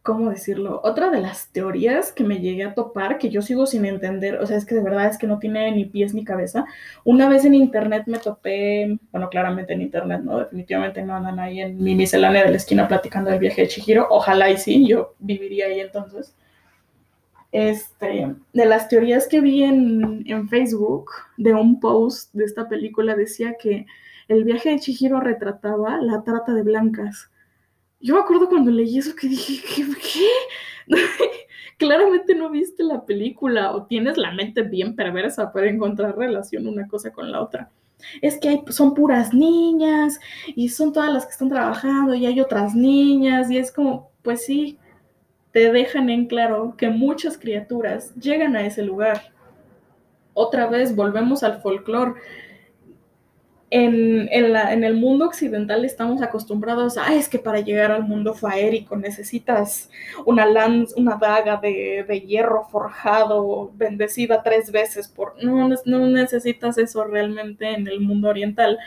¿cómo 0.08 0.30
decirlo? 0.30 0.80
Otra 0.84 1.10
de 1.10 1.20
las 1.20 1.52
teorías 1.52 2.12
que 2.12 2.24
me 2.24 2.38
llegué 2.38 2.64
a 2.64 2.72
topar, 2.72 3.18
que 3.18 3.28
yo 3.28 3.42
sigo 3.42 3.66
sin 3.66 3.84
entender, 3.84 4.36
o 4.40 4.46
sea, 4.46 4.56
es 4.56 4.64
que 4.64 4.74
de 4.74 4.80
verdad 4.80 5.04
es 5.04 5.18
que 5.18 5.26
no 5.26 5.38
tiene 5.38 5.70
ni 5.70 5.84
pies 5.84 6.14
ni 6.14 6.24
cabeza. 6.24 6.64
Una 7.04 7.28
vez 7.28 7.44
en 7.44 7.54
internet 7.54 8.04
me 8.06 8.16
topé, 8.16 8.98
bueno, 9.12 9.28
claramente 9.28 9.74
en 9.74 9.82
internet, 9.82 10.22
¿no? 10.24 10.38
Definitivamente 10.38 11.02
no 11.02 11.14
andan 11.14 11.38
ahí 11.38 11.60
en 11.60 11.84
mi 11.84 11.94
miscelánea 11.94 12.42
de 12.42 12.52
la 12.52 12.56
esquina 12.56 12.88
platicando 12.88 13.28
del 13.28 13.38
viaje 13.38 13.60
de 13.60 13.68
Chihiro. 13.68 14.06
Ojalá 14.08 14.48
y 14.48 14.56
sí, 14.56 14.88
yo 14.88 15.12
viviría 15.18 15.66
ahí 15.66 15.80
entonces. 15.80 16.34
Este, 17.52 18.34
de 18.54 18.64
las 18.64 18.88
teorías 18.88 19.28
que 19.28 19.42
vi 19.42 19.62
en, 19.62 20.24
en 20.26 20.48
Facebook, 20.48 21.10
de 21.36 21.52
un 21.52 21.80
post 21.80 22.32
de 22.32 22.46
esta 22.46 22.66
película, 22.66 23.14
decía 23.14 23.56
que 23.60 23.84
el 24.28 24.44
viaje 24.44 24.70
de 24.70 24.78
Chihiro 24.78 25.20
retrataba 25.20 25.98
la 26.00 26.22
trata 26.22 26.54
de 26.54 26.62
blancas 26.62 27.28
yo 28.00 28.14
me 28.14 28.20
acuerdo 28.20 28.48
cuando 28.48 28.70
leí 28.70 28.98
eso 28.98 29.14
que 29.14 29.28
dije, 29.28 29.62
¿qué? 29.66 30.96
Claramente 31.78 32.34
no 32.34 32.50
viste 32.50 32.82
la 32.82 33.04
película 33.04 33.72
o 33.72 33.84
tienes 33.84 34.16
la 34.16 34.32
mente 34.32 34.62
bien 34.62 34.96
perversa 34.96 35.52
para 35.52 35.68
encontrar 35.68 36.16
relación 36.16 36.66
una 36.66 36.88
cosa 36.88 37.12
con 37.12 37.30
la 37.30 37.40
otra. 37.40 37.70
Es 38.22 38.38
que 38.38 38.48
hay, 38.48 38.64
son 38.68 38.94
puras 38.94 39.34
niñas 39.34 40.20
y 40.46 40.68
son 40.68 40.92
todas 40.92 41.12
las 41.12 41.24
que 41.26 41.32
están 41.32 41.48
trabajando 41.48 42.14
y 42.14 42.26
hay 42.26 42.40
otras 42.40 42.74
niñas 42.74 43.50
y 43.50 43.58
es 43.58 43.72
como, 43.72 44.10
pues 44.22 44.44
sí, 44.44 44.78
te 45.52 45.72
dejan 45.72 46.10
en 46.10 46.26
claro 46.26 46.74
que 46.76 46.88
muchas 46.90 47.38
criaturas 47.38 48.14
llegan 48.14 48.54
a 48.54 48.64
ese 48.64 48.82
lugar. 48.82 49.32
Otra 50.34 50.68
vez 50.68 50.94
volvemos 50.94 51.42
al 51.42 51.60
folclore 51.60 52.14
en, 53.70 54.84
el 54.84 54.94
mundo 54.94 55.26
occidental 55.26 55.84
estamos 55.84 56.22
acostumbrados 56.22 56.96
a, 56.96 57.14
es 57.14 57.28
que 57.28 57.38
para 57.38 57.60
llegar 57.60 57.90
al 57.90 58.04
mundo 58.04 58.32
faérico 58.32 58.96
necesitas 58.96 59.90
una 60.24 60.46
lanza, 60.46 60.94
una 60.96 61.16
daga 61.16 61.58
de, 61.58 62.24
hierro 62.26 62.64
forjado, 62.70 63.70
bendecida 63.74 64.42
tres 64.42 64.72
veces 64.72 65.08
por... 65.08 65.42
No, 65.42 65.68
no 65.84 66.06
necesitas 66.06 66.78
eso 66.78 67.04
realmente 67.04 67.70
en 67.70 67.86
el 67.86 68.00
mundo 68.00 68.28
oriental. 68.28 68.78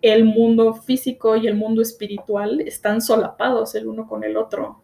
El 0.00 0.24
mundo 0.24 0.74
físico 0.74 1.36
y 1.36 1.46
el 1.46 1.54
mundo 1.54 1.82
espiritual 1.82 2.60
están 2.60 3.00
solapados 3.02 3.74
el 3.74 3.86
uno 3.86 4.06
con 4.06 4.24
el 4.24 4.36
otro, 4.36 4.80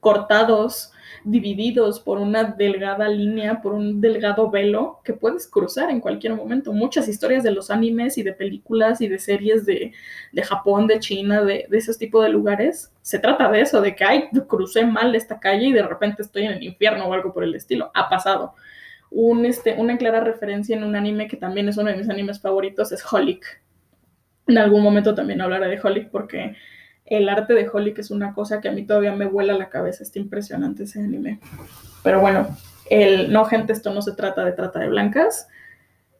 cortados 0.00 0.92
divididos 1.24 2.00
por 2.00 2.18
una 2.18 2.44
delgada 2.44 3.08
línea, 3.08 3.60
por 3.62 3.72
un 3.72 4.00
delgado 4.00 4.50
velo 4.50 5.00
que 5.04 5.12
puedes 5.12 5.46
cruzar 5.46 5.90
en 5.90 6.00
cualquier 6.00 6.34
momento. 6.34 6.72
Muchas 6.72 7.08
historias 7.08 7.42
de 7.42 7.52
los 7.52 7.70
animes 7.70 8.18
y 8.18 8.22
de 8.22 8.32
películas 8.32 9.00
y 9.00 9.08
de 9.08 9.18
series 9.18 9.66
de, 9.66 9.92
Japón, 10.42 10.86
de 10.86 10.98
China, 11.00 11.42
de, 11.42 11.66
de 11.68 11.78
esos 11.78 11.98
tipos 11.98 12.22
de 12.24 12.30
lugares, 12.30 12.92
se 13.02 13.20
trata 13.20 13.48
de 13.50 13.60
eso, 13.60 13.80
de 13.80 13.94
que, 13.94 14.04
ay, 14.04 14.28
crucé 14.48 14.84
mal 14.84 15.14
esta 15.14 15.38
calle 15.38 15.66
y 15.66 15.72
de 15.72 15.82
repente 15.82 16.22
estoy 16.22 16.44
en 16.44 16.52
el 16.52 16.62
infierno 16.64 17.06
o 17.06 17.12
algo 17.12 17.32
por 17.32 17.44
el 17.44 17.54
estilo. 17.54 17.90
Ha 17.94 18.08
pasado. 18.08 18.54
Un, 19.10 19.46
este, 19.46 19.74
una 19.78 19.96
clara 19.96 20.20
referencia 20.20 20.76
en 20.76 20.82
un 20.82 20.96
anime 20.96 21.28
que 21.28 21.36
también 21.36 21.68
es 21.68 21.76
uno 21.76 21.90
de 21.90 21.96
mis 21.96 22.10
animes 22.10 22.40
favoritos 22.40 22.90
es 22.90 23.04
Holic. 23.12 23.62
En 24.48 24.58
algún 24.58 24.82
momento 24.82 25.14
también 25.14 25.40
hablaré 25.40 25.68
de 25.68 25.80
Holic 25.80 26.10
porque 26.10 26.56
el 27.06 27.28
arte 27.28 27.54
de 27.54 27.68
Holic 27.68 27.98
es 27.98 28.10
una 28.10 28.34
cosa 28.34 28.60
que 28.60 28.68
a 28.68 28.72
mí 28.72 28.84
todavía 28.84 29.12
me 29.12 29.26
vuela 29.26 29.54
la 29.54 29.70
cabeza. 29.70 30.02
Está 30.02 30.18
impresionante 30.18 30.84
ese 30.84 31.00
anime. 31.00 31.40
Pero 32.02 32.20
bueno, 32.20 32.48
el, 32.90 33.32
no, 33.32 33.44
gente, 33.44 33.72
esto 33.72 33.94
no 33.94 34.02
se 34.02 34.12
trata 34.12 34.44
de 34.44 34.52
trata 34.52 34.80
de 34.80 34.88
blancas. 34.88 35.48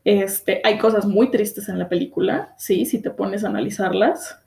Este, 0.07 0.61
hay 0.63 0.79
cosas 0.79 1.05
muy 1.05 1.33
tristes 1.33 1.69
en 1.69 1.81
la 1.81 1.89
película, 1.89 2.55
sí, 2.57 2.87
si 2.87 3.03
te 3.03 3.11
pones 3.11 3.43
a 3.43 3.49
analizarlas, 3.49 4.41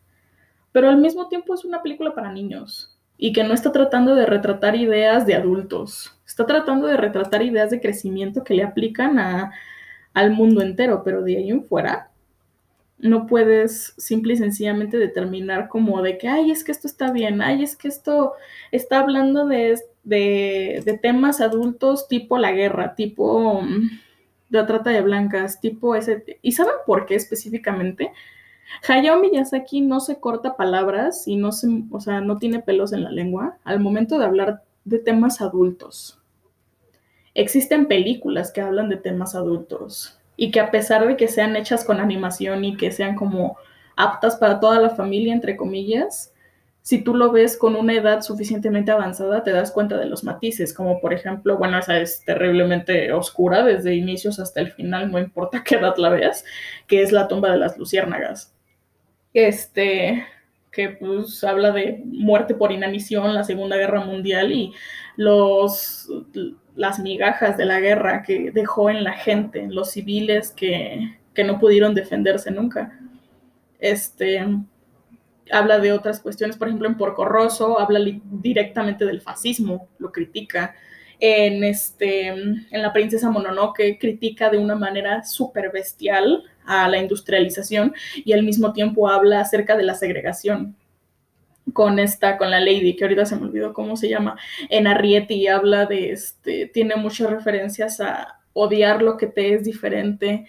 pero 0.71 0.87
al 0.87 0.99
mismo 0.99 1.27
tiempo 1.27 1.53
es 1.53 1.65
una 1.65 1.83
película 1.83 2.15
para 2.15 2.31
niños 2.31 2.97
y 3.17 3.33
que 3.33 3.43
no 3.43 3.53
está 3.53 3.73
tratando 3.73 4.15
de 4.15 4.25
retratar 4.25 4.77
ideas 4.77 5.25
de 5.25 5.35
adultos, 5.35 6.17
está 6.25 6.45
tratando 6.45 6.87
de 6.87 6.95
retratar 6.95 7.41
ideas 7.41 7.71
de 7.71 7.81
crecimiento 7.81 8.45
que 8.45 8.53
le 8.53 8.63
aplican 8.63 9.19
a, 9.19 9.51
al 10.13 10.31
mundo 10.31 10.61
entero, 10.61 11.01
pero 11.03 11.23
de 11.23 11.35
ahí 11.35 11.49
en 11.49 11.65
fuera 11.65 12.09
no 12.99 13.27
puedes 13.27 13.93
simple 13.97 14.33
y 14.33 14.37
sencillamente 14.37 14.97
determinar 14.97 15.69
como 15.69 16.01
de 16.01 16.17
que, 16.17 16.27
ay, 16.27 16.51
es 16.51 16.63
que 16.63 16.71
esto 16.71 16.87
está 16.87 17.11
bien, 17.11 17.41
ay, 17.41 17.63
es 17.63 17.75
que 17.75 17.87
esto 17.87 18.33
está 18.71 18.99
hablando 18.99 19.47
de, 19.47 19.79
de, 20.03 20.99
temas 21.01 21.39
adultos 21.39 22.07
tipo 22.07 22.37
la 22.37 22.51
guerra, 22.51 22.95
tipo 22.95 23.61
la 24.49 24.65
trata 24.65 24.89
de 24.89 25.01
blancas, 25.01 25.61
tipo 25.61 25.95
ese. 25.95 26.39
¿Y 26.41 26.51
saben 26.51 26.73
por 26.85 27.05
qué 27.05 27.15
específicamente? 27.15 28.11
Hayao 28.87 29.19
Miyazaki 29.19 29.81
no 29.81 29.99
se 29.99 30.19
corta 30.19 30.55
palabras 30.55 31.27
y 31.27 31.37
no 31.37 31.51
se, 31.51 31.67
o 31.91 31.99
sea, 31.99 32.21
no 32.21 32.37
tiene 32.37 32.59
pelos 32.59 32.93
en 32.93 33.03
la 33.03 33.11
lengua 33.11 33.57
al 33.63 33.79
momento 33.79 34.19
de 34.19 34.25
hablar 34.25 34.63
de 34.83 34.99
temas 34.99 35.41
adultos. 35.41 36.19
Existen 37.33 37.87
películas 37.87 38.51
que 38.51 38.61
hablan 38.61 38.89
de 38.89 38.97
temas 38.97 39.35
adultos 39.35 40.18
y 40.41 40.51
que 40.51 40.61
a 40.61 40.71
pesar 40.71 41.05
de 41.05 41.17
que 41.17 41.27
sean 41.27 41.57
hechas 41.57 41.83
con 41.83 41.99
animación 41.99 42.63
y 42.63 42.77
que 42.77 42.93
sean 42.93 43.13
como 43.17 43.57
aptas 43.97 44.37
para 44.37 44.61
toda 44.61 44.79
la 44.79 44.89
familia, 44.89 45.33
entre 45.33 45.57
comillas, 45.57 46.33
si 46.81 47.03
tú 47.03 47.13
lo 47.13 47.29
ves 47.33 47.57
con 47.57 47.75
una 47.75 47.93
edad 47.93 48.21
suficientemente 48.21 48.89
avanzada, 48.89 49.43
te 49.43 49.51
das 49.51 49.69
cuenta 49.69 49.97
de 49.97 50.05
los 50.05 50.23
matices, 50.23 50.73
como 50.73 51.01
por 51.01 51.13
ejemplo, 51.13 51.57
bueno, 51.57 51.77
esa 51.77 51.99
es 51.99 52.23
terriblemente 52.23 53.11
oscura 53.11 53.65
desde 53.65 53.95
inicios 53.95 54.39
hasta 54.39 54.61
el 54.61 54.71
final, 54.71 55.11
no 55.11 55.19
importa 55.19 55.61
qué 55.65 55.75
edad 55.75 55.97
la 55.97 56.07
veas, 56.07 56.45
que 56.87 57.01
es 57.01 57.11
la 57.11 57.27
tumba 57.27 57.51
de 57.51 57.57
las 57.57 57.77
luciérnagas. 57.77 58.55
Este, 59.33 60.25
que 60.71 60.87
pues 60.87 61.43
habla 61.43 61.71
de 61.71 62.01
muerte 62.05 62.55
por 62.55 62.71
inanición, 62.71 63.33
la 63.33 63.43
Segunda 63.43 63.75
Guerra 63.75 64.05
Mundial 64.05 64.53
y 64.53 64.73
los, 65.17 66.09
las 66.79 66.97
migajas 66.97 67.57
de 67.57 67.65
la 67.65 67.81
guerra 67.81 68.23
que 68.23 68.51
dejó 68.51 68.89
en 68.89 69.03
la 69.03 69.11
gente, 69.11 69.59
en 69.59 69.75
los 69.75 69.91
civiles 69.91 70.51
que, 70.51 71.17
que 71.33 71.43
no 71.43 71.59
pudieron 71.59 71.93
defenderse 71.93 72.51
nunca. 72.51 72.97
Este, 73.79 74.47
habla 75.51 75.79
de 75.79 75.91
otras 75.91 76.21
cuestiones, 76.21 76.55
por 76.55 76.69
ejemplo, 76.69 76.87
en 76.87 76.95
Porco 76.95 77.25
Rosso 77.25 77.77
habla 77.81 77.99
directamente 78.31 79.03
del 79.03 79.19
fascismo, 79.19 79.89
lo 79.97 80.09
critica. 80.09 80.73
En, 81.19 81.65
este, 81.65 82.27
en 82.27 82.65
La 82.71 82.93
Princesa 82.93 83.29
Mononoke 83.29 83.97
critica 83.99 84.49
de 84.49 84.57
una 84.57 84.75
manera 84.75 85.25
súper 85.25 85.73
bestial 85.73 86.45
a 86.65 86.87
la 86.87 86.97
industrialización 86.97 87.93
y 88.23 88.31
al 88.31 88.43
mismo 88.43 88.71
tiempo 88.71 89.09
habla 89.09 89.41
acerca 89.41 89.75
de 89.75 89.83
la 89.83 89.95
segregación 89.95 90.77
con 91.73 91.99
esta, 91.99 92.37
con 92.37 92.51
la 92.51 92.59
Lady, 92.59 92.95
que 92.95 93.05
ahorita 93.05 93.25
se 93.25 93.35
me 93.35 93.43
olvidó 93.43 93.73
cómo 93.73 93.97
se 93.97 94.09
llama, 94.09 94.37
en 94.69 94.87
Arrietty 94.87 95.47
habla 95.47 95.85
de, 95.85 96.11
este, 96.11 96.67
tiene 96.67 96.95
muchas 96.95 97.29
referencias 97.29 97.99
a 98.01 98.39
odiar 98.53 99.01
lo 99.01 99.17
que 99.17 99.27
te 99.27 99.53
es 99.53 99.63
diferente. 99.63 100.45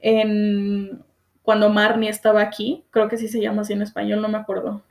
En 0.00 1.02
cuando 1.42 1.68
Marnie 1.68 2.10
estaba 2.10 2.40
aquí, 2.40 2.84
creo 2.90 3.08
que 3.08 3.18
sí 3.18 3.28
se 3.28 3.40
llama 3.40 3.62
así 3.62 3.72
en 3.72 3.82
español, 3.82 4.22
no 4.22 4.28
me 4.28 4.38
acuerdo. 4.38 4.82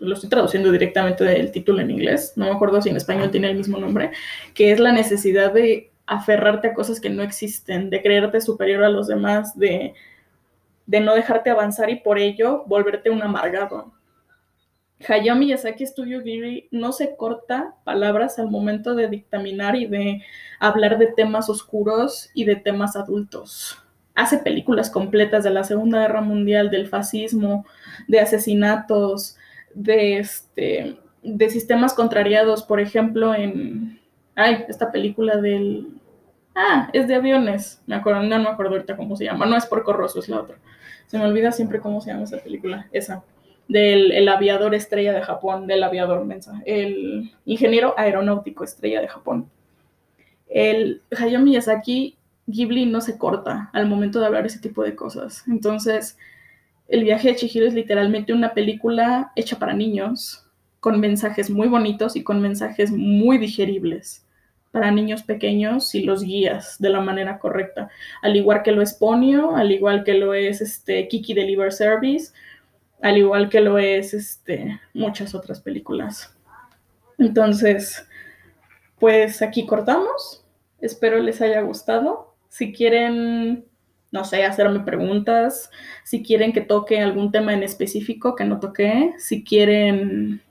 Lo 0.00 0.14
estoy 0.14 0.30
traduciendo 0.30 0.70
directamente 0.70 1.24
del 1.24 1.50
título 1.50 1.80
en 1.80 1.90
inglés, 1.90 2.32
no 2.36 2.46
me 2.46 2.52
acuerdo 2.52 2.80
si 2.80 2.88
en 2.88 2.96
español 2.96 3.30
tiene 3.30 3.50
el 3.50 3.56
mismo 3.56 3.78
nombre, 3.78 4.12
que 4.54 4.70
es 4.70 4.78
la 4.78 4.92
necesidad 4.92 5.52
de 5.52 5.90
aferrarte 6.06 6.68
a 6.68 6.74
cosas 6.74 7.00
que 7.00 7.10
no 7.10 7.22
existen, 7.22 7.90
de 7.90 8.00
creerte 8.00 8.40
superior 8.40 8.84
a 8.84 8.88
los 8.88 9.08
demás, 9.08 9.58
de, 9.58 9.94
de 10.86 11.00
no 11.00 11.14
dejarte 11.14 11.50
avanzar 11.50 11.90
y 11.90 11.96
por 11.96 12.18
ello 12.18 12.62
volverte 12.66 13.10
un 13.10 13.22
amargado. 13.22 13.92
Hayao 15.06 15.36
Miyazaki 15.36 15.86
Studio 15.86 16.22
Ghibli 16.22 16.68
no 16.70 16.92
se 16.92 17.16
corta 17.16 17.74
palabras 17.84 18.38
al 18.38 18.50
momento 18.50 18.94
de 18.94 19.08
dictaminar 19.08 19.76
y 19.76 19.86
de 19.86 20.22
hablar 20.58 20.98
de 20.98 21.08
temas 21.08 21.50
oscuros 21.50 22.30
y 22.34 22.44
de 22.44 22.56
temas 22.56 22.96
adultos 22.96 23.82
hace 24.16 24.38
películas 24.38 24.90
completas 24.90 25.44
de 25.44 25.50
la 25.50 25.62
Segunda 25.62 26.00
Guerra 26.00 26.22
Mundial, 26.22 26.70
del 26.70 26.88
fascismo, 26.88 27.66
de 28.08 28.18
asesinatos, 28.18 29.36
de, 29.74 30.18
este, 30.18 30.98
de 31.22 31.50
sistemas 31.50 31.94
contrariados, 31.94 32.64
por 32.64 32.80
ejemplo, 32.80 33.34
en... 33.34 34.00
Ay, 34.34 34.64
esta 34.68 34.90
película 34.90 35.36
del... 35.36 35.88
Ah, 36.54 36.88
es 36.94 37.06
de 37.06 37.14
aviones. 37.14 37.82
Me 37.86 37.94
acuerdo, 37.94 38.22
no, 38.22 38.38
me 38.38 38.48
acuerdo 38.48 38.72
ahorita 38.72 38.96
cómo 38.96 39.14
se 39.16 39.24
llama. 39.24 39.44
No 39.44 39.56
es 39.56 39.66
por 39.66 39.84
Corroso, 39.84 40.18
es 40.18 40.28
la 40.30 40.40
otra. 40.40 40.56
Se 41.06 41.18
me 41.18 41.26
olvida 41.26 41.52
siempre 41.52 41.80
cómo 41.80 42.00
se 42.00 42.10
llama 42.10 42.24
esa 42.24 42.38
película. 42.38 42.88
Esa. 42.92 43.22
Del 43.68 44.12
el 44.12 44.28
aviador 44.28 44.74
estrella 44.74 45.12
de 45.12 45.22
Japón, 45.22 45.66
del 45.66 45.82
aviador 45.82 46.24
mensa. 46.24 46.62
El 46.64 47.32
ingeniero 47.44 47.94
aeronáutico 47.96 48.64
estrella 48.64 49.00
de 49.00 49.08
Japón. 49.08 49.50
El 50.48 51.02
Hayao 51.18 51.42
Miyazaki 51.42 52.16
Ghibli 52.46 52.86
no 52.86 53.00
se 53.00 53.18
corta 53.18 53.70
al 53.72 53.86
momento 53.88 54.20
de 54.20 54.26
hablar 54.26 54.46
ese 54.46 54.60
tipo 54.60 54.84
de 54.84 54.94
cosas. 54.94 55.42
Entonces, 55.48 56.16
El 56.88 57.04
viaje 57.04 57.28
de 57.28 57.36
Chihiro 57.36 57.66
es 57.66 57.74
literalmente 57.74 58.32
una 58.32 58.54
película 58.54 59.32
hecha 59.34 59.58
para 59.58 59.74
niños, 59.74 60.44
con 60.80 61.00
mensajes 61.00 61.50
muy 61.50 61.68
bonitos 61.68 62.14
y 62.16 62.22
con 62.22 62.40
mensajes 62.40 62.92
muy 62.92 63.38
digeribles 63.38 64.24
para 64.70 64.90
niños 64.90 65.22
pequeños 65.22 65.94
y 65.94 66.02
los 66.02 66.22
guías 66.22 66.76
de 66.78 66.90
la 66.90 67.00
manera 67.00 67.38
correcta. 67.38 67.88
Al 68.22 68.36
igual 68.36 68.62
que 68.62 68.72
lo 68.72 68.82
es 68.82 68.94
Ponyo, 68.94 69.56
al 69.56 69.72
igual 69.72 70.04
que 70.04 70.14
lo 70.14 70.34
es 70.34 70.60
este, 70.60 71.08
Kiki 71.08 71.34
Deliver 71.34 71.72
Service, 71.72 72.32
al 73.02 73.18
igual 73.18 73.48
que 73.48 73.60
lo 73.60 73.78
es 73.78 74.14
este, 74.14 74.80
muchas 74.94 75.34
otras 75.34 75.60
películas. 75.60 76.34
Entonces, 77.18 78.06
pues 78.98 79.42
aquí 79.42 79.66
cortamos. 79.66 80.44
Espero 80.80 81.18
les 81.18 81.40
haya 81.40 81.60
gustado. 81.60 82.34
Si 82.48 82.72
quieren, 82.72 83.66
no 84.10 84.24
sé, 84.24 84.44
hacerme 84.44 84.80
preguntas, 84.80 85.70
si 86.04 86.22
quieren 86.22 86.52
que 86.52 86.60
toque 86.60 87.00
algún 87.00 87.32
tema 87.32 87.52
en 87.52 87.62
específico 87.62 88.34
que 88.34 88.44
no 88.44 88.60
toqué, 88.60 89.14
si 89.18 89.44
quieren, 89.44 90.42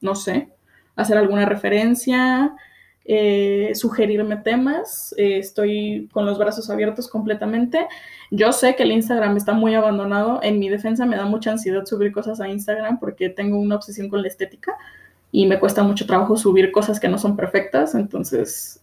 no 0.00 0.14
sé, 0.14 0.48
hacer 0.96 1.16
alguna 1.18 1.46
referencia, 1.46 2.54
eh, 3.04 3.72
sugerirme 3.74 4.36
temas, 4.36 5.14
eh, 5.16 5.38
estoy 5.38 6.08
con 6.12 6.26
los 6.26 6.38
brazos 6.38 6.70
abiertos 6.70 7.08
completamente. 7.08 7.86
Yo 8.30 8.52
sé 8.52 8.76
que 8.76 8.82
el 8.82 8.92
Instagram 8.92 9.36
está 9.36 9.52
muy 9.52 9.74
abandonado. 9.74 10.40
En 10.42 10.58
mi 10.58 10.68
defensa 10.68 11.06
me 11.06 11.16
da 11.16 11.24
mucha 11.24 11.50
ansiedad 11.50 11.84
subir 11.86 12.12
cosas 12.12 12.40
a 12.40 12.48
Instagram 12.48 12.98
porque 12.98 13.28
tengo 13.28 13.58
una 13.58 13.76
obsesión 13.76 14.08
con 14.08 14.22
la 14.22 14.28
estética 14.28 14.76
y 15.32 15.46
me 15.46 15.58
cuesta 15.58 15.82
mucho 15.82 16.06
trabajo 16.06 16.36
subir 16.36 16.72
cosas 16.72 17.00
que 17.00 17.08
no 17.08 17.18
son 17.18 17.36
perfectas. 17.36 17.94
Entonces, 17.94 18.82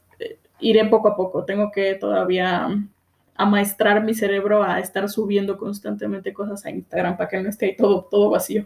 iré 0.60 0.86
poco 0.86 1.10
a 1.10 1.16
poco. 1.16 1.46
Tengo 1.46 1.72
que 1.72 1.96
todavía 1.96 2.68
amaestrar 3.36 4.04
mi 4.04 4.14
cerebro 4.14 4.64
a 4.64 4.80
estar 4.80 5.08
subiendo 5.10 5.58
constantemente 5.58 6.34
cosas 6.34 6.66
a 6.66 6.72
Instagram 6.72 7.18
para 7.18 7.30
que 7.30 7.42
no 7.42 7.50
esté 7.50 7.76
todo, 7.78 8.08
todo 8.10 8.32
vacío. 8.32 8.66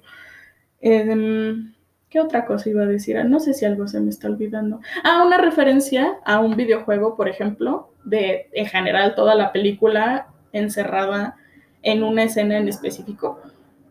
Em, 0.79 1.73
¿Qué 2.11 2.19
otra 2.19 2.45
cosa 2.45 2.69
iba 2.69 2.83
a 2.83 2.87
decir? 2.87 3.23
No 3.23 3.39
sé 3.39 3.53
si 3.53 3.63
algo 3.63 3.87
se 3.87 4.01
me 4.01 4.09
está 4.09 4.27
olvidando. 4.27 4.81
Ah, 5.01 5.23
una 5.25 5.37
referencia 5.37 6.19
a 6.25 6.41
un 6.41 6.57
videojuego, 6.57 7.15
por 7.15 7.29
ejemplo, 7.29 7.93
de 8.03 8.49
en 8.51 8.65
general 8.65 9.15
toda 9.15 9.33
la 9.33 9.53
película 9.53 10.27
encerrada 10.51 11.37
en 11.81 12.03
una 12.03 12.23
escena 12.23 12.57
en 12.57 12.67
específico. 12.67 13.39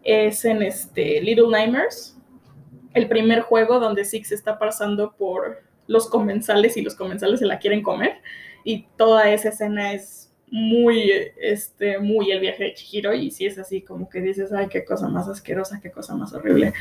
Es 0.03 0.45
en 0.45 0.63
este 0.63 1.23
Little 1.23 1.49
Nightmares, 1.49 2.19
el 2.93 3.09
primer 3.09 3.41
juego 3.41 3.81
donde 3.81 4.05
Six 4.05 4.33
está 4.33 4.59
pasando 4.59 5.15
por 5.17 5.63
los 5.87 6.07
comensales 6.07 6.77
y 6.77 6.83
los 6.83 6.97
comensales 6.97 7.41
se 7.41 7.47
la 7.47 7.59
quieren 7.59 7.83
comer. 7.83 8.19
Y 8.65 8.87
toda 8.99 9.31
esa 9.31 9.49
escena 9.49 9.95
es 9.95 10.31
muy, 10.51 11.11
este, 11.41 11.99
muy 11.99 12.31
el 12.33 12.41
viaje 12.41 12.65
de 12.65 12.75
Chihiro 12.75 13.15
y 13.15 13.31
si 13.31 13.47
es 13.47 13.59
así 13.59 13.81
como 13.81 14.11
que 14.11 14.21
dices, 14.21 14.53
ay, 14.53 14.67
qué 14.69 14.85
cosa 14.85 15.09
más 15.09 15.27
asquerosa, 15.27 15.81
qué 15.81 15.91
cosa 15.91 16.15
más 16.15 16.35
horrible. 16.35 16.75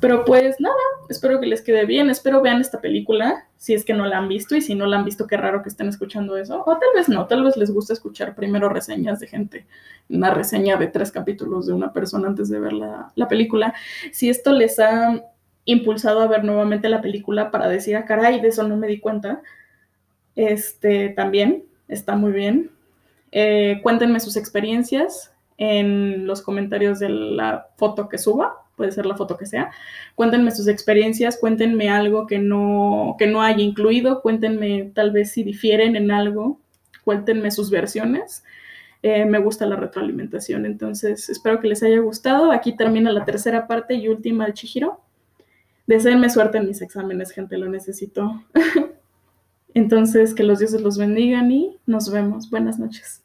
Pero 0.00 0.24
pues 0.24 0.58
nada, 0.60 0.74
espero 1.08 1.40
que 1.40 1.46
les 1.46 1.60
quede 1.60 1.84
bien, 1.84 2.08
espero 2.08 2.40
vean 2.40 2.60
esta 2.60 2.80
película, 2.80 3.46
si 3.58 3.74
es 3.74 3.84
que 3.84 3.92
no 3.92 4.06
la 4.06 4.16
han 4.18 4.28
visto 4.28 4.56
y 4.56 4.62
si 4.62 4.74
no 4.74 4.86
la 4.86 4.96
han 4.96 5.04
visto, 5.04 5.26
qué 5.26 5.36
raro 5.36 5.62
que 5.62 5.68
estén 5.68 5.88
escuchando 5.88 6.38
eso. 6.38 6.62
O 6.64 6.78
tal 6.78 6.88
vez 6.94 7.08
no, 7.08 7.26
tal 7.26 7.44
vez 7.44 7.56
les 7.56 7.70
gusta 7.70 7.92
escuchar 7.92 8.34
primero 8.34 8.70
reseñas 8.70 9.20
de 9.20 9.26
gente, 9.26 9.66
una 10.08 10.32
reseña 10.32 10.76
de 10.76 10.86
tres 10.86 11.12
capítulos 11.12 11.66
de 11.66 11.74
una 11.74 11.92
persona 11.92 12.28
antes 12.28 12.48
de 12.48 12.60
ver 12.60 12.72
la, 12.72 13.12
la 13.14 13.28
película. 13.28 13.74
Si 14.10 14.30
esto 14.30 14.52
les 14.52 14.78
ha 14.78 15.22
impulsado 15.66 16.20
a 16.20 16.26
ver 16.26 16.44
nuevamente 16.44 16.88
la 16.88 17.02
película 17.02 17.50
para 17.50 17.68
decir, 17.68 17.96
ah, 17.96 18.04
caray, 18.06 18.40
de 18.40 18.48
eso 18.48 18.66
no 18.66 18.76
me 18.76 18.88
di 18.88 19.00
cuenta, 19.00 19.42
Este 20.34 21.10
también 21.10 21.64
está 21.88 22.16
muy 22.16 22.32
bien. 22.32 22.70
Eh, 23.32 23.80
cuéntenme 23.82 24.20
sus 24.20 24.36
experiencias 24.36 25.32
en 25.58 26.26
los 26.26 26.40
comentarios 26.40 26.98
de 26.98 27.10
la 27.10 27.68
foto 27.76 28.08
que 28.08 28.16
suba, 28.16 28.59
puede 28.80 28.92
ser 28.92 29.04
la 29.04 29.14
foto 29.14 29.36
que 29.36 29.44
sea. 29.44 29.70
Cuéntenme 30.14 30.50
sus 30.52 30.66
experiencias, 30.66 31.36
cuéntenme 31.36 31.90
algo 31.90 32.26
que 32.26 32.38
no, 32.38 33.14
que 33.18 33.26
no 33.26 33.42
haya 33.42 33.62
incluido, 33.62 34.22
cuéntenme 34.22 34.90
tal 34.94 35.10
vez 35.10 35.32
si 35.32 35.42
difieren 35.42 35.96
en 35.96 36.10
algo, 36.10 36.58
cuéntenme 37.04 37.50
sus 37.50 37.68
versiones. 37.68 38.42
Eh, 39.02 39.26
me 39.26 39.38
gusta 39.38 39.66
la 39.66 39.76
retroalimentación, 39.76 40.64
entonces 40.64 41.28
espero 41.28 41.60
que 41.60 41.68
les 41.68 41.82
haya 41.82 41.98
gustado. 41.98 42.52
Aquí 42.52 42.74
termina 42.74 43.12
la 43.12 43.26
tercera 43.26 43.66
parte 43.66 43.96
y 43.96 44.08
última 44.08 44.46
de 44.46 44.54
Chihiro. 44.54 45.02
Deseenme 45.86 46.30
suerte 46.30 46.56
en 46.56 46.66
mis 46.66 46.80
exámenes, 46.80 47.32
gente, 47.32 47.58
lo 47.58 47.68
necesito. 47.68 48.42
entonces, 49.74 50.32
que 50.32 50.42
los 50.42 50.58
dioses 50.58 50.80
los 50.80 50.96
bendigan 50.96 51.50
y 51.50 51.76
nos 51.84 52.10
vemos. 52.10 52.48
Buenas 52.48 52.78
noches. 52.78 53.22